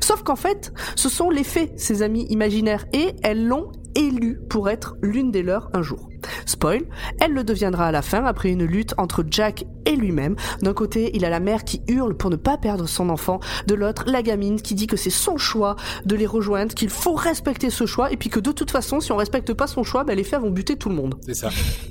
Sauf 0.02 0.22
qu'en 0.22 0.36
fait, 0.36 0.72
ce 0.96 1.10
sont 1.10 1.32
les 1.32 1.44
faits, 1.44 1.80
ces 1.80 2.04
amis 2.04 2.28
imaginaires, 2.30 2.86
et 2.94 3.16
elles 3.24 3.48
l'ont 3.48 3.72
élue 3.98 4.40
pour 4.50 4.70
être 4.70 4.96
l'une 5.02 5.32
des 5.32 5.44
leurs 5.44 5.70
un 5.74 5.82
jour. 5.82 6.08
Spoil, 6.46 6.84
elle 7.20 7.34
le 7.34 7.44
deviendra 7.44 7.88
à 7.88 7.92
la 7.92 8.02
fin 8.02 8.24
après 8.24 8.50
une 8.50 8.64
lutte 8.64 8.94
entre 8.98 9.26
Jack 9.30 9.66
et 9.86 9.96
lui-même. 9.96 10.36
D'un 10.62 10.74
côté, 10.74 11.12
il 11.16 11.26
a 11.26 11.30
la 11.30 11.40
mère 11.40 11.64
qui 11.64 11.82
hurle 11.88 12.16
pour 12.16 12.30
ne 12.30 12.36
pas 12.36 12.58
perdre 12.58 12.88
son 12.88 13.10
enfant, 13.10 13.40
de 13.66 13.76
l'autre, 13.76 14.06
la 14.08 14.22
gamine 14.22 14.62
qui 14.62 14.76
dit 14.76 14.88
que 14.88 14.98
c'est 14.98 15.10
son 15.10 15.38
choix 15.38 15.76
de 16.06 16.16
les 16.16 16.26
rejoindre, 16.26 16.74
qu'il 16.74 16.90
faut 16.90 17.14
respecter 17.14 17.70
ce 17.70 17.86
choix, 17.86 18.12
et 18.12 18.18
puis 18.18 18.30
que 18.30 18.40
de 18.40 18.52
toute 18.52 18.72
façon, 18.72 19.00
si 19.00 19.12
on 19.12 19.18
respecte 19.18 19.54
pas 19.54 19.68
son 19.68 19.84
choix, 19.84 20.04
ben, 20.04 20.16
les 20.16 20.24
faits 20.24 20.42
vont 20.42 20.52
buter 20.52 20.76
tout 20.76 20.90
le 20.90 20.96
monde. 20.96 21.16
C'est 21.26 21.34
ça. 21.34 21.50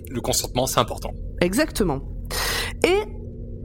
Le 0.09 0.21
consentement, 0.21 0.67
c'est 0.67 0.81
important. 0.81 1.11
Exactement. 1.41 2.01
Et 2.85 3.03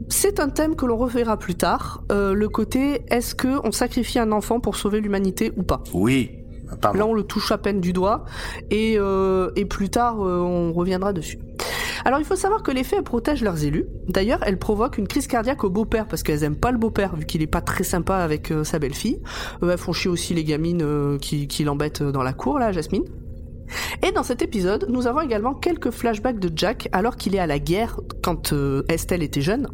c'est 0.08 0.40
un 0.40 0.48
thème 0.48 0.76
que 0.76 0.84
l'on 0.84 0.96
reverra 0.96 1.38
plus 1.38 1.54
tard, 1.54 2.04
euh, 2.10 2.34
le 2.34 2.48
côté 2.48 3.02
est-ce 3.08 3.34
que 3.34 3.66
on 3.66 3.72
sacrifie 3.72 4.18
un 4.18 4.32
enfant 4.32 4.60
pour 4.60 4.76
sauver 4.76 5.00
l'humanité 5.00 5.52
ou 5.56 5.62
pas? 5.62 5.82
Oui. 5.94 6.41
Pardon. 6.80 6.98
Là, 6.98 7.06
on 7.06 7.14
le 7.14 7.22
touche 7.22 7.52
à 7.52 7.58
peine 7.58 7.80
du 7.80 7.92
doigt, 7.92 8.24
et, 8.70 8.96
euh, 8.98 9.50
et 9.56 9.64
plus 9.64 9.90
tard, 9.90 10.20
euh, 10.20 10.38
on 10.38 10.72
reviendra 10.72 11.12
dessus. 11.12 11.38
Alors, 12.04 12.18
il 12.18 12.24
faut 12.24 12.36
savoir 12.36 12.62
que 12.62 12.72
les 12.72 12.82
fées 12.82 12.96
elles 12.96 13.04
protègent 13.04 13.42
leurs 13.42 13.64
élus. 13.64 13.86
D'ailleurs, 14.08 14.40
elles 14.42 14.58
provoquent 14.58 14.98
une 14.98 15.06
crise 15.06 15.28
cardiaque 15.28 15.62
au 15.62 15.70
beau-père 15.70 16.06
parce 16.08 16.22
qu'elles 16.22 16.42
aiment 16.42 16.56
pas 16.56 16.72
le 16.72 16.78
beau-père 16.78 17.14
vu 17.14 17.24
qu'il 17.26 17.42
est 17.42 17.46
pas 17.46 17.60
très 17.60 17.84
sympa 17.84 18.16
avec 18.16 18.50
euh, 18.50 18.64
sa 18.64 18.78
belle-fille. 18.78 19.20
Euh, 19.62 19.70
elles 19.70 19.78
font 19.78 19.92
chier 19.92 20.10
aussi 20.10 20.34
les 20.34 20.42
gamines 20.42 20.82
euh, 20.82 21.18
qui, 21.18 21.46
qui 21.46 21.62
l'embêtent 21.62 22.02
dans 22.02 22.22
la 22.24 22.32
cour, 22.32 22.58
là, 22.58 22.72
Jasmine. 22.72 23.04
Et 24.02 24.12
dans 24.12 24.22
cet 24.22 24.42
épisode, 24.42 24.86
nous 24.88 25.06
avons 25.06 25.20
également 25.20 25.54
quelques 25.54 25.90
flashbacks 25.90 26.38
de 26.38 26.50
Jack 26.54 26.88
alors 26.92 27.16
qu'il 27.16 27.34
est 27.34 27.38
à 27.38 27.46
la 27.46 27.58
guerre 27.58 28.00
quand 28.22 28.52
euh, 28.52 28.82
Estelle 28.88 29.22
était 29.22 29.40
jeune. 29.40 29.68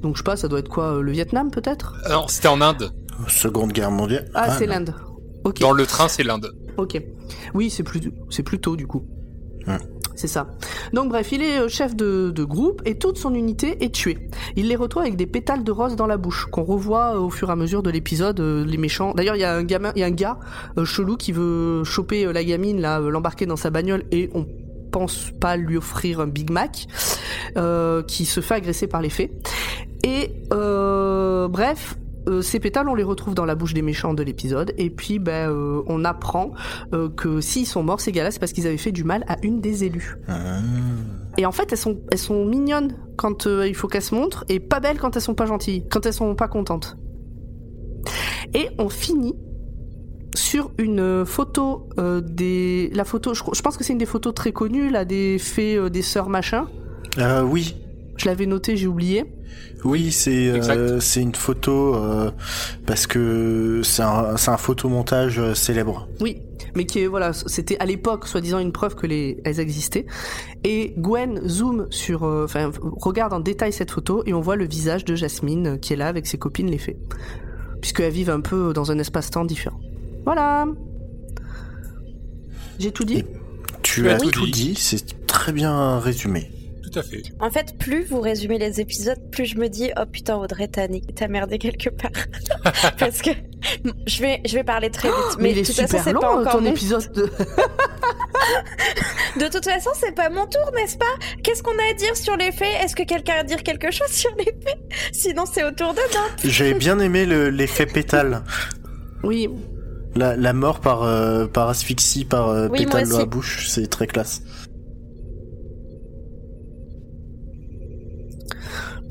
Donc 0.00 0.16
je 0.16 0.18
sais 0.18 0.24
pas, 0.24 0.36
ça 0.36 0.48
doit 0.48 0.60
être 0.60 0.68
quoi, 0.68 0.96
euh, 0.96 1.02
le 1.02 1.12
Vietnam 1.12 1.50
peut-être? 1.50 1.94
Ah 2.04 2.10
Non, 2.10 2.28
c'était 2.28 2.48
en 2.48 2.60
Inde. 2.60 2.92
Seconde 3.28 3.72
guerre 3.72 3.90
mondiale. 3.90 4.30
Ah, 4.34 4.56
c'est 4.58 4.66
non. 4.66 4.74
l'Inde. 4.74 4.94
Ok. 5.44 5.60
Dans 5.60 5.72
le 5.72 5.86
train, 5.86 6.08
c'est 6.08 6.22
l'Inde. 6.22 6.54
Ok. 6.76 7.00
Oui, 7.54 7.70
c'est 7.70 7.82
plus, 7.82 8.00
c'est 8.30 8.42
plus 8.42 8.60
tôt 8.60 8.76
du 8.76 8.86
coup. 8.86 9.04
Ouais. 9.66 9.78
C'est 10.14 10.28
ça. 10.28 10.48
Donc 10.92 11.08
bref, 11.08 11.32
il 11.32 11.42
est 11.42 11.58
euh, 11.58 11.68
chef 11.68 11.96
de, 11.96 12.30
de 12.30 12.44
groupe 12.44 12.82
et 12.84 12.98
toute 12.98 13.16
son 13.16 13.34
unité 13.34 13.82
est 13.82 13.94
tuée. 13.94 14.28
Il 14.56 14.68
les 14.68 14.76
retrouve 14.76 15.02
avec 15.02 15.16
des 15.16 15.26
pétales 15.26 15.64
de 15.64 15.72
rose 15.72 15.96
dans 15.96 16.06
la 16.06 16.18
bouche, 16.18 16.46
qu'on 16.50 16.64
revoit 16.64 17.16
euh, 17.16 17.20
au 17.20 17.30
fur 17.30 17.48
et 17.48 17.52
à 17.52 17.56
mesure 17.56 17.82
de 17.82 17.90
l'épisode, 17.90 18.38
euh, 18.40 18.64
les 18.64 18.76
méchants. 18.76 19.14
D'ailleurs, 19.14 19.36
il 19.36 19.40
y 19.40 19.44
a 19.44 19.54
un 19.54 19.64
gamin, 19.64 19.92
il 19.96 20.00
y 20.00 20.02
a 20.02 20.06
un 20.06 20.10
gars 20.10 20.38
euh, 20.76 20.84
chelou 20.84 21.16
qui 21.16 21.32
veut 21.32 21.82
choper 21.84 22.30
la 22.30 22.44
gamine, 22.44 22.80
là, 22.80 23.00
l'embarquer 23.00 23.46
dans 23.46 23.56
sa 23.56 23.70
bagnole 23.70 24.04
et 24.10 24.30
on 24.34 24.46
pense 24.92 25.32
pas 25.40 25.56
lui 25.56 25.78
offrir 25.78 26.20
un 26.20 26.26
Big 26.26 26.50
Mac, 26.50 26.86
euh, 27.56 28.02
qui 28.02 28.26
se 28.26 28.40
fait 28.40 28.54
agresser 28.54 28.86
par 28.86 29.00
les 29.00 29.08
fées. 29.08 29.32
Et 30.04 30.30
euh, 30.52 31.48
bref, 31.48 31.96
euh, 32.28 32.42
ces 32.42 32.60
pétales, 32.60 32.88
on 32.88 32.94
les 32.94 33.02
retrouve 33.02 33.34
dans 33.34 33.44
la 33.44 33.54
bouche 33.54 33.74
des 33.74 33.82
méchants 33.82 34.14
de 34.14 34.22
l'épisode. 34.22 34.72
Et 34.78 34.90
puis, 34.90 35.18
ben, 35.18 35.50
euh, 35.50 35.82
on 35.86 36.04
apprend 36.04 36.52
euh, 36.92 37.08
que 37.08 37.40
s'ils 37.40 37.66
sont 37.66 37.82
morts, 37.82 38.00
ces 38.00 38.12
gars-là, 38.12 38.30
c'est 38.30 38.38
parce 38.38 38.52
qu'ils 38.52 38.66
avaient 38.66 38.76
fait 38.76 38.92
du 38.92 39.04
mal 39.04 39.24
à 39.28 39.36
une 39.42 39.60
des 39.60 39.84
élues. 39.84 40.16
Ah. 40.28 40.58
Et 41.38 41.46
en 41.46 41.52
fait, 41.52 41.72
elles 41.72 41.78
sont, 41.78 42.00
elles 42.10 42.18
sont 42.18 42.44
mignonnes 42.44 42.96
quand 43.16 43.46
il 43.46 43.74
faut 43.74 43.88
qu'elles 43.88 44.02
se 44.02 44.14
montrent, 44.14 44.44
et 44.48 44.60
pas 44.60 44.80
belles 44.80 44.98
quand 44.98 45.16
elles 45.16 45.22
sont 45.22 45.34
pas 45.34 45.46
gentilles, 45.46 45.84
quand 45.88 46.04
elles 46.06 46.12
sont 46.12 46.34
pas 46.34 46.48
contentes. 46.48 46.96
Et 48.54 48.68
on 48.78 48.88
finit 48.88 49.34
sur 50.34 50.72
une 50.78 51.24
photo 51.24 51.88
des, 52.22 52.90
la 52.92 53.04
photo, 53.04 53.34
je, 53.34 53.42
je 53.52 53.62
pense 53.62 53.76
que 53.76 53.84
c'est 53.84 53.92
une 53.92 53.98
des 53.98 54.06
photos 54.06 54.34
très 54.34 54.52
connues 54.52 54.90
là 54.90 55.04
des 55.04 55.38
fées 55.38 55.90
des 55.90 56.02
sœurs 56.02 56.28
machin. 56.28 56.66
Oui. 57.44 57.76
Je 58.22 58.26
l'avais 58.28 58.46
noté, 58.46 58.76
j'ai 58.76 58.86
oublié. 58.86 59.24
Oui, 59.84 60.12
c'est 60.12 60.48
euh, 60.48 61.00
c'est 61.00 61.20
une 61.20 61.34
photo 61.34 61.96
euh, 61.96 62.30
parce 62.86 63.08
que 63.08 63.80
c'est 63.82 64.02
un, 64.02 64.36
c'est 64.36 64.50
un 64.52 64.56
photomontage 64.56 65.40
euh, 65.40 65.54
célèbre. 65.54 66.06
Oui, 66.20 66.38
mais 66.76 66.86
qui 66.86 67.00
est 67.00 67.08
voilà, 67.08 67.32
c'était 67.32 67.76
à 67.80 67.84
l'époque 67.84 68.28
soi-disant 68.28 68.60
une 68.60 68.70
preuve 68.70 68.94
que 68.94 69.08
les 69.08 69.40
elles 69.44 69.58
existaient. 69.58 70.06
Et 70.62 70.94
Gwen 70.98 71.40
zoome 71.48 71.88
sur, 71.90 72.22
euh, 72.22 72.44
enfin 72.44 72.70
regarde 73.00 73.32
en 73.32 73.40
détail 73.40 73.72
cette 73.72 73.90
photo 73.90 74.22
et 74.24 74.32
on 74.32 74.40
voit 74.40 74.54
le 74.54 74.66
visage 74.66 75.04
de 75.04 75.16
Jasmine 75.16 75.80
qui 75.80 75.92
est 75.92 75.96
là 75.96 76.06
avec 76.06 76.28
ses 76.28 76.38
copines 76.38 76.70
les 76.70 76.78
fées, 76.78 76.96
puisqu'elles 77.80 78.12
vivent 78.12 78.30
un 78.30 78.40
peu 78.40 78.72
dans 78.72 78.92
un 78.92 78.98
espace-temps 79.00 79.44
différent. 79.44 79.80
Voilà. 80.24 80.66
J'ai 82.78 82.92
tout 82.92 83.04
dit. 83.04 83.18
Et- 83.18 83.26
Tu 83.82 84.08
as 84.08 84.18
tout 84.18 84.46
dit, 84.46 84.76
c'est 84.76 85.26
très 85.26 85.52
bien 85.52 85.98
résumé. 85.98 86.48
Tout 86.92 86.98
à 86.98 87.02
fait. 87.02 87.22
En 87.40 87.50
fait, 87.50 87.76
plus 87.78 88.04
vous 88.04 88.20
résumez 88.20 88.58
les 88.58 88.80
épisodes, 88.80 89.18
plus 89.30 89.46
je 89.46 89.56
me 89.56 89.68
dis 89.68 89.90
oh 89.98 90.04
putain 90.10 90.36
Audrey 90.36 90.68
t'as 90.68 90.88
ni- 90.88 91.00
t'as 91.00 91.28
merdé 91.28 91.58
quelque 91.58 91.88
part 91.88 92.10
parce 92.98 93.22
que 93.22 93.30
je 94.06 94.20
vais 94.22 94.40
je 94.44 94.54
vais 94.54 94.64
parler 94.64 94.90
très 94.90 95.08
vite. 95.08 95.16
Oh, 95.32 95.36
mais, 95.38 95.50
il 95.50 95.54
de 95.56 95.60
est 95.60 95.64
toute 95.64 95.74
façon, 95.76 95.86
super 95.88 96.04
c'est 96.04 96.12
long 96.12 96.20
pas 96.20 96.36
encore 96.40 96.52
ton 96.52 96.60
mon- 96.62 96.70
épisode. 96.70 97.10
De... 97.12 97.30
De 99.38 99.48
toute 99.48 99.64
façon, 99.64 99.90
c'est 99.94 100.14
pas 100.14 100.28
mon 100.28 100.46
tour, 100.46 100.70
n'est-ce 100.74 100.98
pas? 100.98 101.04
Qu'est-ce 101.42 101.62
qu'on 101.62 101.70
a 101.70 101.90
à 101.90 101.94
dire 101.94 102.14
sur 102.16 102.36
les 102.36 102.52
faits? 102.52 102.68
Est-ce 102.84 102.94
que 102.94 103.02
quelqu'un 103.02 103.34
a 103.34 103.40
à 103.40 103.44
dire 103.44 103.62
quelque 103.62 103.90
chose 103.90 104.08
sur 104.10 104.30
les 104.36 104.44
faits? 104.44 104.78
Sinon, 105.12 105.44
c'est 105.50 105.64
au 105.64 105.70
tour 105.70 105.92
de 105.94 106.00
Dante. 106.12 106.32
J'ai 106.44 106.74
bien 106.74 106.98
aimé 106.98 107.24
le- 107.24 107.48
l'effet 107.48 107.86
pétale. 107.86 108.42
Oui, 109.22 109.48
La, 110.16 110.36
la 110.36 110.52
mort 110.52 110.80
par, 110.80 111.04
euh, 111.04 111.46
par 111.46 111.68
asphyxie, 111.70 112.24
par 112.26 112.50
euh, 112.50 112.68
Oui, 112.70 112.84
pétale 112.84 113.08
dans 113.08 113.18
la 113.18 113.24
bouche, 113.24 113.68
c'est 113.68 113.88
très 113.88 114.06
classe. 114.06 114.42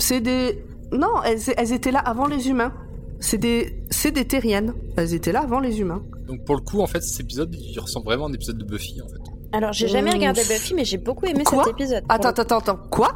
C'est 0.01 0.19
des. 0.21 0.63
Non, 0.91 1.21
elles, 1.25 1.39
elles 1.57 1.71
étaient 1.71 1.91
là 1.91 1.99
avant 1.99 2.27
les 2.27 2.49
humains. 2.49 2.73
C'est 3.19 3.37
des, 3.37 3.83
c'est 3.91 4.11
des 4.11 4.25
terriennes. 4.25 4.73
Elles 4.97 5.13
étaient 5.13 5.31
là 5.31 5.41
avant 5.41 5.59
les 5.59 5.79
humains. 5.79 6.01
Donc 6.27 6.43
pour 6.45 6.55
le 6.55 6.61
coup, 6.61 6.81
en 6.81 6.87
fait, 6.87 7.01
cet 7.01 7.21
épisode, 7.21 7.55
il 7.55 7.79
ressemble 7.79 8.05
vraiment 8.05 8.25
à 8.25 8.29
un 8.29 8.33
épisode 8.33 8.57
de 8.57 8.65
Buffy, 8.65 8.99
en 9.01 9.07
fait. 9.07 9.57
Alors, 9.57 9.73
j'ai 9.73 9.87
jamais 9.87 10.11
Mmh. 10.11 10.15
regardé 10.15 10.41
Buffy, 10.41 10.73
mais 10.73 10.85
j'ai 10.85 10.97
beaucoup 10.97 11.25
aimé 11.25 11.43
Quoi 11.43 11.63
cet 11.63 11.73
épisode. 11.73 12.03
Attends, 12.09 12.29
attends, 12.29 12.57
attends, 12.57 12.79
quoi 12.89 13.09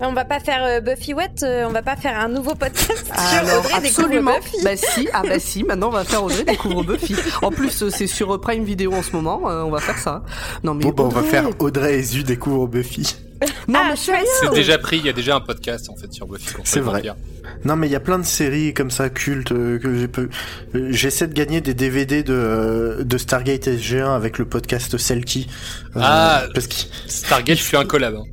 On 0.00 0.12
va 0.12 0.24
pas 0.24 0.38
faire 0.40 0.64
euh, 0.64 0.80
Buffy 0.80 1.14
Wet, 1.14 1.30
euh, 1.44 1.64
on 1.68 1.72
va 1.72 1.82
pas 1.82 1.96
faire 1.96 2.18
un 2.18 2.28
nouveau 2.28 2.54
podcast 2.56 3.06
sur 3.14 3.14
Alors 3.14 3.60
Audrey 3.64 3.80
découvre 3.80 4.06
absolument. 4.06 4.34
Buffy. 4.36 4.64
Bah 4.64 4.76
si, 4.76 5.08
ah 5.12 5.22
bah 5.22 5.38
si. 5.38 5.62
Maintenant 5.64 5.88
on 5.88 5.92
va 5.92 6.04
faire 6.04 6.24
Audrey 6.24 6.44
découvre 6.44 6.82
Buffy. 6.84 7.14
En 7.42 7.50
plus 7.50 7.82
euh, 7.84 7.90
c'est 7.90 8.08
sur 8.08 8.34
euh, 8.34 8.38
Prime 8.40 8.64
Vidéo 8.64 8.92
en 8.92 9.02
ce 9.02 9.12
moment. 9.12 9.48
euh, 9.48 9.62
on 9.62 9.70
va 9.70 9.78
faire 9.80 9.98
ça. 9.98 10.24
Non 10.64 10.74
mais 10.74 10.82
Bon, 10.84 10.90
bah, 10.90 11.04
on 11.04 11.08
va 11.08 11.22
faire 11.22 11.48
Audrey 11.60 11.98
et 11.98 12.02
Zu 12.02 12.24
découvre 12.24 12.66
Buffy. 12.66 13.16
Non, 13.68 13.80
Ah, 13.82 13.88
mais 13.90 13.96
C'est 13.96 14.54
déjà 14.54 14.78
pris, 14.78 14.98
il 14.98 15.06
y 15.06 15.08
a 15.08 15.12
déjà 15.12 15.36
un 15.36 15.40
podcast 15.40 15.88
en 15.90 15.96
fait 15.96 16.12
sur 16.12 16.26
Buffy 16.26 16.46
C'est 16.64 16.80
vrai. 16.80 17.02
Non, 17.64 17.76
mais 17.76 17.86
il 17.88 17.92
y 17.92 17.96
a 17.96 18.00
plein 18.00 18.18
de 18.18 18.24
séries 18.24 18.74
comme 18.74 18.90
ça 18.90 19.08
cultes 19.10 19.52
euh, 19.52 19.78
que 19.78 19.96
j'ai 19.96 20.08
peu. 20.08 20.28
euh, 20.74 20.88
J'essaie 20.90 21.26
de 21.26 21.32
gagner 21.34 21.60
des 21.60 21.74
DVD 21.74 22.22
de 22.22 22.32
euh, 22.34 23.04
de 23.04 23.18
Stargate 23.18 23.66
SG1 23.68 24.14
avec 24.14 24.38
le 24.38 24.44
podcast 24.44 24.96
Selkie. 24.98 25.48
Euh, 25.96 26.00
Ah. 26.02 26.42
parce 26.54 26.66
que 26.66 26.74
Stargate, 27.06 27.58
je 27.58 27.62
suis 27.62 27.76
un 27.76 27.84
collab. 27.84 28.14
hein. 28.16 28.24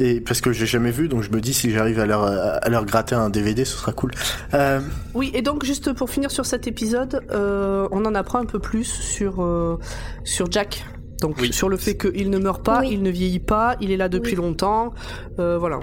et 0.00 0.20
parce 0.20 0.40
que 0.40 0.52
j'ai 0.52 0.66
jamais 0.66 0.90
vu, 0.90 1.06
donc 1.08 1.22
je 1.22 1.30
me 1.30 1.40
dis 1.40 1.52
si 1.54 1.70
j'arrive 1.70 2.00
à 2.00 2.06
leur 2.06 2.22
à 2.24 2.68
leur 2.70 2.84
gratter 2.84 3.14
un 3.14 3.30
DVD, 3.30 3.64
ce 3.64 3.76
sera 3.76 3.92
cool. 3.92 4.10
Euh, 4.54 4.80
Oui, 5.14 5.30
et 5.34 5.42
donc 5.42 5.64
juste 5.64 5.92
pour 5.92 6.08
finir 6.10 6.30
sur 6.30 6.46
cet 6.46 6.66
épisode, 6.66 7.20
euh, 7.30 7.86
on 7.92 8.04
en 8.04 8.14
apprend 8.14 8.38
un 8.40 8.46
peu 8.46 8.58
plus 8.58 8.84
sur 8.86 9.42
euh, 9.44 9.78
sur 10.24 10.50
Jack. 10.50 10.84
Donc 11.22 11.36
Oui. 11.40 11.52
sur 11.52 11.68
le 11.68 11.76
fait 11.76 11.96
qu'il 11.96 12.28
ne 12.30 12.38
meurt 12.38 12.62
pas, 12.64 12.80
Oui. 12.80 12.90
il 12.92 13.02
ne 13.02 13.10
vieillit 13.10 13.38
pas, 13.40 13.76
il 13.80 13.90
est 13.90 13.96
là 13.96 14.08
depuis 14.08 14.32
Oui. 14.32 14.36
longtemps. 14.38 14.92
Euh, 15.38 15.56
voilà. 15.58 15.78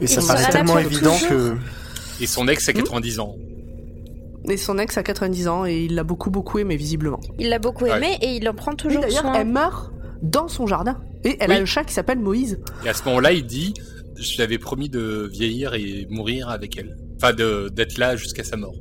et 0.00 0.06
ça 0.06 0.20
paraît 0.26 0.50
tellement 0.50 0.78
évident 0.78 1.12
toujours. 1.14 1.28
que 1.28 2.22
Et 2.22 2.26
son 2.26 2.48
ex 2.48 2.66
Hmm 2.66 2.70
a 2.70 2.72
90 2.72 3.20
ans. 3.20 3.36
Et 4.48 4.56
son 4.56 4.78
ex 4.78 4.96
a 4.98 5.02
90 5.02 5.46
ans 5.48 5.64
et 5.66 5.84
il 5.84 5.94
l'a 5.94 6.02
beaucoup 6.04 6.30
beaucoup 6.30 6.58
aimé 6.58 6.76
visiblement. 6.76 7.20
Il 7.38 7.48
l'a 7.48 7.58
beaucoup 7.58 7.84
Ouais. 7.84 7.96
aimé 7.96 8.18
et 8.22 8.36
il 8.36 8.48
en 8.48 8.54
prend 8.54 8.74
toujours 8.74 9.02
d'ailleurs, 9.02 9.22
soin. 9.22 9.34
elle 9.34 9.46
meurt 9.48 9.92
dans 10.22 10.48
son 10.48 10.66
jardin 10.66 11.00
et 11.24 11.36
elle 11.40 11.50
Oui. 11.50 11.56
a 11.56 11.60
un 11.60 11.64
chat 11.64 11.84
qui 11.84 11.92
s'appelle 11.94 12.18
Moïse. 12.18 12.58
Et 12.84 12.88
à 12.88 12.94
ce 12.94 13.04
moment-là, 13.04 13.32
il 13.32 13.46
dit 13.46 13.74
Je 14.16 14.38
l'avais 14.38 14.58
promis 14.58 14.88
de 14.88 15.28
vieillir 15.32 15.74
et 15.74 16.06
mourir 16.10 16.48
avec 16.48 16.76
elle. 16.78 16.96
Enfin, 17.16 17.32
de- 17.32 17.68
d'être 17.72 17.98
là 17.98 18.14
jusqu'à 18.14 18.44
sa 18.44 18.56
mort. 18.56 18.74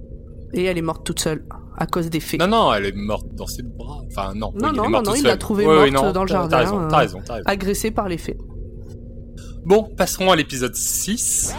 Et 0.53 0.65
elle 0.65 0.77
est 0.77 0.81
morte 0.83 1.03
toute 1.05 1.19
seule 1.19 1.43
à 1.81 1.87
cause 1.87 2.11
des 2.11 2.19
fées. 2.19 2.37
Non, 2.37 2.47
non, 2.47 2.73
elle 2.75 2.85
est 2.85 2.95
morte 2.95 3.25
dans 3.33 3.47
ses 3.47 3.63
bras. 3.63 4.01
Enfin, 4.11 4.33
non. 4.35 4.53
Non, 4.53 4.69
oui, 4.69 4.77
non, 4.77 4.83
est 4.85 4.89
non, 4.89 5.01
non, 5.01 5.15
il 5.15 5.23
l'a 5.23 5.35
trouvée 5.35 5.65
Ouais, 5.65 5.79
ouais, 5.79 5.91
morte 5.91 6.05
non, 6.05 6.11
dans 6.11 6.21
le 6.21 6.27
jardin, 6.27 6.47
T'as 6.47 6.57
raison, 6.59 6.79
euh, 6.79 6.87
t'as 6.87 6.97
raison, 6.97 7.21
t'as 7.25 7.33
raison. 7.33 7.45
Agressée 7.47 7.89
par 7.89 8.07
les 8.07 8.19
fées. 8.19 8.37
Bon, 9.65 9.89
passerons 9.97 10.31
à 10.31 10.35
l'épisode 10.35 10.75
6. 10.75 11.55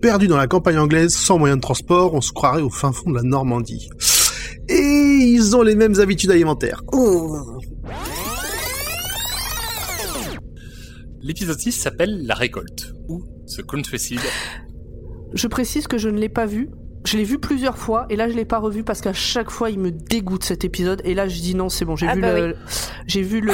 Perdu 0.00 0.26
dans 0.26 0.36
la 0.36 0.48
campagne 0.48 0.78
anglaise, 0.78 1.14
sans 1.14 1.38
moyen 1.38 1.54
de 1.54 1.60
transport, 1.60 2.14
on 2.14 2.20
se 2.20 2.32
croirait 2.32 2.62
au 2.62 2.70
fin 2.70 2.90
fond 2.90 3.10
de 3.10 3.14
la 3.14 3.22
Normandie. 3.22 3.88
Et 4.68 4.74
ils 4.74 5.54
ont 5.54 5.62
les 5.62 5.76
mêmes 5.76 6.00
habitudes 6.00 6.32
alimentaires. 6.32 6.82
Oh. 6.92 7.60
L'épisode 11.20 11.60
6 11.60 11.70
s'appelle 11.70 12.26
La 12.26 12.34
récolte, 12.34 12.92
ou 13.08 13.22
The 13.46 13.62
Countryside. 13.62 14.18
Je 15.34 15.46
précise 15.46 15.86
que 15.86 15.96
je 15.96 16.08
ne 16.08 16.18
l'ai 16.18 16.28
pas 16.28 16.46
vu. 16.46 16.68
Je 17.04 17.16
l'ai 17.16 17.24
vu 17.24 17.38
plusieurs 17.38 17.76
fois 17.78 18.06
et 18.10 18.16
là 18.16 18.28
je 18.28 18.34
l'ai 18.34 18.44
pas 18.44 18.58
revu 18.58 18.84
parce 18.84 19.00
qu'à 19.00 19.12
chaque 19.12 19.50
fois 19.50 19.70
il 19.70 19.78
me 19.80 19.90
dégoûte 19.90 20.44
cet 20.44 20.64
épisode 20.64 21.02
et 21.04 21.14
là 21.14 21.26
je 21.28 21.40
dis 21.40 21.54
non 21.54 21.68
c'est 21.68 21.84
bon 21.84 21.96
j'ai 21.96 22.06
Ah 22.08 22.14
vu 22.14 22.20
bah 22.20 22.38
le 22.38 22.56
j'ai 23.08 23.22
vu 23.22 23.40
le 23.40 23.52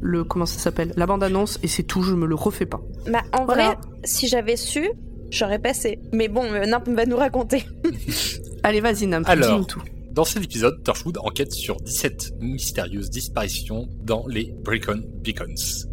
le 0.00 0.24
comment 0.24 0.46
ça 0.46 0.58
s'appelle? 0.58 0.92
La 0.96 1.06
bande 1.06 1.22
annonce 1.22 1.58
et 1.62 1.68
c'est 1.68 1.82
tout 1.82 2.02
je 2.02 2.14
me 2.14 2.26
le 2.26 2.34
refais 2.34 2.64
pas. 2.66 2.80
Bah, 3.10 3.22
en 3.32 3.44
Voilà. 3.44 3.66
vrai, 3.66 3.76
si 4.04 4.28
j'avais 4.28 4.56
su, 4.56 4.88
j'aurais 5.30 5.58
passé. 5.58 5.98
Mais 6.12 6.28
bon, 6.28 6.44
euh, 6.44 6.64
Nimp 6.64 6.88
va 6.88 7.04
nous 7.04 7.18
raconter. 7.18 7.64
Allez 8.62 8.80
vas-y 8.80 9.06
Nam, 9.06 9.24
Alors. 9.26 9.50
dis-nous 9.52 9.64
tout. 9.66 9.82
Dans 10.12 10.24
cet 10.24 10.42
épisode, 10.42 10.82
Torchwood 10.82 11.18
enquête 11.18 11.52
sur 11.52 11.76
17 11.76 12.32
mystérieuses 12.40 13.10
disparitions 13.10 13.88
dans 14.02 14.26
les 14.26 14.54
Brecon 14.64 15.02
Beacons. 15.22 15.86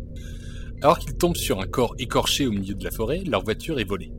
Alors 0.81 0.99
qu'ils 0.99 1.15
tombent 1.15 1.35
sur 1.35 1.59
un 1.59 1.67
corps 1.67 1.93
écorché 1.99 2.47
au 2.47 2.51
milieu 2.51 2.75
de 2.75 2.83
la 2.83 2.91
forêt, 2.91 3.23
leur 3.27 3.43
voiture 3.43 3.79
est 3.79 3.83
volée, 3.83 4.11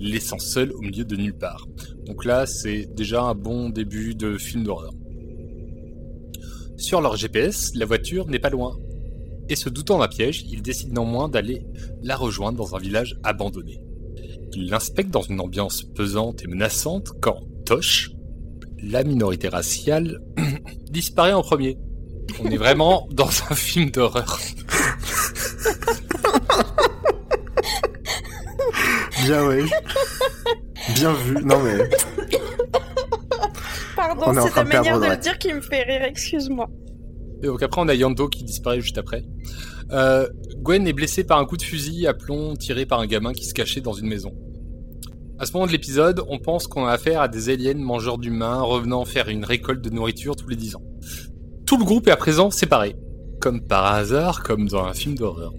laissant 0.00 0.38
seul 0.38 0.72
au 0.72 0.80
milieu 0.80 1.04
de 1.04 1.16
nulle 1.16 1.36
part. 1.36 1.66
Donc 2.06 2.24
là, 2.24 2.46
c'est 2.46 2.86
déjà 2.94 3.22
un 3.22 3.34
bon 3.34 3.68
début 3.68 4.14
de 4.14 4.38
film 4.38 4.64
d'horreur. 4.64 4.92
Sur 6.76 7.00
leur 7.00 7.16
GPS, 7.16 7.72
la 7.74 7.84
voiture 7.84 8.26
n'est 8.26 8.38
pas 8.38 8.50
loin. 8.50 8.76
Et 9.50 9.56
se 9.56 9.68
doutant 9.68 9.98
d'un 9.98 10.08
piège, 10.08 10.46
ils 10.50 10.62
décident 10.62 11.02
néanmoins 11.02 11.28
d'aller 11.28 11.66
la 12.02 12.16
rejoindre 12.16 12.56
dans 12.56 12.74
un 12.74 12.78
village 12.78 13.18
abandonné. 13.22 13.80
Ils 14.54 14.70
l'inspectent 14.70 15.10
dans 15.10 15.22
une 15.22 15.40
ambiance 15.40 15.82
pesante 15.82 16.42
et 16.42 16.46
menaçante 16.46 17.12
quand 17.20 17.40
Tosh, 17.66 18.12
la 18.82 19.04
minorité 19.04 19.48
raciale 19.48 20.20
disparaît 20.90 21.32
en 21.32 21.42
premier. 21.42 21.78
On 22.42 22.50
est 22.50 22.56
vraiment 22.56 23.06
dans 23.12 23.28
un 23.50 23.54
film 23.54 23.90
d'horreur. 23.90 24.38
Bien 29.24 29.46
ouais, 29.46 29.64
bien 30.94 31.12
vu. 31.12 31.44
Non 31.44 31.60
mais 31.62 31.88
Pardon, 33.96 34.42
c'est 34.46 34.54
ta 34.54 34.64
manière 34.64 34.98
de 34.98 35.06
le 35.06 35.16
dire 35.16 35.38
qui 35.38 35.52
me 35.52 35.60
fait 35.60 35.82
rire, 35.82 36.02
excuse-moi. 36.02 36.68
Et 37.42 37.46
donc 37.46 37.62
après, 37.62 37.80
on 37.80 37.88
a 37.88 37.94
Yando 37.94 38.28
qui 38.28 38.44
disparaît 38.44 38.80
juste 38.80 38.98
après. 38.98 39.24
Euh, 39.92 40.28
Gwen 40.58 40.86
est 40.86 40.92
blessée 40.92 41.24
par 41.24 41.38
un 41.38 41.46
coup 41.46 41.56
de 41.56 41.62
fusil 41.62 42.06
à 42.06 42.14
plomb 42.14 42.54
tiré 42.54 42.86
par 42.86 43.00
un 43.00 43.06
gamin 43.06 43.32
qui 43.32 43.44
se 43.44 43.54
cachait 43.54 43.80
dans 43.80 43.92
une 43.92 44.06
maison. 44.06 44.32
À 45.38 45.46
ce 45.46 45.52
moment 45.54 45.66
de 45.66 45.72
l'épisode, 45.72 46.22
on 46.28 46.38
pense 46.38 46.66
qu'on 46.66 46.86
a 46.86 46.92
affaire 46.92 47.22
à 47.22 47.28
des 47.28 47.48
aliens 47.48 47.74
mangeurs 47.74 48.18
d'humains 48.18 48.60
revenant 48.60 49.04
faire 49.06 49.28
une 49.28 49.44
récolte 49.44 49.80
de 49.80 49.90
nourriture 49.90 50.36
tous 50.36 50.48
les 50.48 50.56
10 50.56 50.76
ans. 50.76 50.82
Tout 51.66 51.78
le 51.78 51.84
groupe 51.84 52.08
est 52.08 52.12
à 52.12 52.16
présent 52.16 52.50
séparé, 52.50 52.94
comme 53.40 53.66
par 53.66 53.86
hasard, 53.86 54.42
comme 54.42 54.68
dans 54.68 54.84
un 54.84 54.92
film 54.92 55.14
d'horreur. 55.14 55.52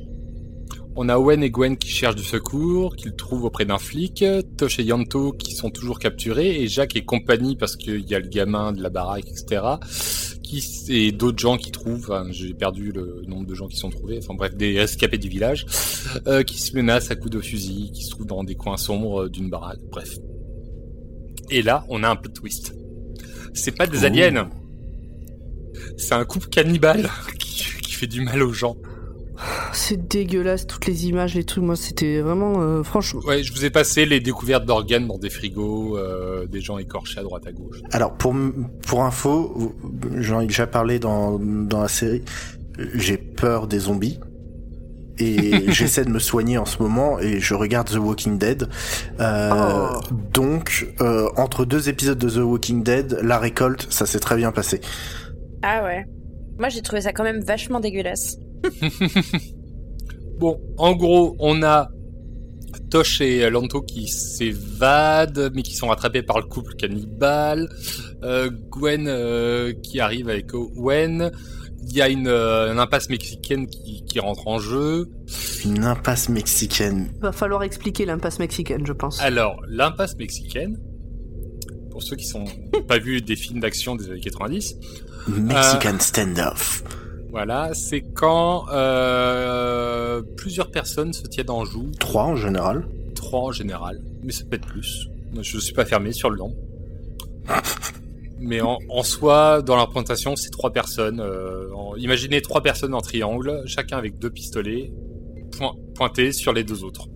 On 0.95 1.07
a 1.07 1.17
Owen 1.17 1.41
et 1.41 1.49
Gwen 1.49 1.77
qui 1.77 1.87
cherchent 1.87 2.17
du 2.17 2.23
secours, 2.23 2.97
qu'ils 2.97 3.15
trouvent 3.15 3.45
auprès 3.45 3.63
d'un 3.63 3.77
flic, 3.77 4.25
Tosh 4.57 4.79
et 4.79 4.83
Yanto 4.83 5.31
qui 5.31 5.53
sont 5.53 5.69
toujours 5.69 5.99
capturés, 5.99 6.61
et 6.61 6.67
Jacques 6.67 6.97
et 6.97 7.05
compagnie 7.05 7.55
parce 7.55 7.77
qu'il 7.77 8.01
y 8.09 8.13
a 8.13 8.19
le 8.19 8.27
gamin 8.27 8.73
de 8.73 8.83
la 8.83 8.89
baraque, 8.89 9.25
etc. 9.29 9.61
Qui, 10.43 10.61
et 10.89 11.13
d'autres 11.13 11.39
gens 11.39 11.57
qui 11.57 11.71
trouvent, 11.71 12.13
j'ai 12.31 12.53
perdu 12.53 12.91
le 12.91 13.23
nombre 13.25 13.45
de 13.45 13.55
gens 13.55 13.67
qui 13.67 13.77
sont 13.77 13.89
trouvés, 13.89 14.19
enfin 14.21 14.33
bref, 14.33 14.53
des 14.55 14.79
rescapés 14.79 15.17
du 15.17 15.29
village, 15.29 15.65
euh, 16.27 16.43
qui 16.43 16.59
se 16.59 16.75
menacent 16.75 17.09
à 17.09 17.15
coups 17.15 17.31
de 17.31 17.39
fusil, 17.39 17.91
qui 17.93 18.03
se 18.03 18.09
trouvent 18.09 18.27
dans 18.27 18.43
des 18.43 18.55
coins 18.55 18.77
sombres 18.77 19.29
d'une 19.29 19.49
baraque, 19.49 19.79
bref. 19.89 20.17
Et 21.49 21.61
là, 21.61 21.85
on 21.87 22.03
a 22.03 22.09
un 22.09 22.17
plot 22.17 22.33
twist. 22.33 22.75
C'est 23.53 23.77
pas 23.77 23.87
des 23.87 24.03
aliens, 24.03 24.49
c'est 25.97 26.15
un 26.15 26.25
couple 26.25 26.47
cannibale 26.47 27.09
qui, 27.39 27.63
qui 27.81 27.93
fait 27.93 28.07
du 28.07 28.21
mal 28.21 28.43
aux 28.43 28.53
gens. 28.53 28.75
C'est 29.73 30.07
dégueulasse 30.07 30.67
toutes 30.67 30.85
les 30.85 31.07
images 31.07 31.33
les 31.33 31.43
trucs 31.43 31.63
moi 31.63 31.75
c'était 31.75 32.19
vraiment 32.21 32.61
euh, 32.61 32.83
franchement 32.83 33.21
Ouais, 33.25 33.43
je 33.43 33.51
vous 33.53 33.65
ai 33.65 33.69
passé 33.69 34.05
les 34.05 34.19
découvertes 34.19 34.65
d'organes 34.65 35.07
dans 35.07 35.17
des 35.17 35.29
frigos, 35.29 35.97
euh, 35.97 36.45
des 36.47 36.61
gens 36.61 36.77
écorchés 36.77 37.19
à 37.19 37.23
droite 37.23 37.47
à 37.47 37.51
gauche. 37.51 37.77
Alors 37.91 38.13
pour 38.13 38.35
pour 38.85 39.03
info, 39.03 39.73
j'en 40.17 40.41
ai 40.41 40.47
déjà 40.47 40.67
parlé 40.67 40.99
dans 40.99 41.39
dans 41.39 41.81
la 41.81 41.87
série. 41.87 42.23
J'ai 42.95 43.17
peur 43.17 43.67
des 43.67 43.79
zombies 43.79 44.19
et 45.17 45.71
j'essaie 45.71 46.05
de 46.05 46.09
me 46.09 46.19
soigner 46.19 46.57
en 46.57 46.65
ce 46.65 46.81
moment 46.81 47.19
et 47.19 47.39
je 47.39 47.53
regarde 47.53 47.89
The 47.89 47.97
Walking 47.97 48.37
Dead. 48.37 48.67
Euh, 49.19 49.49
Oh. 49.53 49.99
Donc 50.33 50.87
euh, 51.01 51.27
entre 51.35 51.65
deux 51.65 51.89
épisodes 51.89 52.17
de 52.17 52.29
The 52.29 52.43
Walking 52.43 52.83
Dead, 52.83 53.19
la 53.21 53.37
récolte, 53.39 53.87
ça 53.89 54.05
s'est 54.05 54.19
très 54.19 54.35
bien 54.35 54.51
passé. 54.51 54.81
Ah 55.63 55.83
ouais. 55.83 56.05
Moi, 56.57 56.69
j'ai 56.69 56.81
trouvé 56.81 57.01
ça 57.01 57.11
quand 57.13 57.23
même 57.23 57.41
vachement 57.41 57.79
dégueulasse. 57.79 58.37
Bon, 60.41 60.59
en 60.80 60.95
gros, 60.95 61.36
on 61.38 61.62
a 61.62 61.91
Tosh 62.89 63.22
et 63.22 63.47
Lanto 63.51 63.84
qui 63.84 64.07
s'évadent, 64.07 65.51
mais 65.53 65.62
qui 65.62 65.76
sont 65.76 65.88
rattrapés 65.88 66.24
par 66.24 66.39
le 66.39 66.45
couple 66.45 66.74
cannibale. 66.74 67.70
Euh, 68.24 68.49
Gwen 68.72 69.07
euh, 69.07 69.72
qui 69.84 69.99
arrive 69.99 70.30
avec 70.30 70.53
Owen. 70.55 71.32
Il 71.84 71.95
y 71.95 72.01
a 72.01 72.09
une, 72.09 72.28
euh, 72.28 72.72
une 72.72 72.80
impasse 72.80 73.09
mexicaine 73.09 73.68
qui, 73.68 74.03
qui 74.03 74.20
rentre 74.20 74.47
en 74.47 74.57
jeu. 74.57 75.12
Une 75.64 75.84
impasse 75.84 76.28
mexicaine. 76.28 77.12
va 77.22 77.32
falloir 77.32 77.62
expliquer 77.62 78.05
l'impasse 78.05 78.39
mexicaine 78.39 78.84
je 78.86 78.93
pense. 78.93 79.22
Alors, 79.22 79.62
l'impasse 79.68 80.16
mexicaine, 80.18 80.80
pour 81.91 82.01
ceux 82.01 82.16
qui 82.16 82.26
sont 82.26 82.45
pas 82.88 82.97
vu 82.97 83.22
des 83.22 83.36
films 83.36 83.59
d'action 83.59 83.95
des 83.95 84.09
années 84.09 84.22
90, 84.22 84.76
Mexican 85.28 85.99
standoff. 85.99 86.84
Voilà, 87.32 87.73
c'est 87.73 88.01
quand 88.01 88.65
euh, 88.71 90.21
plusieurs 90.38 90.69
personnes 90.71 91.13
se 91.13 91.23
tiennent 91.23 91.49
en 91.49 91.65
joue, 91.65 91.89
Trois 91.99 92.23
en 92.23 92.36
général. 92.36 92.88
trois 93.15 93.39
en 93.41 93.51
général, 93.51 94.01
mais 94.23 94.32
ça 94.32 94.43
peut 94.45 94.55
être 94.57 94.67
plus. 94.67 95.07
Je 95.41 95.57
suis 95.59 95.73
pas 95.73 95.86
fermé 95.86 96.11
sur 96.11 96.29
le 96.29 96.38
nom. 96.38 96.53
Mais 98.39 98.59
en, 98.61 98.79
en 98.89 99.03
soi, 99.03 99.61
dans 99.61 99.75
la 99.75 99.84
représentation, 99.84 100.36
c'est 100.36 100.49
trois 100.49 100.71
personnes. 100.73 101.19
euh, 101.19 101.71
en- 101.75 101.95
imaginez 101.95 102.41
trois 102.41 102.61
personnes 102.61 102.93
en 102.93 103.01
triangle, 103.01 103.61
chacun 103.65 103.97
avec 103.97 104.17
deux 104.19 104.29
pistolets 104.32 104.91
point- 105.57 105.75
pointés 105.95 106.32
sur 106.32 106.51
les 106.51 106.63
deux 106.63 106.84
autres. 106.84 107.07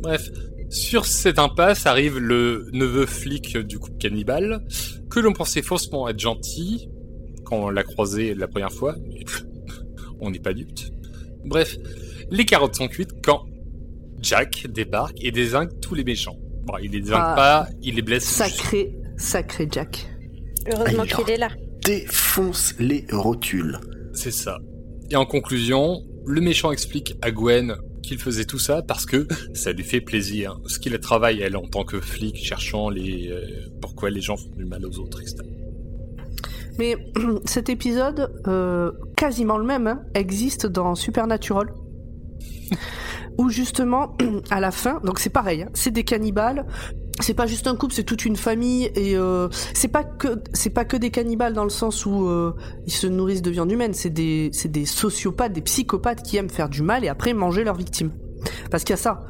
Bref, 0.00 0.30
sur 0.70 1.04
cette 1.06 1.38
impasse 1.40 1.86
arrive 1.86 2.18
le 2.18 2.68
neveu 2.72 3.04
flic 3.04 3.58
du 3.58 3.78
couple 3.80 3.98
cannibale, 3.98 4.64
que 5.10 5.18
l'on 5.20 5.32
pensait 5.32 5.62
faussement 5.62 6.08
être 6.08 6.20
gentil 6.20 6.88
quand 7.44 7.56
on 7.56 7.68
l'a 7.70 7.82
croisé 7.82 8.34
la 8.34 8.46
première 8.46 8.70
fois, 8.72 8.94
on 10.20 10.30
n'est 10.30 10.38
pas 10.38 10.52
dupes. 10.52 10.78
Bref, 11.44 11.76
les 12.30 12.44
carottes 12.44 12.76
sont 12.76 12.88
cuites 12.88 13.12
quand 13.24 13.44
Jack 14.20 14.66
débarque 14.68 15.16
et 15.22 15.30
désingue 15.30 15.70
tous 15.80 15.94
les 15.94 16.04
méchants. 16.04 16.36
Bon, 16.64 16.74
il 16.82 16.90
les 16.90 17.00
désingue 17.00 17.20
Ah. 17.22 17.34
pas, 17.34 17.68
il 17.82 17.94
les 17.96 18.02
blesse. 18.02 18.24
juste. 18.24 18.36
Sacré 18.36 18.92
sacré 19.16 19.68
Jack. 19.70 20.06
Heureusement 20.72 21.04
qu'il 21.04 21.30
est 21.30 21.38
là. 21.38 21.48
Défonce 21.84 22.74
les 22.78 23.06
rotules. 23.10 23.78
C'est 24.12 24.30
ça. 24.30 24.58
Et 25.10 25.16
en 25.16 25.24
conclusion, 25.24 26.02
le 26.26 26.40
méchant 26.40 26.70
explique 26.70 27.16
à 27.22 27.30
Gwen 27.30 27.76
qu'il 28.02 28.18
faisait 28.18 28.44
tout 28.44 28.58
ça 28.58 28.82
parce 28.82 29.06
que 29.06 29.26
ça 29.54 29.72
lui 29.72 29.82
fait 29.84 30.00
plaisir. 30.00 30.58
Ce 30.66 30.78
qu'il 30.78 30.96
travaille, 30.98 31.40
elle, 31.40 31.56
en 31.56 31.66
tant 31.66 31.84
que 31.84 32.00
flic, 32.00 32.36
cherchant 32.36 32.90
les 32.90 33.28
euh, 33.30 33.40
pourquoi 33.80 34.10
les 34.10 34.20
gens 34.20 34.36
font 34.36 34.50
du 34.56 34.64
mal 34.64 34.84
aux 34.86 34.98
autres, 34.98 35.20
etc. 35.20 35.38
Mais 36.80 36.96
cet 37.44 37.68
épisode, 37.68 38.32
euh, 38.48 38.90
quasiment 39.14 39.58
le 39.58 39.64
même, 39.64 39.86
hein, 39.86 40.00
existe 40.14 40.66
dans 40.66 40.94
Supernatural. 40.94 41.72
Où 43.38 43.50
justement, 43.50 44.16
à 44.50 44.60
la 44.60 44.70
fin, 44.70 44.98
donc 45.04 45.18
c'est 45.20 45.30
pareil, 45.30 45.62
hein, 45.62 45.68
c'est 45.74 45.90
des 45.90 46.04
cannibales. 46.04 46.66
C'est 47.20 47.34
pas 47.34 47.46
juste 47.46 47.66
un 47.66 47.76
couple, 47.76 47.92
c'est 47.92 48.04
toute 48.04 48.24
une 48.24 48.36
famille 48.36 48.90
et 48.94 49.14
euh, 49.14 49.48
c'est 49.74 49.88
pas 49.88 50.04
que 50.04 50.42
c'est 50.54 50.70
pas 50.70 50.86
que 50.86 50.96
des 50.96 51.10
cannibales 51.10 51.52
dans 51.52 51.64
le 51.64 51.70
sens 51.70 52.06
où 52.06 52.26
euh, 52.26 52.54
ils 52.86 52.92
se 52.92 53.06
nourrissent 53.06 53.42
de 53.42 53.50
viande 53.50 53.70
humaine. 53.70 53.92
C'est 53.92 54.08
des 54.08 54.48
c'est 54.54 54.70
des 54.70 54.86
sociopathes, 54.86 55.52
des 55.52 55.60
psychopathes 55.60 56.22
qui 56.22 56.38
aiment 56.38 56.48
faire 56.48 56.70
du 56.70 56.80
mal 56.80 57.04
et 57.04 57.08
après 57.08 57.34
manger 57.34 57.62
leurs 57.62 57.74
victimes. 57.74 58.12
Parce 58.70 58.84
qu'il 58.84 58.94
y 58.94 58.98
a 58.98 59.02
ça. 59.02 59.26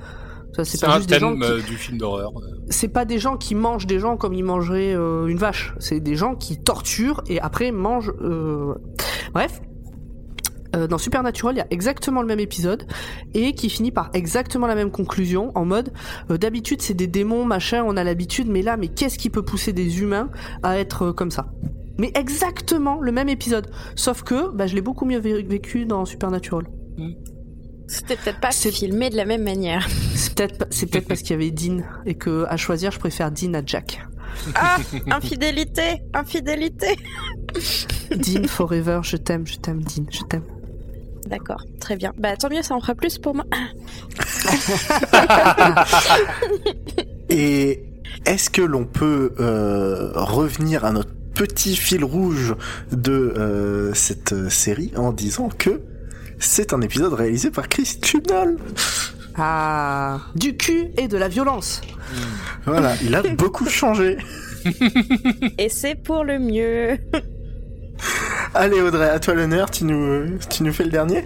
C'est 0.65 0.81
pas 0.81 0.95
un 0.95 0.97
juste 0.99 1.09
des 1.11 1.19
gens 1.19 1.35
qui, 1.37 1.43
euh, 1.45 1.61
du 1.61 1.77
film 1.77 1.99
d'horreur. 1.99 2.33
c'est 2.69 2.89
pas 2.89 3.05
des 3.05 3.19
gens 3.19 3.37
qui 3.37 3.55
mangent 3.55 3.87
des 3.87 3.99
gens 3.99 4.17
comme 4.17 4.35
ils 4.35 4.45
mangeraient 4.45 4.95
euh, 4.95 5.27
une 5.27 5.39
vache. 5.39 5.75
C'est 5.79 6.01
des 6.01 6.15
gens 6.17 6.35
qui 6.35 6.59
torturent 6.63 7.23
et 7.29 7.41
après 7.41 7.71
mangent. 7.73 8.13
euh, 8.23 8.75
Bref. 9.35 9.61
Euh, 10.77 10.87
dans 10.87 10.99
Supernatural, 10.99 11.57
il 11.57 11.59
y 11.59 11.63
a 11.63 11.67
exactement 11.71 12.21
le 12.23 12.29
même 12.29 12.39
épisode 12.39 12.87
et 13.35 13.55
qui 13.55 13.69
finit 13.69 13.91
par 13.91 14.09
exactement 14.15 14.69
la 14.69 14.77
même 14.77 14.93
conclusion 14.93 15.51
en 15.57 15.65
mode 15.65 15.93
euh, 16.31 16.39
d'habitude 16.39 16.81
c'est 16.81 16.95
des 16.95 17.09
démons 17.09 17.45
machin 17.45 17.83
on 17.85 17.97
a 17.97 18.05
l'habitude 18.05 18.47
mais 18.49 18.63
là 18.63 18.77
mais 18.77 18.87
qu'est-ce 18.87 19.19
qui 19.19 19.31
peut 19.31 19.43
pousser 19.43 19.73
des 19.73 20.01
humains 20.01 20.31
à 20.63 20.79
être 20.79 21.07
euh, 21.07 21.13
comme 21.13 21.33
ça? 21.33 21.51
Mais 21.99 22.13
exactement 22.15 23.01
le 23.01 23.11
même 23.11 23.29
épisode 23.29 23.69
sauf 23.97 24.23
que 24.23 24.53
bah, 24.55 24.69
je 24.69 24.77
l'ai 24.77 24.81
beaucoup 24.81 25.05
mieux 25.07 25.19
vé- 25.19 25.45
vécu 25.45 25.87
dans 25.87 26.05
Supernatural 26.05 26.69
C'était 27.91 28.17
peut-être 28.17 28.39
pas 28.41 28.53
filmé 28.53 29.11
de 29.11 29.17
la 29.17 29.25
même 29.25 29.43
manière. 29.43 29.89
c'est 30.15 30.35
peut-être 30.35 30.59
pas- 30.59 30.67
c'est 30.71 30.87
peut-être 30.87 31.09
parce 31.09 31.23
qu'il 31.23 31.33
y 31.33 31.35
avait 31.35 31.51
Dean 31.51 31.83
et 32.07 32.15
que 32.15 32.45
à 32.49 32.57
choisir 32.57 32.93
je 32.93 32.99
préfère 33.01 33.33
Dean 33.33 33.53
à 33.55 33.63
Jack 33.67 34.01
Ah, 34.55 34.77
infidélité, 35.11 36.01
infidélité. 36.15 36.97
Dean 38.13 38.47
forever 38.47 39.01
je 39.03 39.17
t'aime 39.17 39.45
je 39.47 39.57
t'aime 39.57 39.83
Dean 39.83 40.05
je 40.11 40.21
t'aime 40.23 40.45
D'accord, 41.27 41.63
très 41.81 41.97
bien. 41.97 42.13
Bah 42.17 42.37
tant 42.37 42.49
mieux, 42.49 42.63
ça 42.63 42.75
en 42.75 42.81
fera 42.81 42.95
plus 42.95 43.19
pour 43.19 43.35
moi. 43.35 43.45
Et 47.29 47.85
est-ce 48.27 48.51
que 48.51 48.63
l'on 48.63 48.85
peut 48.85 49.33
euh, 49.39 50.11
revenir 50.15 50.85
à 50.85 50.93
notre 50.93 51.11
petit 51.35 51.77
fil 51.77 52.05
rouge 52.05 52.55
de 52.91 53.13
euh, 53.13 53.95
cette 53.95 54.33
euh, 54.33 54.51
série 54.51 54.93
en 54.97 55.13
disant 55.13 55.49
que 55.57 55.81
c'est 56.41 56.73
un 56.73 56.81
épisode 56.81 57.13
réalisé 57.13 57.51
par 57.51 57.69
Chris 57.69 57.99
Chibnall 58.03 58.57
Ah, 59.37 60.21
du 60.35 60.57
cul 60.57 60.89
et 60.99 61.07
de 61.07 61.17
la 61.17 61.29
violence. 61.29 61.81
Voilà, 62.67 62.95
il 63.03 63.15
a 63.15 63.23
beaucoup 63.23 63.67
changé. 63.69 64.17
Et 65.59 65.69
c'est 65.69 65.95
pour 65.95 66.25
le 66.25 66.39
mieux. 66.39 66.99
Allez 68.55 68.81
Audrey, 68.81 69.09
à 69.09 69.19
toi 69.21 69.35
l'honneur, 69.35 69.71
tu 69.71 69.85
nous, 69.85 70.39
tu 70.51 70.63
nous 70.65 70.73
fais 70.73 70.85
le 70.85 70.91
dernier 70.91 71.25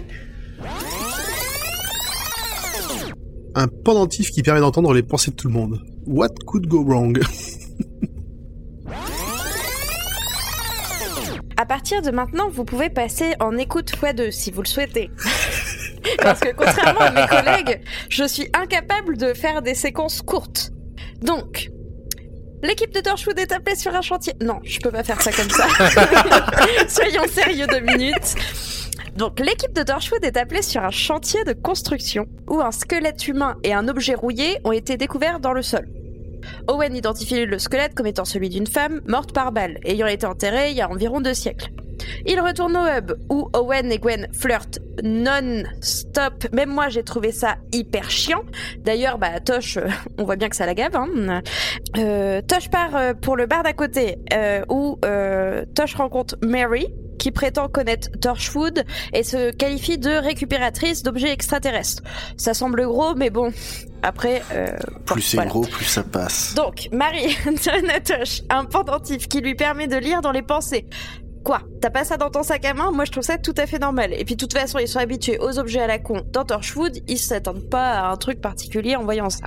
Un 3.55 3.67
pendentif 3.67 4.31
qui 4.31 4.43
permet 4.43 4.59
d'entendre 4.59 4.93
les 4.93 5.03
pensées 5.03 5.31
de 5.31 5.35
tout 5.35 5.47
le 5.47 5.53
monde. 5.53 5.81
What 6.05 6.29
could 6.45 6.67
go 6.67 6.83
wrong? 6.83 7.19
À 11.57 11.65
partir 11.65 12.01
de 12.01 12.11
maintenant, 12.11 12.49
vous 12.49 12.65
pouvez 12.65 12.89
passer 12.89 13.33
en 13.39 13.57
écoute 13.57 13.91
x2 13.91 14.29
si 14.31 14.51
vous 14.51 14.61
le 14.61 14.67
souhaitez. 14.67 15.09
Parce 16.21 16.41
que 16.41 16.49
contrairement 16.53 16.99
à 16.99 17.11
mes 17.11 17.27
collègues, 17.27 17.81
je 18.09 18.25
suis 18.25 18.49
incapable 18.53 19.17
de 19.17 19.33
faire 19.33 19.61
des 19.61 19.73
séquences 19.73 20.21
courtes. 20.21 20.71
Donc, 21.21 21.69
l'équipe 22.61 22.93
de 22.93 22.99
Torchwood 22.99 23.39
est 23.39 23.53
appelée 23.53 23.75
sur 23.75 23.95
un 23.95 24.01
chantier. 24.01 24.33
Non, 24.41 24.59
je 24.63 24.79
peux 24.79 24.91
pas 24.91 25.03
faire 25.03 25.21
ça 25.21 25.31
comme 25.31 25.49
ça. 25.49 25.65
Soyons 26.89 27.27
sérieux 27.27 27.67
deux 27.67 27.79
minutes. 27.79 28.35
Donc, 29.15 29.39
l'équipe 29.39 29.73
de 29.73 29.83
Torchwood 29.83 30.25
est 30.25 30.35
appelée 30.35 30.61
sur 30.61 30.83
un 30.83 30.91
chantier 30.91 31.45
de 31.45 31.53
construction 31.53 32.27
où 32.49 32.59
un 32.59 32.71
squelette 32.71 33.29
humain 33.29 33.55
et 33.63 33.73
un 33.73 33.87
objet 33.87 34.13
rouillé 34.13 34.59
ont 34.65 34.73
été 34.73 34.97
découverts 34.97 35.39
dans 35.39 35.53
le 35.53 35.61
sol. 35.61 35.87
Owen 36.67 36.95
identifie 36.95 37.45
le 37.45 37.59
squelette 37.59 37.95
comme 37.95 38.07
étant 38.07 38.25
celui 38.25 38.49
d'une 38.49 38.67
femme 38.67 39.01
morte 39.07 39.33
par 39.33 39.51
balle, 39.51 39.79
ayant 39.85 40.07
été 40.07 40.25
enterrée 40.25 40.71
il 40.71 40.77
y 40.77 40.81
a 40.81 40.89
environ 40.89 41.21
deux 41.21 41.33
siècles. 41.33 41.71
Il 42.25 42.39
retourne 42.39 42.75
au 42.77 42.85
hub 42.85 43.13
où 43.29 43.49
Owen 43.53 43.91
et 43.91 43.99
Gwen 43.99 44.27
flirtent 44.33 44.79
non-stop. 45.03 46.45
Même 46.53 46.69
moi, 46.69 46.89
j'ai 46.89 47.03
trouvé 47.03 47.31
ça 47.31 47.57
hyper 47.71 48.09
chiant. 48.09 48.43
D'ailleurs, 48.79 49.17
bah, 49.17 49.39
Tosh, 49.39 49.77
euh, 49.77 49.87
on 50.17 50.23
voit 50.23 50.35
bien 50.35 50.49
que 50.49 50.55
ça 50.55 50.65
la 50.65 50.73
gave. 50.73 50.95
Hein. 50.95 51.41
Euh, 51.97 52.41
Tosh 52.41 52.69
part 52.69 52.95
euh, 52.95 53.13
pour 53.13 53.35
le 53.35 53.45
bar 53.45 53.63
d'à 53.63 53.73
côté 53.73 54.17
où 54.69 54.99
Tosh 55.75 55.95
rencontre 55.95 56.35
Mary, 56.41 56.87
qui 57.17 57.31
prétend 57.31 57.67
connaître 57.69 58.09
Torchwood 58.19 58.83
et 59.13 59.23
se 59.23 59.51
qualifie 59.51 59.97
de 59.97 60.09
récupératrice 60.09 61.03
d'objets 61.03 61.31
extraterrestres. 61.31 62.03
Ça 62.37 62.53
semble 62.53 62.85
gros, 62.85 63.15
mais 63.15 63.29
bon, 63.29 63.51
après... 64.03 64.41
euh, 64.53 64.67
Plus 65.05 65.21
c'est 65.21 65.37
voilà. 65.37 65.49
gros, 65.49 65.61
plus 65.61 65.85
ça 65.85 66.03
passe. 66.03 66.53
donc, 66.55 66.89
Marie 66.91 67.35
donne 67.45 67.89
à 67.89 67.99
Tosh 67.99 68.41
un 68.49 68.65
pendentif 68.65 69.27
qui 69.27 69.41
lui 69.41 69.55
permet 69.55 69.87
de 69.87 69.97
lire 69.97 70.21
dans 70.21 70.31
les 70.31 70.41
pensées. 70.43 70.85
Quoi? 71.43 71.61
T'as 71.79 71.91
pas 71.91 72.03
ça 72.03 72.17
dans 72.17 72.31
ton 72.31 72.41
sac 72.41 72.65
à 72.65 72.73
main? 72.73 72.91
Moi, 72.91 73.05
je 73.05 73.11
trouve 73.11 73.23
ça 73.23 73.37
tout 73.37 73.53
à 73.57 73.67
fait 73.67 73.77
normal. 73.77 74.13
Et 74.17 74.25
puis, 74.25 74.35
de 74.35 74.39
toute 74.39 74.57
façon, 74.57 74.79
ils 74.79 74.87
sont 74.87 74.97
habitués 74.97 75.37
aux 75.39 75.59
objets 75.59 75.79
à 75.81 75.85
la 75.85 75.99
con 75.99 76.23
dans 76.33 76.43
Torchwood. 76.43 76.97
Ils 77.07 77.19
s'attendent 77.19 77.69
pas 77.69 77.91
à 77.99 78.11
un 78.11 78.17
truc 78.17 78.41
particulier 78.41 78.95
en 78.95 79.03
voyant 79.03 79.29
ça. 79.29 79.45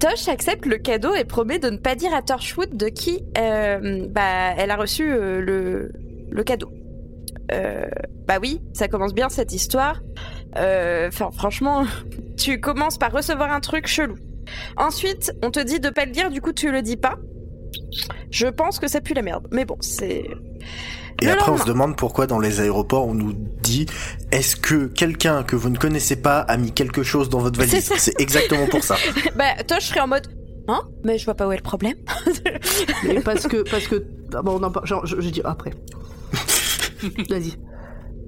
Tosh 0.00 0.26
accepte 0.28 0.66
le 0.66 0.78
cadeau 0.78 1.14
et 1.14 1.24
promet 1.24 1.60
de 1.60 1.70
ne 1.70 1.76
pas 1.76 1.94
dire 1.94 2.12
à 2.12 2.22
Torchwood 2.22 2.76
de 2.76 2.88
qui 2.88 3.20
euh, 3.36 4.06
bah, 4.10 4.54
elle 4.56 4.72
a 4.72 4.76
reçu 4.76 5.12
euh, 5.12 5.40
le, 5.40 5.92
le 6.30 6.42
cadeau. 6.44 6.70
Euh, 7.52 7.86
bah 8.26 8.38
oui, 8.40 8.60
ça 8.74 8.88
commence 8.88 9.14
bien 9.14 9.28
cette 9.28 9.52
histoire. 9.52 10.00
Euh, 10.56 11.08
Enfin, 11.08 11.30
franchement, 11.30 11.86
tu 12.36 12.60
commences 12.60 12.98
par 12.98 13.12
recevoir 13.12 13.52
un 13.52 13.60
truc 13.60 13.86
chelou. 13.86 14.16
Ensuite, 14.76 15.32
on 15.42 15.50
te 15.50 15.60
dit 15.60 15.80
de 15.80 15.90
pas 15.90 16.04
le 16.04 16.12
dire, 16.12 16.30
du 16.30 16.40
coup 16.40 16.52
tu 16.52 16.70
le 16.70 16.82
dis 16.82 16.96
pas. 16.96 17.16
Je 18.30 18.46
pense 18.46 18.78
que 18.78 18.88
ça 18.88 19.00
pue 19.00 19.14
la 19.14 19.22
merde. 19.22 19.46
Mais 19.50 19.64
bon, 19.64 19.76
c'est. 19.80 20.26
Et 21.20 21.26
Le 21.26 21.32
après, 21.32 21.50
on 21.50 21.56
se 21.58 21.64
demande 21.64 21.96
pourquoi 21.96 22.26
dans 22.26 22.38
les 22.38 22.60
aéroports, 22.60 23.06
on 23.06 23.14
nous 23.14 23.32
dit 23.32 23.86
est-ce 24.30 24.54
que 24.56 24.86
quelqu'un 24.86 25.42
que 25.42 25.56
vous 25.56 25.68
ne 25.68 25.76
connaissez 25.76 26.16
pas 26.16 26.40
a 26.40 26.56
mis 26.56 26.72
quelque 26.72 27.02
chose 27.02 27.28
dans 27.28 27.40
votre 27.40 27.58
valise. 27.58 27.92
C'est 27.96 28.18
exactement 28.20 28.66
pour 28.66 28.84
ça. 28.84 28.96
bah, 29.36 29.62
toi, 29.66 29.78
je 29.80 29.86
serais 29.86 30.00
en 30.00 30.06
mode. 30.08 30.28
Hein 30.68 30.82
Mais 31.02 31.18
je 31.18 31.24
vois 31.24 31.34
pas 31.34 31.48
où 31.48 31.52
est 31.52 31.56
le 31.56 31.62
problème. 31.62 31.96
Mais 33.04 33.20
parce 33.20 33.48
que, 33.48 33.68
parce 33.68 33.86
que, 33.88 34.04
ah 34.34 34.42
bon, 34.42 34.60
on 34.60 34.62
en 34.62 34.70
parle, 34.70 34.86
genre, 34.86 35.06
je, 35.06 35.20
je 35.20 35.30
dis 35.30 35.40
après. 35.44 35.72
Vas-y. 37.28 37.52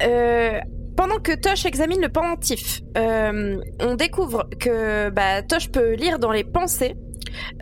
Euh, 0.03 0.59
pendant 0.97 1.19
que 1.19 1.33
Tosh 1.35 1.67
examine 1.67 2.01
le 2.01 2.09
pendentif, 2.09 2.81
euh, 2.97 3.57
on 3.81 3.95
découvre 3.95 4.49
que 4.59 5.11
bah, 5.11 5.43
Tosh 5.43 5.71
peut 5.71 5.95
lire 5.95 6.19
dans 6.19 6.33
les 6.33 6.45
pensées 6.45 6.97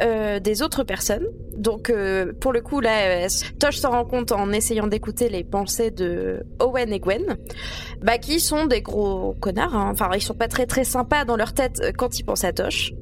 euh, 0.00 0.40
des 0.40 0.62
autres 0.62 0.82
personnes. 0.84 1.26
Donc, 1.56 1.92
pour 2.40 2.52
le 2.52 2.61
coup, 2.61 2.80
là, 2.80 3.26
Tosh 3.59 3.78
s'en 3.78 3.90
rend 3.90 4.04
compte 4.04 4.30
en 4.30 4.52
essayant 4.52 4.86
d'écouter 4.86 5.28
les 5.28 5.42
pensées 5.42 5.90
de 5.90 6.44
Owen 6.61 6.92
et 6.92 7.00
Gwen, 7.00 7.36
bah, 8.00 8.18
qui 8.18 8.38
sont 8.38 8.66
des 8.66 8.80
gros 8.80 9.34
connards. 9.40 9.74
hein. 9.74 9.88
Enfin, 9.90 10.11
ils 10.14 10.22
sont 10.22 10.34
pas 10.34 10.46
très 10.48 10.66
très 10.66 10.84
sympas 10.84 11.24
dans 11.24 11.36
leur 11.36 11.52
tête 11.54 11.80
quand 11.96 12.18
ils 12.18 12.22
pensent 12.24 12.44
à 12.44 12.52
Tosh. 12.52 12.92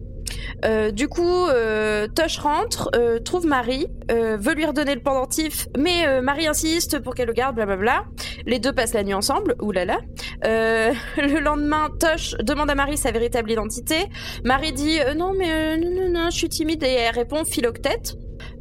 Euh, 0.64 0.90
du 0.90 1.08
coup, 1.08 1.46
euh, 1.46 2.06
Tosh 2.08 2.38
rentre, 2.38 2.90
euh, 2.94 3.18
trouve 3.18 3.46
Marie, 3.46 3.86
euh, 4.10 4.36
veut 4.38 4.54
lui 4.54 4.64
redonner 4.66 4.94
le 4.94 5.00
pendentif, 5.02 5.68
mais 5.78 6.06
euh, 6.06 6.20
Marie 6.22 6.46
insiste 6.46 6.98
pour 7.00 7.14
qu'elle 7.14 7.26
le 7.28 7.32
garde, 7.32 7.56
blablabla. 7.56 8.04
Les 8.46 8.58
deux 8.58 8.72
passent 8.72 8.94
la 8.94 9.02
nuit 9.04 9.14
ensemble, 9.14 9.54
oulala. 9.60 9.98
Euh, 10.46 10.92
le 11.18 11.40
lendemain, 11.40 11.88
Tosh 11.98 12.34
demande 12.42 12.70
à 12.70 12.74
Marie 12.74 12.96
sa 12.96 13.10
véritable 13.10 13.50
identité. 13.50 13.96
Marie 14.44 14.72
dit 14.72 14.98
euh, 15.00 15.14
non 15.14 15.32
mais 15.36 15.50
euh, 15.52 15.76
non, 15.76 15.90
non, 15.90 16.08
non, 16.24 16.30
je 16.30 16.36
suis 16.36 16.48
timide 16.48 16.82
et 16.82 16.86
elle 16.92 17.14
répond 17.14 17.44
philoctète. 17.44 18.14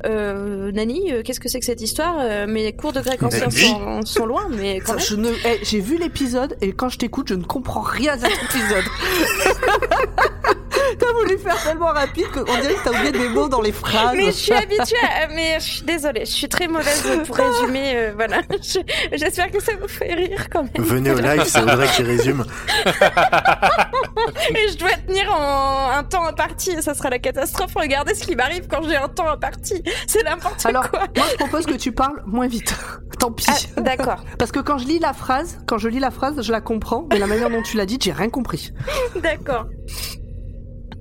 Euh, 0.05 0.71
Nani, 0.71 1.11
euh, 1.11 1.21
qu'est-ce 1.23 1.39
que 1.39 1.49
c'est 1.49 1.59
que 1.59 1.65
cette 1.65 1.81
histoire 1.81 2.15
Euh, 2.19 2.47
Mes 2.47 2.73
cours 2.73 2.93
de 2.93 3.01
grec 3.01 3.21
ancien 3.23 3.49
sont, 3.49 4.01
sont 4.05 4.25
loin, 4.25 4.47
mais 4.51 4.79
quand 4.79 4.99
Ça, 4.99 5.15
même. 5.15 5.25
ne, 5.25 5.31
eh, 5.31 5.59
j'ai 5.63 5.79
vu 5.79 5.97
l'épisode 5.97 6.55
et 6.61 6.71
quand 6.73 6.89
je 6.89 6.97
t'écoute, 6.97 7.27
je 7.29 7.33
ne 7.35 7.43
comprends 7.43 7.81
rien 7.81 8.13
à 8.13 8.17
cet 8.17 8.31
épisode. 8.43 8.83
non 11.01 11.19
voulu 11.21 11.37
faire 11.37 11.61
tellement 11.63 11.87
rapide 11.87 12.27
qu'on 12.31 12.43
dirait 12.43 12.73
que 12.75 12.83
t'as 12.83 12.91
oublié 12.91 13.11
des 13.11 13.29
mots 13.29 13.47
dans 13.49 13.61
les 13.61 13.71
phrases. 13.71 14.15
Mais 14.15 14.25
je 14.27 14.31
suis 14.31 14.51
habituée, 14.53 14.97
à... 15.03 15.27
mais 15.27 15.59
je 15.59 15.65
suis 15.65 15.81
désolée, 15.83 16.21
je 16.25 16.31
suis 16.31 16.49
très 16.49 16.67
mauvaise 16.67 17.03
pour 17.25 17.35
résumer. 17.37 17.93
euh, 17.95 18.13
voilà, 18.15 18.41
Je- 18.61 18.79
j'espère 19.17 19.51
que 19.51 19.61
ça 19.61 19.73
vous 19.81 19.87
fait 19.87 20.13
rire 20.13 20.47
quand 20.51 20.63
même. 20.63 20.83
Venez 20.83 21.11
au 21.11 21.19
live, 21.19 21.43
c'est 21.45 21.61
Audrey 21.61 21.87
qui 21.95 22.03
résume. 22.03 22.45
Et 24.49 24.69
je 24.71 24.77
dois 24.77 24.89
tenir 25.07 25.31
en 25.33 25.89
un 25.91 26.03
temps 26.03 26.25
imparti 26.25 26.81
ça 26.81 26.93
sera 26.93 27.09
la 27.09 27.19
catastrophe. 27.19 27.73
Regardez 27.75 28.13
ce 28.15 28.25
qui 28.25 28.35
m'arrive 28.35 28.67
quand 28.67 28.81
j'ai 28.83 28.95
un 28.95 29.07
temps 29.07 29.27
imparti. 29.27 29.81
C'est 30.07 30.23
n'importe 30.23 30.65
Alors, 30.65 30.89
quoi. 30.89 31.03
moi, 31.15 31.25
je 31.31 31.35
propose 31.37 31.65
que 31.65 31.73
tu 31.73 31.91
parles 31.91 32.21
moins 32.25 32.47
vite. 32.47 32.73
Tant 33.19 33.31
pis. 33.31 33.45
Ah, 33.77 33.81
D'accord, 33.81 34.23
Parce 34.37 34.51
que 34.51 34.59
quand 34.59 34.77
je 34.77 34.85
lis 34.87 34.99
la 34.99 35.13
phrase, 35.13 35.59
quand 35.67 35.77
je 35.77 35.87
lis 35.87 35.99
la 35.99 36.11
phrase, 36.11 36.41
je 36.41 36.51
la 36.51 36.61
comprends, 36.61 37.07
mais 37.11 37.19
la 37.19 37.27
manière 37.27 37.49
dont 37.49 37.61
tu 37.61 37.77
l'as 37.77 37.85
dite, 37.85 38.03
j'ai 38.03 38.11
rien 38.11 38.29
compris. 38.29 38.71
d'accord. 39.21 39.65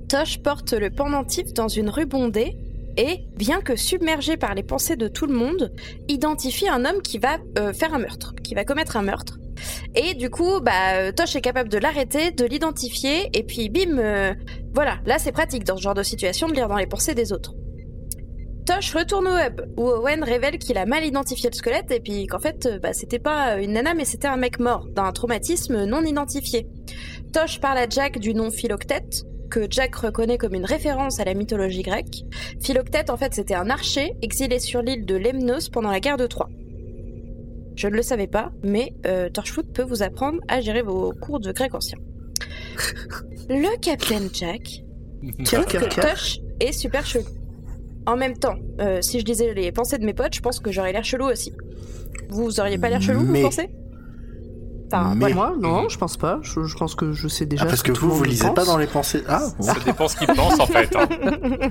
Tosh 0.09 0.39
porte 0.39 0.73
le 0.73 0.91
pendentif 0.91 1.53
dans 1.53 1.67
une 1.67 1.89
rue 1.89 2.05
bondée 2.05 2.55
et, 2.97 3.25
bien 3.35 3.61
que 3.61 3.75
submergé 3.75 4.37
par 4.37 4.53
les 4.53 4.63
pensées 4.63 4.95
de 4.95 5.07
tout 5.07 5.25
le 5.25 5.33
monde, 5.33 5.73
identifie 6.07 6.69
un 6.69 6.85
homme 6.85 7.01
qui 7.01 7.17
va 7.17 7.37
euh, 7.57 7.73
faire 7.73 7.93
un 7.93 7.99
meurtre, 7.99 8.35
qui 8.43 8.55
va 8.55 8.63
commettre 8.63 8.97
un 8.97 9.01
meurtre. 9.01 9.39
Et 9.95 10.13
du 10.13 10.29
coup, 10.29 10.59
bah, 10.61 10.93
euh, 10.95 11.11
Tosh 11.11 11.35
est 11.35 11.41
capable 11.41 11.69
de 11.69 11.77
l'arrêter, 11.77 12.31
de 12.31 12.45
l'identifier, 12.45 13.29
et 13.33 13.43
puis 13.43 13.69
bim, 13.69 13.97
euh, 13.97 14.33
voilà, 14.73 14.99
là 15.05 15.17
c'est 15.17 15.31
pratique 15.31 15.63
dans 15.63 15.77
ce 15.77 15.81
genre 15.81 15.93
de 15.93 16.03
situation 16.03 16.47
de 16.47 16.53
lire 16.53 16.67
dans 16.67 16.77
les 16.77 16.87
pensées 16.87 17.15
des 17.15 17.33
autres. 17.33 17.53
Tosh 18.65 18.95
retourne 18.95 19.27
au 19.27 19.37
hub, 19.37 19.61
où 19.77 19.87
Owen 19.87 20.23
révèle 20.23 20.57
qu'il 20.57 20.77
a 20.77 20.85
mal 20.85 21.03
identifié 21.03 21.49
le 21.49 21.55
squelette, 21.55 21.91
et 21.91 21.99
puis 21.99 22.27
qu'en 22.27 22.39
fait, 22.39 22.79
bah, 22.81 22.93
c'était 22.93 23.19
pas 23.19 23.57
une 23.57 23.73
nana, 23.73 23.93
mais 23.93 24.05
c'était 24.05 24.27
un 24.27 24.37
mec 24.37 24.59
mort, 24.59 24.87
d'un 24.87 25.11
traumatisme 25.11 25.85
non 25.85 26.03
identifié. 26.03 26.67
Tosh 27.33 27.59
parle 27.59 27.79
à 27.79 27.89
Jack 27.89 28.19
du 28.19 28.33
nom 28.33 28.51
Philoctète, 28.51 29.25
que 29.49 29.67
Jack 29.69 29.95
reconnaît 29.95 30.37
comme 30.37 30.53
une 30.53 30.65
référence 30.65 31.19
à 31.19 31.25
la 31.25 31.33
mythologie 31.33 31.81
grecque. 31.81 32.23
Philoctète, 32.61 33.09
en 33.09 33.17
fait, 33.17 33.33
c'était 33.33 33.55
un 33.55 33.69
archer 33.69 34.13
exilé 34.21 34.59
sur 34.59 34.81
l'île 34.81 35.05
de 35.05 35.15
Lemnos 35.15 35.69
pendant 35.69 35.91
la 35.91 35.99
guerre 35.99 36.17
de 36.17 36.27
Troie. 36.27 36.49
Je 37.75 37.87
ne 37.87 37.95
le 37.95 38.01
savais 38.01 38.27
pas, 38.27 38.51
mais 38.63 38.93
euh, 39.05 39.29
Torchwood 39.29 39.71
peut 39.73 39.83
vous 39.83 40.01
apprendre 40.01 40.39
à 40.47 40.61
gérer 40.61 40.81
vos 40.81 41.11
cours 41.11 41.39
de 41.39 41.51
grec 41.51 41.73
ancien. 41.75 41.97
Le 43.49 43.77
Captain 43.79 44.27
Jack 44.33 44.83
trouve 45.45 45.65
que 45.65 46.01
Tosh 46.01 46.39
est 46.59 46.71
super 46.71 47.05
chelou. 47.05 47.25
En 48.07 48.15
même 48.17 48.37
temps, 48.37 48.55
euh, 48.79 49.01
si 49.01 49.19
je 49.19 49.25
disais 49.25 49.53
les 49.53 49.71
pensées 49.71 49.97
de 49.97 50.05
mes 50.05 50.13
potes, 50.13 50.35
je 50.35 50.41
pense 50.41 50.59
que 50.59 50.71
j'aurais 50.71 50.93
l'air 50.93 51.03
chelou 51.03 51.25
aussi. 51.25 51.51
Vous 52.29 52.59
auriez 52.59 52.77
pas 52.77 52.89
l'air 52.89 53.01
chelou, 53.01 53.21
Mais- 53.21 53.41
vous 53.41 53.47
pensez? 53.47 53.69
Enfin, 54.91 55.13
Mais-. 55.15 55.33
Moi, 55.33 55.53
non, 55.59 55.89
je 55.89 55.97
pense 55.97 56.17
pas. 56.17 56.39
Je, 56.41 56.63
je 56.63 56.75
pense 56.77 56.95
que 56.95 57.11
je 57.13 57.27
sais 57.27 57.45
déjà. 57.45 57.63
Ah, 57.63 57.65
parce 57.67 57.79
ce 57.79 57.83
que 57.83 57.91
tout 57.91 58.05
le 58.05 58.11
vous, 58.11 58.17
vous 58.17 58.23
lisez 58.23 58.45
pense. 58.45 58.55
pas 58.55 58.65
dans 58.65 58.77
les 58.77 58.87
pensées. 58.87 59.23
Ah, 59.27 59.41
bon. 59.57 59.63
Ça 59.63 59.75
dépend 59.85 60.07
ce 60.07 60.15
qu'il 60.17 60.27
pense 60.27 60.59
en 60.59 60.65
fait. 60.67 60.95
hein. 60.95 61.07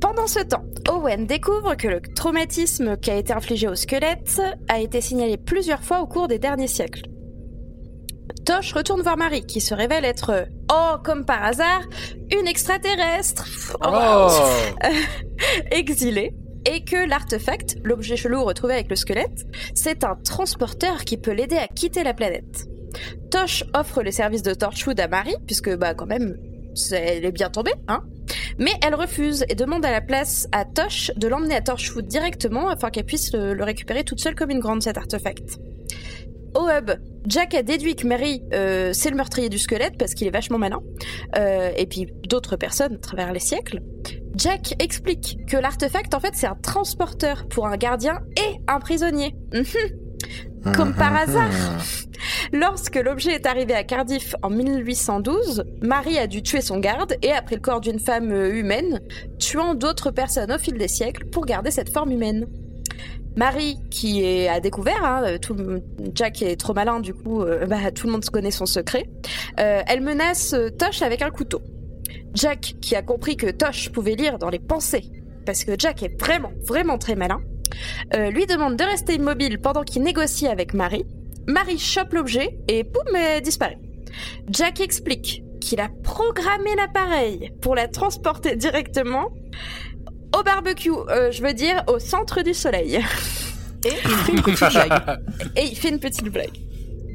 Pendant 0.00 0.26
ce 0.28 0.38
temps, 0.40 0.62
Owen 0.88 1.26
découvre 1.26 1.74
que 1.74 1.88
le 1.88 2.00
traumatisme 2.00 2.96
qui 2.98 3.10
a 3.10 3.16
été 3.16 3.32
infligé 3.32 3.66
au 3.68 3.74
squelette 3.74 4.40
a 4.68 4.78
été 4.80 5.00
signalé 5.00 5.36
plusieurs 5.36 5.82
fois 5.82 6.00
au 6.00 6.06
cours 6.06 6.28
des 6.28 6.38
derniers 6.38 6.68
siècles. 6.68 7.02
Tosh 8.46 8.72
retourne 8.74 9.02
voir 9.02 9.16
Marie, 9.16 9.44
qui 9.44 9.60
se 9.60 9.74
révèle 9.74 10.04
être, 10.04 10.46
oh, 10.72 10.94
comme 11.02 11.24
par 11.24 11.42
hasard, 11.44 11.80
une 12.38 12.46
extraterrestre 12.46 13.44
Oh 13.84 14.28
exilée, 15.72 16.32
et 16.66 16.84
que 16.84 17.08
l'artefact, 17.08 17.76
l'objet 17.84 18.16
chelou 18.16 18.44
retrouvé 18.44 18.74
avec 18.74 18.90
le 18.90 18.96
squelette, 18.96 19.46
c'est 19.74 20.04
un 20.04 20.16
transporteur 20.16 21.04
qui 21.04 21.16
peut 21.16 21.32
l'aider 21.32 21.56
à 21.56 21.68
quitter 21.68 22.02
la 22.02 22.14
planète. 22.14 22.68
Tosh 23.30 23.64
offre 23.74 24.02
les 24.02 24.12
services 24.12 24.42
de 24.42 24.54
Torchwood 24.54 24.98
à 24.98 25.08
Marie, 25.08 25.36
puisque, 25.46 25.74
bah, 25.76 25.94
quand 25.94 26.06
même, 26.06 26.36
elle 26.92 27.24
est 27.24 27.32
bien 27.32 27.50
tombée, 27.50 27.74
hein. 27.86 28.02
Mais 28.58 28.72
elle 28.84 28.94
refuse 28.94 29.44
et 29.48 29.54
demande 29.54 29.84
à 29.84 29.90
la 29.90 30.00
place 30.00 30.48
à 30.52 30.64
Tosh 30.64 31.10
de 31.16 31.28
l'emmener 31.28 31.54
à 31.54 31.60
Torchwood 31.60 32.06
directement 32.06 32.68
afin 32.68 32.90
qu'elle 32.90 33.04
puisse 33.04 33.32
le, 33.32 33.54
le 33.54 33.64
récupérer 33.64 34.04
toute 34.04 34.20
seule 34.20 34.34
comme 34.34 34.50
une 34.50 34.58
grande, 34.58 34.82
cet 34.82 34.98
artefact. 34.98 35.58
Au 36.54 36.68
hub, 36.68 36.90
Jack 37.26 37.54
a 37.54 37.62
déduit 37.62 37.94
que 37.94 38.06
Mary, 38.06 38.42
euh, 38.52 38.92
c'est 38.92 39.10
le 39.10 39.16
meurtrier 39.16 39.48
du 39.48 39.58
squelette 39.58 39.96
parce 39.98 40.14
qu'il 40.14 40.26
est 40.26 40.32
vachement 40.32 40.58
malin, 40.58 40.80
Euh, 41.36 41.70
et 41.76 41.86
puis 41.86 42.06
d'autres 42.28 42.56
personnes 42.56 42.94
à 42.94 42.98
travers 42.98 43.32
les 43.32 43.40
siècles. 43.40 43.80
Jack 44.38 44.74
explique 44.78 45.38
que 45.48 45.56
l'artefact, 45.56 46.14
en 46.14 46.20
fait, 46.20 46.30
c'est 46.34 46.46
un 46.46 46.54
transporteur 46.54 47.48
pour 47.48 47.66
un 47.66 47.76
gardien 47.76 48.20
et 48.36 48.60
un 48.68 48.78
prisonnier. 48.78 49.34
Mhm. 49.52 50.72
Comme 50.74 50.94
par 50.94 51.14
hasard. 51.16 51.50
Lorsque 52.52 52.96
l'objet 52.96 53.32
est 53.32 53.46
arrivé 53.46 53.74
à 53.74 53.82
Cardiff 53.84 54.34
en 54.42 54.50
1812, 54.50 55.64
Marie 55.82 56.18
a 56.18 56.26
dû 56.26 56.42
tuer 56.42 56.60
son 56.60 56.78
garde 56.78 57.16
et 57.22 57.32
a 57.32 57.42
pris 57.42 57.56
le 57.56 57.60
corps 57.60 57.80
d'une 57.80 57.98
femme 57.98 58.32
humaine, 58.32 59.00
tuant 59.38 59.74
d'autres 59.74 60.10
personnes 60.10 60.52
au 60.52 60.58
fil 60.58 60.74
des 60.78 60.88
siècles 60.88 61.26
pour 61.26 61.44
garder 61.44 61.70
cette 61.70 61.92
forme 61.92 62.12
humaine. 62.12 62.46
Marie, 63.36 63.78
qui 63.90 64.24
est 64.24 64.48
à 64.48 64.60
découvert, 64.60 65.04
hein, 65.04 65.38
tout 65.40 65.56
Jack 66.14 66.42
est 66.42 66.56
trop 66.56 66.74
malin, 66.74 67.00
du 67.00 67.14
coup, 67.14 67.42
euh, 67.42 67.66
bah, 67.66 67.90
tout 67.94 68.06
le 68.06 68.12
monde 68.12 68.24
connaît 68.24 68.50
son 68.50 68.66
secret. 68.66 69.08
euh, 69.60 69.82
elle 69.86 70.00
menace 70.00 70.54
Tosh 70.78 71.02
avec 71.02 71.22
un 71.22 71.30
couteau. 71.30 71.60
Jack, 72.34 72.74
qui 72.80 72.94
a 72.96 73.02
compris 73.02 73.36
que 73.36 73.50
Tosh 73.50 73.90
pouvait 73.90 74.14
lire 74.14 74.38
dans 74.38 74.50
les 74.50 74.58
pensées, 74.58 75.10
parce 75.46 75.64
que 75.64 75.72
Jack 75.78 76.02
est 76.02 76.20
vraiment, 76.20 76.52
vraiment 76.66 76.98
très 76.98 77.14
malin, 77.14 77.40
euh, 78.14 78.30
lui 78.30 78.46
demande 78.46 78.76
de 78.76 78.84
rester 78.84 79.14
immobile 79.14 79.58
pendant 79.58 79.82
qu'il 79.82 80.02
négocie 80.02 80.46
avec 80.46 80.74
Marie. 80.74 81.04
Marie 81.46 81.78
chope 81.78 82.12
l'objet 82.12 82.58
et 82.68 82.84
poum, 82.84 83.14
elle 83.14 83.42
disparaît. 83.42 83.78
Jack 84.50 84.80
explique 84.80 85.42
qu'il 85.60 85.80
a 85.80 85.88
programmé 86.02 86.74
l'appareil 86.76 87.52
pour 87.60 87.74
la 87.74 87.88
transporter 87.88 88.56
directement 88.56 89.30
au 90.38 90.42
barbecue, 90.42 90.90
euh, 90.90 91.30
je 91.30 91.42
veux 91.42 91.54
dire 91.54 91.82
au 91.86 91.98
centre 91.98 92.42
du 92.42 92.54
soleil. 92.54 93.00
Et 93.84 93.90
il 94.04 94.10
fait 94.10 94.32
une 94.32 94.42
petite 94.42 94.72
blague. 94.72 95.20
Et 95.56 95.64
il 95.64 95.76
fait 95.76 95.88
une 95.88 96.00
petite 96.00 96.28
blague. 96.28 96.58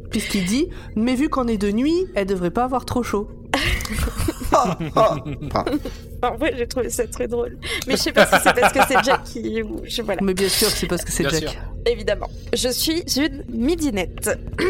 Puisqu'il 0.09 0.45
dit? 0.45 0.69
Mais 0.95 1.15
vu 1.15 1.29
qu'on 1.29 1.47
est 1.47 1.57
de 1.57 1.71
nuit, 1.71 2.05
elle 2.15 2.25
devrait 2.25 2.51
pas 2.51 2.63
avoir 2.63 2.85
trop 2.85 3.03
chaud. 3.03 3.29
En 6.23 6.35
vrai, 6.37 6.53
j'ai 6.57 6.67
trouvé 6.67 6.89
ça 6.89 7.05
très 7.07 7.27
drôle. 7.27 7.57
Mais 7.85 7.97
je 7.97 8.01
sais 8.01 8.11
pas 8.13 8.25
si 8.25 8.35
c'est 8.41 8.53
parce 8.57 8.71
que 8.71 8.79
c'est 8.87 9.03
Jack 9.03 9.23
qui... 9.25 9.61
ou 9.61 9.81
je- 9.83 10.01
Voilà. 10.01 10.21
Mais 10.23 10.33
bien 10.33 10.47
sûr, 10.47 10.69
c'est 10.69 10.87
parce 10.87 11.03
que 11.03 11.11
c'est 11.11 11.23
Jack. 11.29 11.33
sûr. 11.49 11.51
Évidemment. 11.85 12.29
Je 12.53 12.69
suis 12.69 13.03
une 13.17 13.43
midinette. 13.49 14.29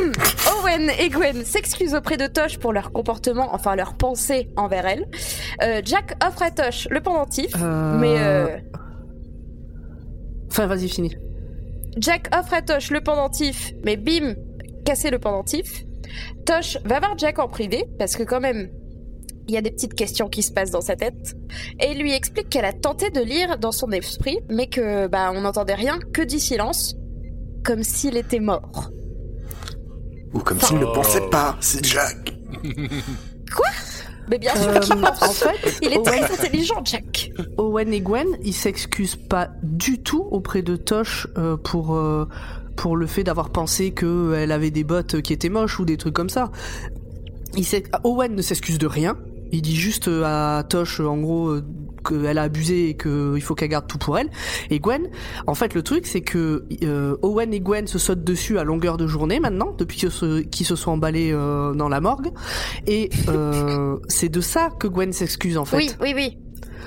Owen 0.62 0.90
et 1.00 1.10
Gwen 1.10 1.44
s'excusent 1.46 1.94
auprès 1.94 2.18
de 2.18 2.26
Tosh 2.26 2.58
pour 2.58 2.74
leur 2.74 2.92
comportement, 2.92 3.54
enfin 3.54 3.76
leur 3.76 3.94
pensée 3.94 4.50
envers 4.56 4.88
elle. 4.88 5.08
Euh, 5.62 5.82
Jack 5.86 6.16
offre 6.26 6.42
à 6.42 6.50
Tosh 6.50 6.88
le 6.90 7.02
pendentif, 7.02 7.52
Euh, 7.62 7.98
mais 8.00 8.16
euh, 8.18 8.48
Enfin, 10.50 10.66
vas-y, 10.68 10.90
finis. 10.90 11.16
Jack 11.98 12.30
offre 12.36 12.54
à 12.54 12.62
Tosh 12.62 12.90
le 12.92 13.02
pendentif, 13.02 13.74
mais 13.84 13.96
bim, 13.98 14.34
casser 14.86 15.12
le 15.12 15.20
pendentif. 15.20 15.84
Tosh 16.46 16.78
va 16.86 17.00
voir 17.00 17.18
Jack 17.18 17.40
en 17.40 17.48
privé, 17.48 17.86
parce 18.00 18.16
que 18.16 18.24
quand 18.24 18.40
même, 18.40 18.70
il 19.48 19.54
y 19.54 19.58
a 19.58 19.62
des 19.62 19.72
petites 19.72 19.94
questions 19.96 20.30
qui 20.30 20.42
se 20.44 20.52
passent 20.52 20.72
dans 20.72 20.82
sa 20.82 20.96
tête, 20.96 21.36
et 21.80 21.94
lui 21.94 22.14
explique 22.14 22.50
qu'elle 22.50 22.66
a 22.66 22.74
tenté 22.74 23.10
de 23.10 23.22
lire 23.22 23.58
dans 23.58 23.72
son 23.72 23.92
esprit, 23.92 24.40
mais 24.50 24.68
que 24.68 25.08
bah 25.08 25.32
on 25.34 25.42
n'entendait 25.42 25.76
rien 25.76 26.00
que 26.14 26.22
du 26.22 26.40
silence, 26.40 26.96
comme 27.64 27.84
s'il 27.84 28.18
était 28.18 28.40
mort. 28.40 28.90
Ou 30.34 30.40
comme 30.40 30.60
s'il 30.60 30.80
ne 30.80 30.86
pensait 30.86 31.30
pas, 31.30 31.58
c'est 31.62 31.86
Jack. 31.86 32.34
Mais 34.30 34.38
bien 34.38 34.56
sûr 34.56 34.70
Euh, 34.70 34.80
qu'il 34.80 34.96
pense. 34.96 35.22
en 35.22 35.32
fait, 35.34 35.78
Il 35.82 35.92
est 35.94 35.98
Owen, 35.98 36.06
très 36.06 36.24
intelligent, 36.24 36.82
Jack. 36.86 37.32
Owen 37.58 37.94
et 37.94 38.00
Gwen, 38.00 38.28
ils 38.42 38.54
s'excusent 38.54 39.18
pas 39.18 39.50
du 39.64 40.02
tout 40.02 40.26
auprès 40.32 40.62
de 40.62 40.78
Tosh 40.78 41.28
euh, 41.38 41.58
pour 41.58 41.96
euh, 41.96 42.26
pour 42.78 42.96
le 42.96 43.06
fait 43.06 43.24
d'avoir 43.24 43.50
pensé 43.52 43.92
que 43.92 44.34
elle 44.36 44.52
avait 44.52 44.72
des 44.72 44.84
bottes 44.86 45.22
qui 45.22 45.34
étaient 45.34 45.50
moches 45.50 45.80
ou 45.80 45.86
des 45.86 45.98
trucs 45.98 46.14
comme 46.16 46.30
ça. 46.30 46.52
Il 47.58 47.66
Owen 48.04 48.34
ne 48.34 48.42
s'excuse 48.42 48.78
de 48.80 48.88
rien. 48.88 49.18
Il 49.54 49.62
dit 49.62 49.76
juste 49.76 50.08
euh, 50.08 50.24
à 50.26 50.64
Tosh, 50.64 51.00
euh, 51.00 51.06
en 51.06 51.18
gros, 51.18 51.48
euh, 51.50 51.64
qu'elle 52.04 52.38
a 52.38 52.44
abusé 52.44 52.90
et 52.90 52.98
qu'il 52.98 53.42
faut 53.42 53.56
qu'elle 53.56 53.70
garde 53.70 53.88
tout 53.88 53.98
pour 53.98 54.18
elle. 54.18 54.30
Et 54.70 54.80
Gwen, 54.80 55.10
en 55.48 55.54
fait, 55.54 55.74
le 55.74 55.82
truc, 55.82 56.06
c'est 56.06 56.22
que 56.22 56.66
euh, 56.84 57.16
Owen 57.22 57.54
et 57.54 57.60
Gwen 57.60 57.88
se 57.88 57.98
sautent 57.98 58.24
dessus 58.24 58.60
à 58.60 58.64
longueur 58.64 58.98
de 58.98 59.08
journée 59.08 59.40
maintenant, 59.40 59.74
depuis 59.78 59.98
qu'ils 59.98 60.12
se, 60.12 60.44
se 60.52 60.76
sont 60.76 60.92
emballés 60.92 61.32
euh, 61.32 61.74
dans 61.74 61.90
la 61.90 62.02
morgue. 62.02 62.32
Et 62.88 63.10
euh, 63.30 63.98
c'est 64.08 64.30
de 64.30 64.42
ça 64.42 64.70
que 64.80 64.88
Gwen 64.88 65.14
s'excuse, 65.14 65.58
en 65.58 65.66
fait. 65.66 65.78
Oui, 65.78 65.90
oui, 66.02 66.14
oui. 66.16 66.38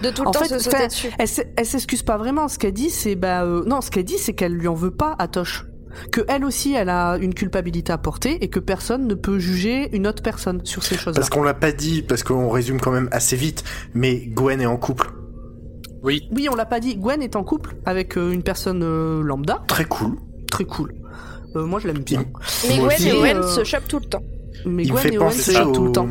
De 0.03 0.11
tout 0.11 0.23
le 0.23 0.29
En 0.29 0.31
temps 0.33 0.41
fait, 0.41 0.49
se 0.49 0.59
sauter 0.59 0.89
dessus. 0.89 1.11
Elle, 1.19 1.67
s'excuse 1.67 2.03
pas 2.03 2.19
vraiment. 2.19 2.49
Ce 2.49 2.59
qu'elle 2.59 2.75
dit, 2.75 2.91
c'est 2.91 3.15
bah 3.15 3.45
euh, 3.45 3.65
non, 3.65 3.81
ce 3.81 3.91
qu'elle 3.91 4.05
dit, 4.05 4.19
c'est 4.19 4.35
qu'elle 4.35 4.53
lui 4.53 4.69
en 4.69 4.75
veut 4.75 4.91
pas 4.91 5.17
à 5.19 5.27
Tosh. 5.27 5.65
Que 6.13 6.21
elle 6.29 6.45
aussi, 6.45 6.75
elle 6.75 6.89
a 6.89 7.17
une 7.19 7.35
culpabilité 7.35 7.93
à 7.93 7.99
porter 7.99 8.43
et 8.45 8.49
que 8.49 8.61
personne 8.61 9.07
ne 9.07 9.15
peut 9.15 9.39
juger 9.39 9.95
une 9.97 10.07
autre 10.07 10.23
personne 10.23 10.61
sur 10.65 10.83
ces 10.83 10.97
choses-là. 10.97 11.21
Parce 11.21 11.31
qu'on 11.31 11.43
l'a 11.43 11.55
pas 11.55 11.73
dit, 11.73 12.03
parce 12.03 12.23
qu'on 12.23 12.49
résume 12.51 12.81
quand 12.81 12.93
même 12.93 13.09
assez 13.13 13.37
vite, 13.37 13.65
mais 13.95 14.27
Gwen 14.27 14.61
est 14.61 14.67
en 14.67 14.77
couple. 14.77 15.11
Oui, 16.03 16.29
Oui, 16.33 16.49
on 16.51 16.55
l'a 16.55 16.67
pas 16.67 16.81
dit. 16.81 16.97
Gwen 16.97 17.23
est 17.23 17.35
en 17.37 17.43
couple 17.45 17.77
avec 17.85 18.17
euh, 18.17 18.31
une 18.31 18.43
personne 18.43 18.83
euh, 18.85 19.23
lambda, 19.23 19.63
Très 19.67 19.85
cool. 19.87 20.17
très 20.51 20.65
cool. 20.65 20.95
Euh, 21.57 21.65
moi, 21.65 21.81
je 21.81 21.89
l'aime 21.89 21.99
bien. 21.99 22.25
Mais 22.69 22.77
Moi 22.77 22.89
Gwen 22.89 22.97
aussi, 22.97 23.09
et 23.09 23.13
Owen 23.13 23.37
euh, 23.39 23.43
se 23.43 23.65
chopent 23.65 23.89
tout 23.89 23.99
le 23.99 24.05
temps. 24.07 24.23
Mais 24.67 24.85
Il 24.85 24.89
me 24.93 24.93
Gwen 24.93 25.03
fait 25.03 25.15
et 25.15 25.19
Owen 25.19 25.29
penser 25.29 25.43
se 25.43 25.53
chopent 25.53 25.69
au... 25.69 25.73
tout 25.73 25.85
le 25.87 25.93
temps. 25.93 26.09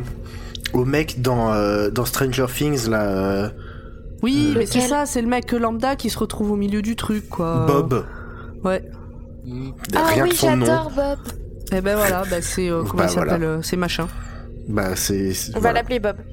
au 0.74 0.86
mec 0.86 1.22
dans, 1.22 1.54
euh, 1.54 1.90
dans 1.92 2.06
Stranger 2.06 2.48
Things, 2.54 2.90
là. 2.90 3.04
euh, 3.04 3.50
Oui, 4.24 4.52
Euh, 4.56 4.60
mais 4.60 4.66
c'est 4.66 4.82
ça, 4.82 5.06
c'est 5.06 5.22
le 5.22 5.28
mec 5.28 5.52
lambda 5.52 5.96
qui 5.96 6.10
se 6.10 6.18
retrouve 6.18 6.52
au 6.52 6.56
milieu 6.56 6.82
du 6.82 6.96
truc, 6.96 7.30
quoi. 7.30 7.66
Bob. 7.68 8.06
Ouais. 8.64 8.84
Ah 9.96 10.06
Rien 10.08 10.24
oui, 10.24 10.30
que 10.30 10.36
son 10.36 10.58
nom. 10.58 10.66
j'adore 10.66 10.92
Bob. 10.96 11.20
Et 11.72 11.82
ben 11.82 11.96
voilà, 11.96 12.24
bah 12.30 12.42
c'est 12.42 12.70
euh, 12.70 12.84
comment 12.84 13.04
Bah, 13.04 13.06
il 13.06 13.10
s'appelle 13.14 13.28
voilà. 13.40 13.46
euh, 13.46 13.60
C'est 13.62 13.78
machin. 13.78 14.08
Bah, 14.68 14.96
c'est. 14.96 15.34
c'est- 15.34 15.56
On 15.56 15.60
va 15.60 15.74
l'appeler 15.74 16.00
Bob. 16.00 16.18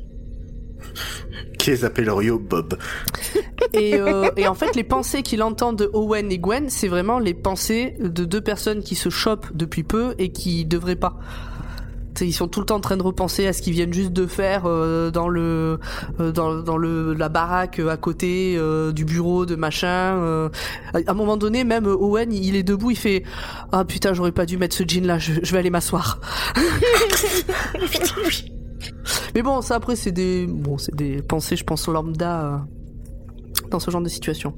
Qu'est-ce 1.58 1.84
appelleriez 1.86 2.32
Bob 2.32 2.76
Et, 3.72 3.94
euh, 3.94 4.28
et 4.36 4.48
en 4.48 4.54
fait, 4.54 4.74
les 4.74 4.82
pensées 4.84 5.22
qu'il 5.22 5.42
entend 5.42 5.72
de 5.72 5.88
Owen 5.92 6.30
et 6.32 6.38
Gwen, 6.38 6.68
c'est 6.68 6.88
vraiment 6.88 7.18
les 7.18 7.34
pensées 7.34 7.96
de 8.00 8.24
deux 8.24 8.40
personnes 8.40 8.82
qui 8.82 8.94
se 8.96 9.08
chopent 9.10 9.46
depuis 9.54 9.82
peu 9.84 10.14
et 10.18 10.32
qui 10.32 10.64
devraient 10.64 10.96
pas. 10.96 11.18
Ils 12.20 12.32
sont 12.32 12.46
tout 12.46 12.60
le 12.60 12.66
temps 12.66 12.76
en 12.76 12.80
train 12.80 12.96
de 12.96 13.02
repenser 13.02 13.46
à 13.46 13.52
ce 13.52 13.62
qu'ils 13.62 13.72
viennent 13.72 13.92
juste 13.92 14.12
de 14.12 14.26
faire 14.26 14.62
euh, 14.66 15.10
dans 15.10 15.28
le 15.28 15.80
euh, 16.20 16.30
dans, 16.30 16.56
dans 16.62 16.76
le 16.76 17.14
la 17.14 17.28
baraque 17.28 17.78
euh, 17.78 17.88
à 17.88 17.96
côté 17.96 18.54
euh, 18.56 18.92
du 18.92 19.04
bureau 19.04 19.46
de 19.46 19.56
machin. 19.56 19.88
euh. 20.18 20.48
À 20.94 20.98
un 21.06 21.14
moment 21.14 21.36
donné, 21.36 21.64
même 21.64 21.86
Owen, 21.86 22.32
il 22.32 22.54
est 22.54 22.62
debout, 22.62 22.90
il 22.90 22.96
fait 22.98 23.22
ah 23.72 23.84
putain, 23.84 24.12
j'aurais 24.14 24.32
pas 24.32 24.46
dû 24.46 24.58
mettre 24.58 24.76
ce 24.76 24.84
jean 24.86 25.06
là, 25.06 25.18
je, 25.18 25.32
je 25.42 25.52
vais 25.52 25.58
aller 25.58 25.70
m'asseoir. 25.70 26.20
Mais 29.34 29.42
bon, 29.42 29.62
ça 29.62 29.76
après 29.76 29.96
c'est 29.96 30.12
des 30.12 30.46
bon, 30.46 30.78
c'est 30.78 30.94
des 30.94 31.22
pensées, 31.22 31.56
je 31.56 31.64
pense 31.64 31.88
lambda 31.88 32.64
dans 33.70 33.78
ce 33.80 33.90
genre 33.90 34.02
de 34.02 34.08
situation. 34.08 34.54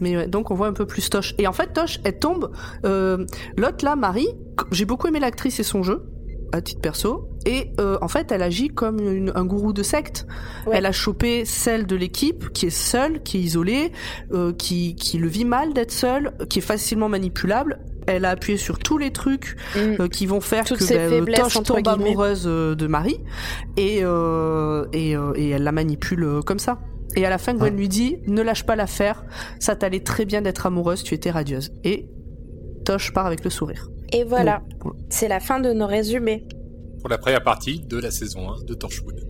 Mais 0.00 0.16
ouais, 0.16 0.26
donc 0.28 0.50
on 0.50 0.54
voit 0.54 0.66
un 0.68 0.72
peu 0.72 0.86
plus 0.86 1.08
Tosh. 1.10 1.34
Et 1.38 1.46
en 1.46 1.52
fait, 1.52 1.72
Tosh, 1.72 2.00
elle 2.04 2.18
tombe. 2.18 2.50
Euh, 2.84 3.24
L'autre 3.56 3.84
là, 3.84 3.96
Marie, 3.96 4.28
j'ai 4.72 4.84
beaucoup 4.84 5.06
aimé 5.08 5.20
l'actrice 5.20 5.58
et 5.60 5.62
son 5.62 5.82
jeu, 5.82 6.02
à 6.52 6.60
titre 6.60 6.80
perso. 6.80 7.28
Et 7.46 7.70
euh, 7.80 7.98
en 8.02 8.08
fait, 8.08 8.30
elle 8.32 8.42
agit 8.42 8.68
comme 8.68 8.98
une- 9.00 9.32
un 9.34 9.44
gourou 9.44 9.72
de 9.72 9.82
secte. 9.82 10.26
Ouais. 10.66 10.74
Elle 10.76 10.86
a 10.86 10.92
chopé 10.92 11.44
celle 11.44 11.86
de 11.86 11.96
l'équipe 11.96 12.52
qui 12.52 12.66
est 12.66 12.70
seule, 12.70 13.22
qui 13.22 13.38
est 13.38 13.40
isolée, 13.40 13.92
euh, 14.32 14.52
qui, 14.52 14.94
qui 14.96 15.18
le 15.18 15.28
vit 15.28 15.44
mal 15.44 15.72
d'être 15.72 15.92
seule, 15.92 16.32
qui 16.48 16.58
est 16.58 16.62
facilement 16.62 17.08
manipulable. 17.08 17.80
Elle 18.06 18.24
a 18.24 18.30
appuyé 18.30 18.56
sur 18.58 18.78
tous 18.78 18.96
les 18.96 19.10
trucs 19.12 19.56
Mm. 19.76 19.78
euh, 20.00 20.08
qui 20.08 20.24
vont 20.26 20.40
faire 20.40 20.64
Toutes 20.64 20.78
que 20.78 20.84
faiblesses, 20.84 21.40
Tosh 21.40 21.62
tombe 21.62 21.80
guillemets. 21.82 22.08
amoureuse 22.08 22.44
de 22.44 22.86
Marie 22.86 23.18
et, 23.76 24.00
euh, 24.02 24.86
et, 24.94 25.14
euh, 25.16 25.32
et 25.36 25.50
elle 25.50 25.62
la 25.64 25.72
manipule 25.72 26.40
comme 26.46 26.58
ça. 26.58 26.78
Et 27.16 27.24
à 27.26 27.30
la 27.30 27.38
fin, 27.38 27.54
Gwen 27.54 27.74
lui 27.76 27.88
dit 27.88 28.18
Ne 28.26 28.42
lâche 28.42 28.64
pas 28.64 28.76
l'affaire, 28.76 29.24
ça 29.60 29.74
t'allait 29.76 30.00
très 30.04 30.24
bien 30.24 30.42
d'être 30.42 30.66
amoureuse, 30.66 31.02
tu 31.02 31.14
étais 31.14 31.30
radieuse. 31.30 31.72
Et 31.84 32.06
Tosh 32.84 33.12
part 33.12 33.26
avec 33.26 33.44
le 33.44 33.50
sourire. 33.50 33.88
Et 34.12 34.24
voilà, 34.24 34.62
c'est 35.10 35.28
la 35.28 35.40
fin 35.40 35.60
de 35.60 35.72
nos 35.72 35.86
résumés. 35.86 36.46
Pour 37.00 37.10
la 37.10 37.18
première 37.18 37.42
partie 37.42 37.80
de 37.80 37.98
la 37.98 38.10
saison 38.10 38.50
1 38.50 38.64
de 38.64 38.74
Torchwood. 38.74 39.26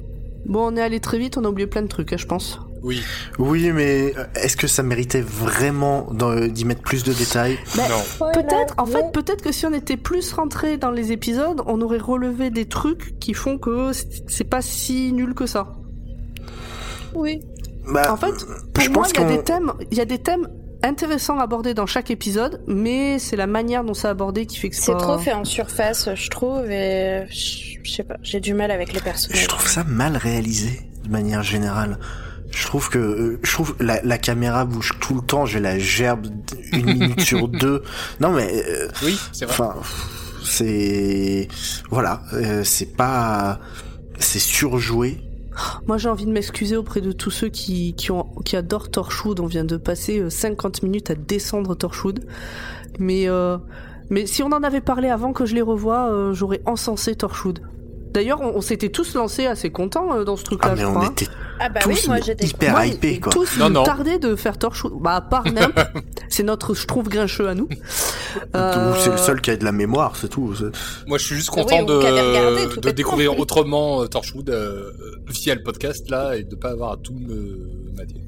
Bon, 0.46 0.72
on 0.72 0.76
est 0.76 0.80
allé 0.82 1.00
très 1.00 1.18
vite, 1.18 1.36
on 1.36 1.44
a 1.44 1.48
oublié 1.48 1.66
plein 1.66 1.82
de 1.82 1.88
trucs, 1.88 2.12
hein, 2.12 2.16
je 2.16 2.26
pense. 2.26 2.60
Oui. 2.82 3.02
Oui, 3.40 3.70
mais 3.72 4.14
euh, 4.16 4.24
est-ce 4.36 4.56
que 4.56 4.68
ça 4.68 4.82
méritait 4.84 5.20
vraiment 5.20 6.06
d'en- 6.12 6.46
d'y 6.46 6.64
mettre 6.64 6.80
plus 6.82 7.02
de 7.02 7.12
détails? 7.12 7.58
Bah, 7.76 7.82
non. 7.88 8.30
Peut-être, 8.32 8.74
en 8.78 8.86
fait, 8.86 9.12
peut-être 9.12 9.42
que 9.42 9.50
si 9.52 9.66
on 9.66 9.72
était 9.74 9.96
plus 9.96 10.32
rentré 10.32 10.76
dans 10.78 10.92
les 10.92 11.10
épisodes, 11.10 11.60
on 11.66 11.80
aurait 11.80 11.98
relevé 11.98 12.50
des 12.50 12.66
trucs 12.66 13.18
qui 13.18 13.34
font 13.34 13.58
que 13.58 13.90
c'est 14.28 14.44
pas 14.48 14.62
si 14.62 15.12
nul 15.12 15.34
que 15.34 15.46
ça. 15.46 15.72
Oui. 17.14 17.40
Bah, 17.92 18.12
En 18.12 18.16
fait, 18.16 18.32
pour 18.74 18.84
je 18.84 18.90
moi, 18.90 19.02
pense 19.02 19.12
il 19.12 19.20
y 19.20 19.24
a 19.24 19.36
des 19.36 19.42
thèmes, 19.42 19.72
il 19.90 19.98
y 19.98 20.00
a 20.00 20.04
des 20.04 20.18
thèmes 20.18 20.48
intéressants 20.82 21.38
abordés 21.38 21.74
dans 21.74 21.86
chaque 21.86 22.10
épisode, 22.10 22.62
mais 22.68 23.18
c'est 23.18 23.36
la 23.36 23.46
manière 23.48 23.82
dont 23.84 23.94
c'est 23.94 24.08
abordé 24.08 24.46
qui 24.46 24.58
fait 24.58 24.70
que 24.70 24.76
C'est 24.76 24.92
pas- 24.92 24.98
trop 24.98 25.18
fait 25.18 25.32
en 25.32 25.44
surface, 25.44 26.08
je 26.14 26.30
trouve, 26.30 26.70
et 26.70 27.26
je 27.30 27.68
je 27.84 27.92
sais 27.94 28.02
pas, 28.04 28.16
j'ai 28.22 28.38
du 28.40 28.52
mal 28.54 28.70
avec 28.70 28.92
les 28.92 29.00
personnages. 29.00 29.40
Je 29.42 29.48
trouve 29.48 29.66
ça 29.66 29.82
mal 29.84 30.16
réalisé 30.18 30.82
de 31.04 31.10
manière 31.10 31.42
générale. 31.42 31.98
Je 32.50 32.66
trouve 32.66 32.90
que 32.90 32.98
euh, 32.98 33.40
je 33.42 33.50
trouve 33.52 33.74
la, 33.80 34.00
la 34.02 34.18
caméra 34.18 34.64
bouge 34.66 34.92
tout 35.00 35.14
le 35.14 35.20
temps. 35.22 35.46
J'ai 35.46 35.58
la 35.60 35.78
gerbe 35.78 36.26
une 36.72 36.84
minute 36.84 37.20
sur 37.22 37.48
deux. 37.48 37.82
Non 38.20 38.30
mais 38.30 38.46
euh, 38.68 38.88
Oui, 39.04 39.18
c'est 39.32 39.46
vrai. 39.46 39.54
enfin 39.54 39.74
c'est 40.44 41.48
voilà 41.90 42.22
euh, 42.34 42.62
c'est 42.64 42.96
pas 42.96 43.58
c'est 44.18 44.38
surjoué. 44.38 45.20
Moi, 45.86 45.98
j'ai 45.98 46.08
envie 46.08 46.26
de 46.26 46.32
m'excuser 46.32 46.76
auprès 46.76 47.00
de 47.00 47.12
tous 47.12 47.30
ceux 47.30 47.48
qui, 47.48 47.94
qui, 47.94 48.56
adorent 48.56 48.90
Torchwood. 48.90 49.40
On 49.40 49.46
vient 49.46 49.64
de 49.64 49.76
passer 49.76 50.20
euh, 50.20 50.30
50 50.30 50.82
minutes 50.82 51.10
à 51.10 51.14
descendre 51.14 51.74
Torchwood. 51.74 52.24
Mais, 52.98 53.28
euh, 53.28 53.58
mais 54.10 54.26
si 54.26 54.42
on 54.42 54.48
en 54.52 54.62
avait 54.62 54.80
parlé 54.80 55.08
avant 55.08 55.32
que 55.32 55.46
je 55.46 55.54
les 55.54 55.62
revoie, 55.62 56.10
euh, 56.10 56.32
j'aurais 56.32 56.62
encensé 56.66 57.14
Torchwood. 57.14 57.60
D'ailleurs, 58.12 58.40
on, 58.40 58.56
on 58.56 58.60
s'était 58.60 58.88
tous 58.88 59.14
lancés 59.14 59.46
assez 59.46 59.70
contents 59.70 60.14
euh, 60.14 60.24
dans 60.24 60.36
ce 60.36 60.44
truc-là, 60.44 60.70
Ah 60.72 60.74
mais 60.76 60.80
je 60.82 60.86
on 60.86 60.94
crois. 60.94 61.06
était 61.08 61.26
Ah 61.60 61.68
bah 61.68 61.80
tous 61.82 61.88
oui, 61.90 61.98
moi 62.06 62.16
j'étais. 62.24 62.46
hyper 62.46 62.70
Moi, 62.72 62.86
hypés 62.86 63.20
quoi. 63.20 63.32
Tous 63.32 63.58
Non, 63.58 63.66
nous 63.68 63.74
non. 63.74 63.82
tardaient 63.84 64.18
de 64.18 64.34
faire 64.36 64.58
Torchwood. 64.58 64.94
Bah, 65.00 65.16
à 65.16 65.20
part 65.20 65.44
Nimp, 65.44 65.78
c'est 66.28 66.42
notre, 66.42 66.74
je 66.74 66.86
trouve, 66.86 67.08
grincheux 67.08 67.48
à 67.48 67.54
nous. 67.54 67.68
Euh, 68.56 68.94
C'est 68.98 69.10
le 69.10 69.16
seul 69.16 69.40
qui 69.40 69.50
a 69.50 69.56
de 69.56 69.64
la 69.64 69.72
mémoire, 69.72 70.16
c'est 70.16 70.28
tout. 70.28 70.54
Moi, 71.06 71.18
je 71.18 71.24
suis 71.24 71.34
juste 71.36 71.50
content 71.50 71.78
regardé, 71.84 72.66
de, 72.76 72.80
de 72.80 72.90
découvrir 72.90 73.38
autrement 73.38 74.02
euh, 74.02 74.06
Torchwood 74.06 74.48
euh, 74.50 74.90
via 75.28 75.54
le 75.54 75.62
podcast 75.62 76.08
là 76.10 76.36
et 76.36 76.44
de 76.44 76.54
pas 76.56 76.70
avoir 76.70 76.92
à 76.92 76.96
tout 76.96 77.14
me 77.14 77.92
mater. 77.96 78.22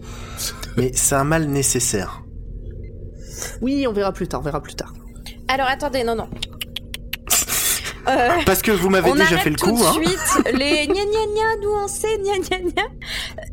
Mais 0.76 0.90
c'est 0.94 1.14
un 1.14 1.24
mal 1.24 1.46
nécessaire. 1.46 2.22
Oui, 3.60 3.86
on 3.88 3.92
verra 3.92 4.12
plus 4.12 4.26
tard, 4.28 4.40
on 4.40 4.44
verra 4.44 4.60
plus 4.60 4.74
tard. 4.74 4.92
Alors 5.48 5.66
attendez, 5.68 6.02
non, 6.04 6.14
non. 6.14 6.28
Euh, 8.08 8.28
Parce 8.46 8.62
que 8.62 8.72
vous 8.72 8.88
m'avez 8.90 9.10
on 9.10 9.14
déjà 9.14 9.38
fait 9.38 9.50
le 9.50 9.56
tout 9.56 9.70
coup, 9.74 9.78
de 9.80 9.84
hein. 9.84 9.92
suite 9.92 10.52
les 10.58 10.86
gna 10.88 10.94
gna 10.94 11.02
gna, 11.04 11.62
nous 11.62 11.70
on 11.84 11.86
sait, 11.88 12.18
gna 12.18 12.38
gna 12.38 12.58
gna. 12.58 12.82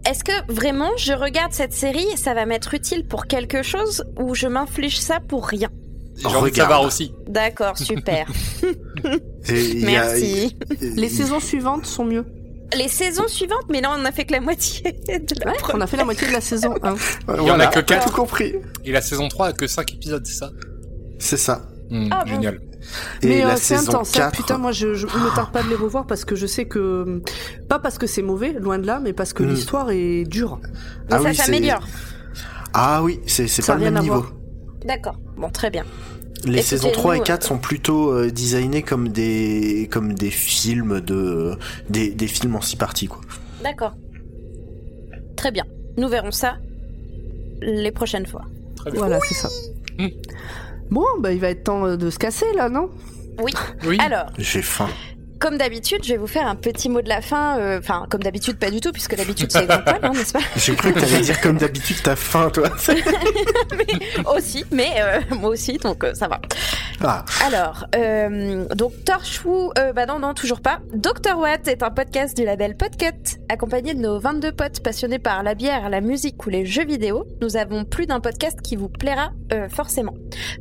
Est-ce 0.10 0.24
que 0.24 0.32
vraiment 0.52 0.90
je 0.98 1.14
regarde 1.14 1.54
cette 1.54 1.74
série, 1.74 2.08
ça 2.18 2.34
va 2.34 2.46
m'être 2.48 2.74
utile 2.74 3.06
pour 3.08 3.28
quelque 3.28 3.62
chose 3.62 4.04
ou 4.20 4.34
je 4.34 4.48
m'inflige 4.48 5.00
ça 5.00 5.20
pour 5.20 5.46
rien? 5.46 5.70
J'ai 6.18 6.26
envie 6.28 6.52
de 6.52 6.56
savoir 6.58 6.82
aussi. 6.84 7.14
D'accord, 7.28 7.78
super. 7.78 8.28
Et 9.50 9.84
a- 9.84 9.86
Merci. 9.86 10.58
Les 10.82 11.10
saisons 11.10 11.40
suivantes 11.40 11.86
sont 11.86 12.04
mieux. 12.06 12.26
Les 12.76 12.88
saisons 12.88 13.28
suivantes, 13.28 13.66
mais 13.70 13.82
là 13.82 13.96
on 13.98 14.04
a 14.06 14.12
fait 14.12 14.26
que 14.26 14.34
la 14.34 14.42
moitié 14.42 14.82
de 15.08 15.46
la 15.46 15.52
Ouais, 15.52 15.58
on 15.74 15.82
a 15.82 15.88
fait 15.88 15.98
la 15.98 16.06
moitié 16.06 16.28
de 16.28 16.34
la 16.34 16.42
saison 16.42 16.74
1. 16.84 16.96
Il 17.40 17.44
y 17.48 17.52
en 17.52 17.60
a 17.60 17.68
que 17.68 17.76
t'as 17.76 17.82
quatre. 17.84 18.08
tout 18.10 18.16
compris. 18.16 18.54
Et 18.86 18.92
la 18.92 19.02
saison 19.02 19.28
3 19.28 19.48
a 19.48 19.54
que 19.54 19.66
5 19.68 19.94
épisodes, 19.94 20.26
c'est 20.26 20.34
ça? 20.38 20.50
C'est 21.20 21.38
ça. 21.38 21.62
Hmm, 21.90 22.10
Ah 22.12 22.24
bon? 22.26 22.32
Génial. 22.34 22.60
Et 23.22 23.28
mais 23.28 23.40
la 23.42 23.50
euh, 23.50 23.56
c'est 23.58 23.76
saison 23.78 23.90
intense. 23.92 24.16
hein. 24.16 24.20
4, 24.32 24.36
Putain, 24.36 24.58
moi, 24.58 24.72
je, 24.72 24.94
je 24.94 25.06
me 25.06 25.36
tarde 25.36 25.52
pas 25.52 25.64
de 25.64 25.70
les 25.70 25.76
revoir 25.76 26.06
parce 26.08 26.26
que 26.26 26.36
je 26.36 26.46
sais 26.46 26.66
que 26.66 27.22
pas 27.68 27.80
parce 27.80 27.98
que 27.98 28.08
c'est 28.08 28.22
mauvais, 28.22 28.54
loin 28.54 28.80
de 28.80 28.86
là, 28.88 29.00
mais 29.04 29.14
parce 29.14 29.34
que 29.34 29.44
Mm. 29.44 29.50
l'histoire 29.50 29.92
est 29.92 30.24
dure. 30.26 30.60
Ah 31.12 31.18
ça 31.20 31.22
oui, 31.30 31.36
c'est- 31.36 31.44
s'améliore. 31.44 31.88
Ah 32.74 33.02
oui, 33.04 33.20
c'est 33.26 33.66
pas 33.66 33.76
le 33.76 33.82
même 33.92 34.00
niveau. 34.02 34.16
voir. 34.22 34.34
D'accord, 34.86 35.18
bon 35.38 35.50
très 35.50 35.70
bien. 35.70 35.84
Les 36.46 36.62
saisons 36.62 36.92
3 36.92 37.16
et 37.16 37.20
nous, 37.20 37.26
4 37.26 37.44
sont 37.46 37.58
plutôt 37.58 38.12
euh, 38.14 38.32
designés 38.32 38.82
comme 38.82 39.10
des 39.10 39.90
comme 39.92 40.14
des 40.14 40.30
films 40.32 41.02
de 41.02 41.58
des, 41.90 42.12
des 42.12 42.28
films 42.28 42.56
en 42.56 42.62
six 42.62 42.78
parties 42.78 43.08
quoi. 43.08 43.20
D'accord. 43.62 43.94
Très 45.36 45.52
bien. 45.52 45.66
Nous 45.98 46.08
verrons 46.08 46.32
ça 46.32 46.58
les 47.62 47.92
prochaines 47.92 48.26
fois. 48.26 48.44
Très 48.78 48.92
bien. 48.92 49.00
Voilà, 49.02 49.20
c'est 49.28 49.36
ça. 49.36 49.50
Bon, 50.92 51.06
bah 51.20 51.32
il 51.32 51.40
va 51.40 51.50
être 51.50 51.64
temps 51.64 51.86
euh, 51.86 51.98
de 51.98 52.10
se 52.10 52.18
casser 52.18 52.52
là, 52.56 52.70
non? 52.70 52.90
Oui. 53.42 53.52
Oui. 53.86 53.98
Alors, 54.04 54.26
J'ai 54.38 54.62
faim. 54.62 54.90
Comme 55.40 55.58
d'habitude, 55.58 56.04
je 56.04 56.10
vais 56.10 56.18
vous 56.18 56.28
faire 56.28 56.48
un 56.48 56.56
petit 56.56 56.90
mot 56.90 57.02
de 57.02 57.10
la 57.10 57.22
fin. 57.22 57.58
euh, 57.60 57.80
Enfin, 57.80 58.06
comme 58.10 58.22
d'habitude, 58.22 58.58
pas 58.58 58.70
du 58.70 58.82
tout, 58.82 58.92
puisque 58.92 59.16
d'habitude 59.16 59.52
c'est 59.52 59.68
Jean-Paul, 59.70 60.00
hein, 60.02 60.12
n'est-ce 60.14 60.34
pas 60.34 60.40
J'ai 60.56 60.76
cru 60.76 60.94
que 60.94 61.00
t'allais 61.00 61.22
dire 61.22 61.40
comme 61.42 61.58
d'habitude 61.58 61.98
t'as 62.04 62.16
faim 62.16 62.50
toi. 62.54 62.70
Aussi, 64.36 64.66
mais 64.72 64.96
euh, 65.00 65.20
moi 65.36 65.50
aussi, 65.52 65.78
donc 65.78 66.04
euh, 66.04 66.14
ça 66.14 66.28
va. 66.28 66.40
Ah, 67.02 67.24
Alors, 67.46 67.86
donc 68.76 68.92
Torchwood, 69.06 69.72
bah 69.96 70.06
non, 70.06 70.20
non, 70.20 70.34
toujours 70.34 70.60
pas. 70.60 70.80
Dr. 70.94 71.38
Watt 71.38 71.68
est 71.70 71.82
un 71.82 71.92
podcast 71.92 72.36
du 72.36 72.44
label 72.44 72.76
Podcut, 72.76 73.38
accompagné 73.48 73.94
de 73.94 74.00
nos 74.00 74.20
22 74.20 74.52
potes 74.52 74.82
passionnés 74.84 75.20
par 75.20 75.42
la 75.44 75.56
bière, 75.56 75.90
la 75.90 76.02
musique 76.02 76.46
ou 76.46 76.50
les 76.50 76.66
jeux 76.66 76.86
vidéo. 76.86 77.26
Nous 77.42 77.56
avons 77.56 77.86
plus 77.86 78.06
d'un 78.06 78.20
podcast 78.20 78.60
qui 78.62 78.76
vous 78.76 78.90
plaira 78.90 79.32
forcément. 79.70 80.14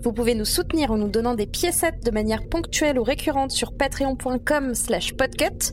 Vous 0.02 0.12
pouvez 0.12 0.34
nous 0.34 0.44
soutenir 0.44 0.92
en 0.92 0.96
nous 0.96 1.08
donnant 1.08 1.34
des 1.34 1.46
piécettes 1.46 2.04
de 2.04 2.10
manière 2.12 2.48
ponctuelle 2.48 2.98
ou 3.00 3.02
récurrente 3.02 3.50
sur 3.50 3.72
patreon.com 3.76 4.67
slash 4.74 5.14
podcut. 5.14 5.72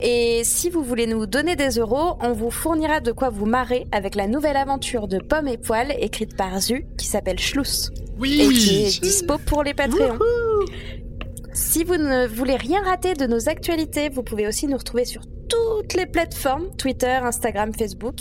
Et 0.00 0.42
si 0.44 0.70
vous 0.70 0.82
voulez 0.82 1.06
nous 1.06 1.26
donner 1.26 1.56
des 1.56 1.78
euros, 1.78 2.16
on 2.20 2.32
vous 2.32 2.50
fournira 2.50 3.00
de 3.00 3.12
quoi 3.12 3.30
vous 3.30 3.46
marrer 3.46 3.86
avec 3.92 4.14
la 4.14 4.26
nouvelle 4.26 4.56
aventure 4.56 5.08
de 5.08 5.18
Pomme 5.18 5.48
et 5.48 5.58
Poil 5.58 5.94
écrite 5.98 6.36
par 6.36 6.60
Zu 6.60 6.86
qui 6.98 7.06
s'appelle 7.06 7.38
Schluss 7.38 7.90
et 8.22 8.48
qui 8.48 8.84
est 8.84 9.02
dispo 9.02 9.38
pour 9.38 9.62
les 9.62 9.74
Patreons. 9.74 10.18
Si 11.52 11.84
vous 11.84 11.96
ne 11.96 12.26
voulez 12.26 12.56
rien 12.56 12.82
rater 12.82 13.14
de 13.14 13.26
nos 13.26 13.48
actualités, 13.48 14.08
vous 14.08 14.22
pouvez 14.22 14.46
aussi 14.46 14.66
nous 14.66 14.76
retrouver 14.76 15.04
sur 15.04 15.22
toutes 15.48 15.94
les 15.94 16.06
plateformes, 16.06 16.70
Twitter, 16.76 17.06
Instagram, 17.22 17.72
Facebook. 17.74 18.16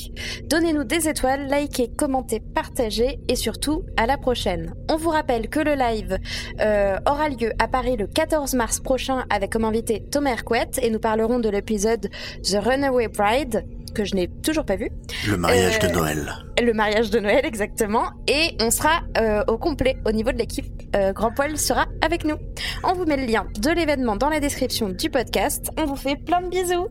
Donnez-nous 0.45 0.83
des 0.83 1.07
étoiles, 1.07 1.47
likez, 1.49 1.89
commentez, 1.97 2.39
partagez 2.39 3.19
et 3.27 3.35
surtout, 3.35 3.83
à 3.97 4.05
la 4.05 4.17
prochaine. 4.17 4.73
On 4.89 4.97
vous 4.97 5.09
rappelle 5.09 5.49
que 5.49 5.59
le 5.59 5.75
live 5.75 6.17
euh, 6.59 6.97
aura 7.07 7.29
lieu 7.29 7.53
à 7.59 7.67
Paris 7.67 7.95
le 7.97 8.07
14 8.07 8.53
mars 8.55 8.79
prochain 8.79 9.25
avec 9.29 9.51
comme 9.53 9.65
invité 9.65 10.03
Thomas 10.11 10.31
Hercouet 10.31 10.69
et 10.81 10.89
nous 10.89 10.99
parlerons 10.99 11.39
de 11.39 11.49
l'épisode 11.49 12.09
The 12.43 12.57
Runaway 12.59 13.07
Bride 13.07 13.65
que 13.93 14.03
je 14.05 14.15
n'ai 14.15 14.27
toujours 14.27 14.65
pas 14.65 14.75
vu. 14.75 14.89
Le 15.29 15.37
mariage 15.37 15.77
Euh, 15.83 15.87
de 15.87 15.93
Noël. 15.93 16.33
Le 16.59 16.73
mariage 16.73 17.11
de 17.11 17.19
Noël, 17.19 17.45
exactement. 17.45 18.05
Et 18.27 18.57
on 18.59 18.71
sera 18.71 19.01
euh, 19.19 19.43
au 19.47 19.59
complet 19.59 19.97
au 20.07 20.11
niveau 20.11 20.31
de 20.31 20.37
l'équipe. 20.39 20.65
Euh, 20.95 21.13
Grand 21.13 21.31
Paul 21.31 21.57
sera 21.57 21.85
avec 22.01 22.25
nous. 22.25 22.35
On 22.83 22.93
vous 22.93 23.05
met 23.05 23.17
le 23.17 23.25
lien 23.31 23.45
de 23.59 23.69
l'événement 23.69 24.15
dans 24.15 24.29
la 24.29 24.39
description 24.39 24.89
du 24.89 25.11
podcast. 25.11 25.69
On 25.77 25.85
vous 25.85 25.95
fait 25.95 26.15
plein 26.15 26.41
de 26.41 26.49
bisous. 26.49 26.87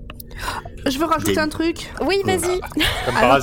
Je 0.87 0.99
veux 0.99 1.05
rajouter 1.05 1.35
Des- 1.35 1.39
un 1.39 1.49
truc. 1.49 1.93
Oui, 2.07 2.17
vas-y. 2.25 2.61
À 3.07 3.13
par 3.13 3.35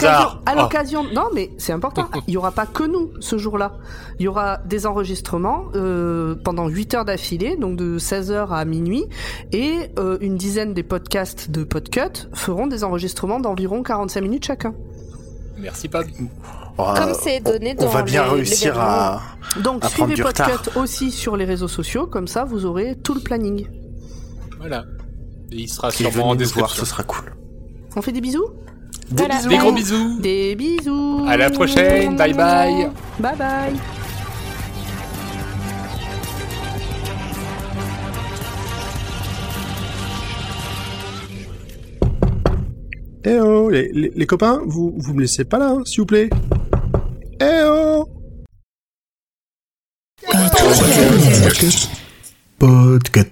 l'occasion- 0.56 1.06
Oh. 1.10 1.14
non 1.14 1.28
mais 1.34 1.50
c'est 1.58 1.72
important. 1.74 2.10
Il 2.28 2.34
y 2.34 2.38
aura 2.38 2.52
pas 2.52 2.66
que 2.66 2.84
nous 2.84 3.12
ce 3.20 3.38
jour-là. 3.38 3.74
Il 4.20 4.26
y 4.26 4.28
aura 4.28 4.58
des 4.66 4.86
enregistrements 4.86 5.66
euh, 5.76 6.36
pendant 6.44 6.68
8 6.68 6.94
heures 6.96 7.06
d'affilée, 7.06 7.56
donc 7.56 7.78
de 7.78 7.98
16h 8.00 8.50
à 8.52 8.66
minuit, 8.66 9.06
et 9.52 9.92
euh, 9.98 10.18
une 10.22 10.36
dizaine 10.38 10.74
des 10.74 10.84
podcasts 10.84 11.50
de 11.52 11.64
Podcut 11.64 12.28
feront 12.34 12.68
des 12.68 12.84
enregistrements 12.84 13.40
d'environ 13.40 13.84
45 13.84 14.22
minutes 14.22 14.46
chacun. 14.46 14.74
Merci 15.58 15.88
Pab. 15.88 16.06
Comme 16.78 17.14
c'est 17.14 17.42
donné 17.42 17.76
on 17.78 17.84
dans 17.84 17.90
va 17.90 18.04
bien 18.04 18.24
les- 18.24 18.30
réussir 18.32 18.80
à. 18.80 19.22
Donc 19.62 19.84
À 19.84 19.90
suivez. 19.90 20.16
Podcut 20.22 20.78
aussi 20.78 21.12
sur 21.12 21.36
les 21.38 21.44
réseaux 21.46 21.68
sociaux, 21.68 22.08
comme 22.08 22.28
ça 22.28 22.44
vous 22.46 22.66
aurez 22.66 22.96
tout 22.98 23.14
le 23.14 23.20
planning. 23.22 23.68
Voilà. 24.60 24.84
Et 25.52 25.56
il 25.62 25.68
sera 25.70 25.92
Qui 25.92 25.98
sûrement 26.04 26.24
en 26.24 26.26
voir, 26.28 26.36
description. 26.38 26.76
ce 26.76 26.86
sera 26.86 27.04
cool. 27.04 27.34
On 27.96 28.02
fait 28.02 28.12
des 28.12 28.22
bisous 28.22 28.46
Des 29.12 29.24
Voilà. 29.24 29.36
bisous. 29.38 29.50
Des 29.50 29.58
gros 29.58 29.72
bisous. 29.72 30.20
Des 30.20 30.56
bisous 30.56 31.26
À 31.28 31.38
la 31.38 31.50
prochaine. 31.50 32.16
Bye 32.16 32.34
bye. 32.34 32.90
Bye 33.20 33.36
bye 33.38 33.74
Eh 43.26 43.40
oh, 43.40 43.70
les, 43.70 43.92
les- 43.92 44.12
les 44.16 44.26
copains, 44.26 44.62
vous, 44.66 44.94
vous 44.98 45.14
me 45.14 45.22
laissez 45.22 45.44
pas 45.46 45.60
là, 45.60 45.72
hein, 45.72 45.82
s'il 45.86 46.02
vous 46.02 46.06
plaît. 46.06 46.30
Eh 47.42 47.62
oh 47.66 48.08
Podcast. 52.60 53.30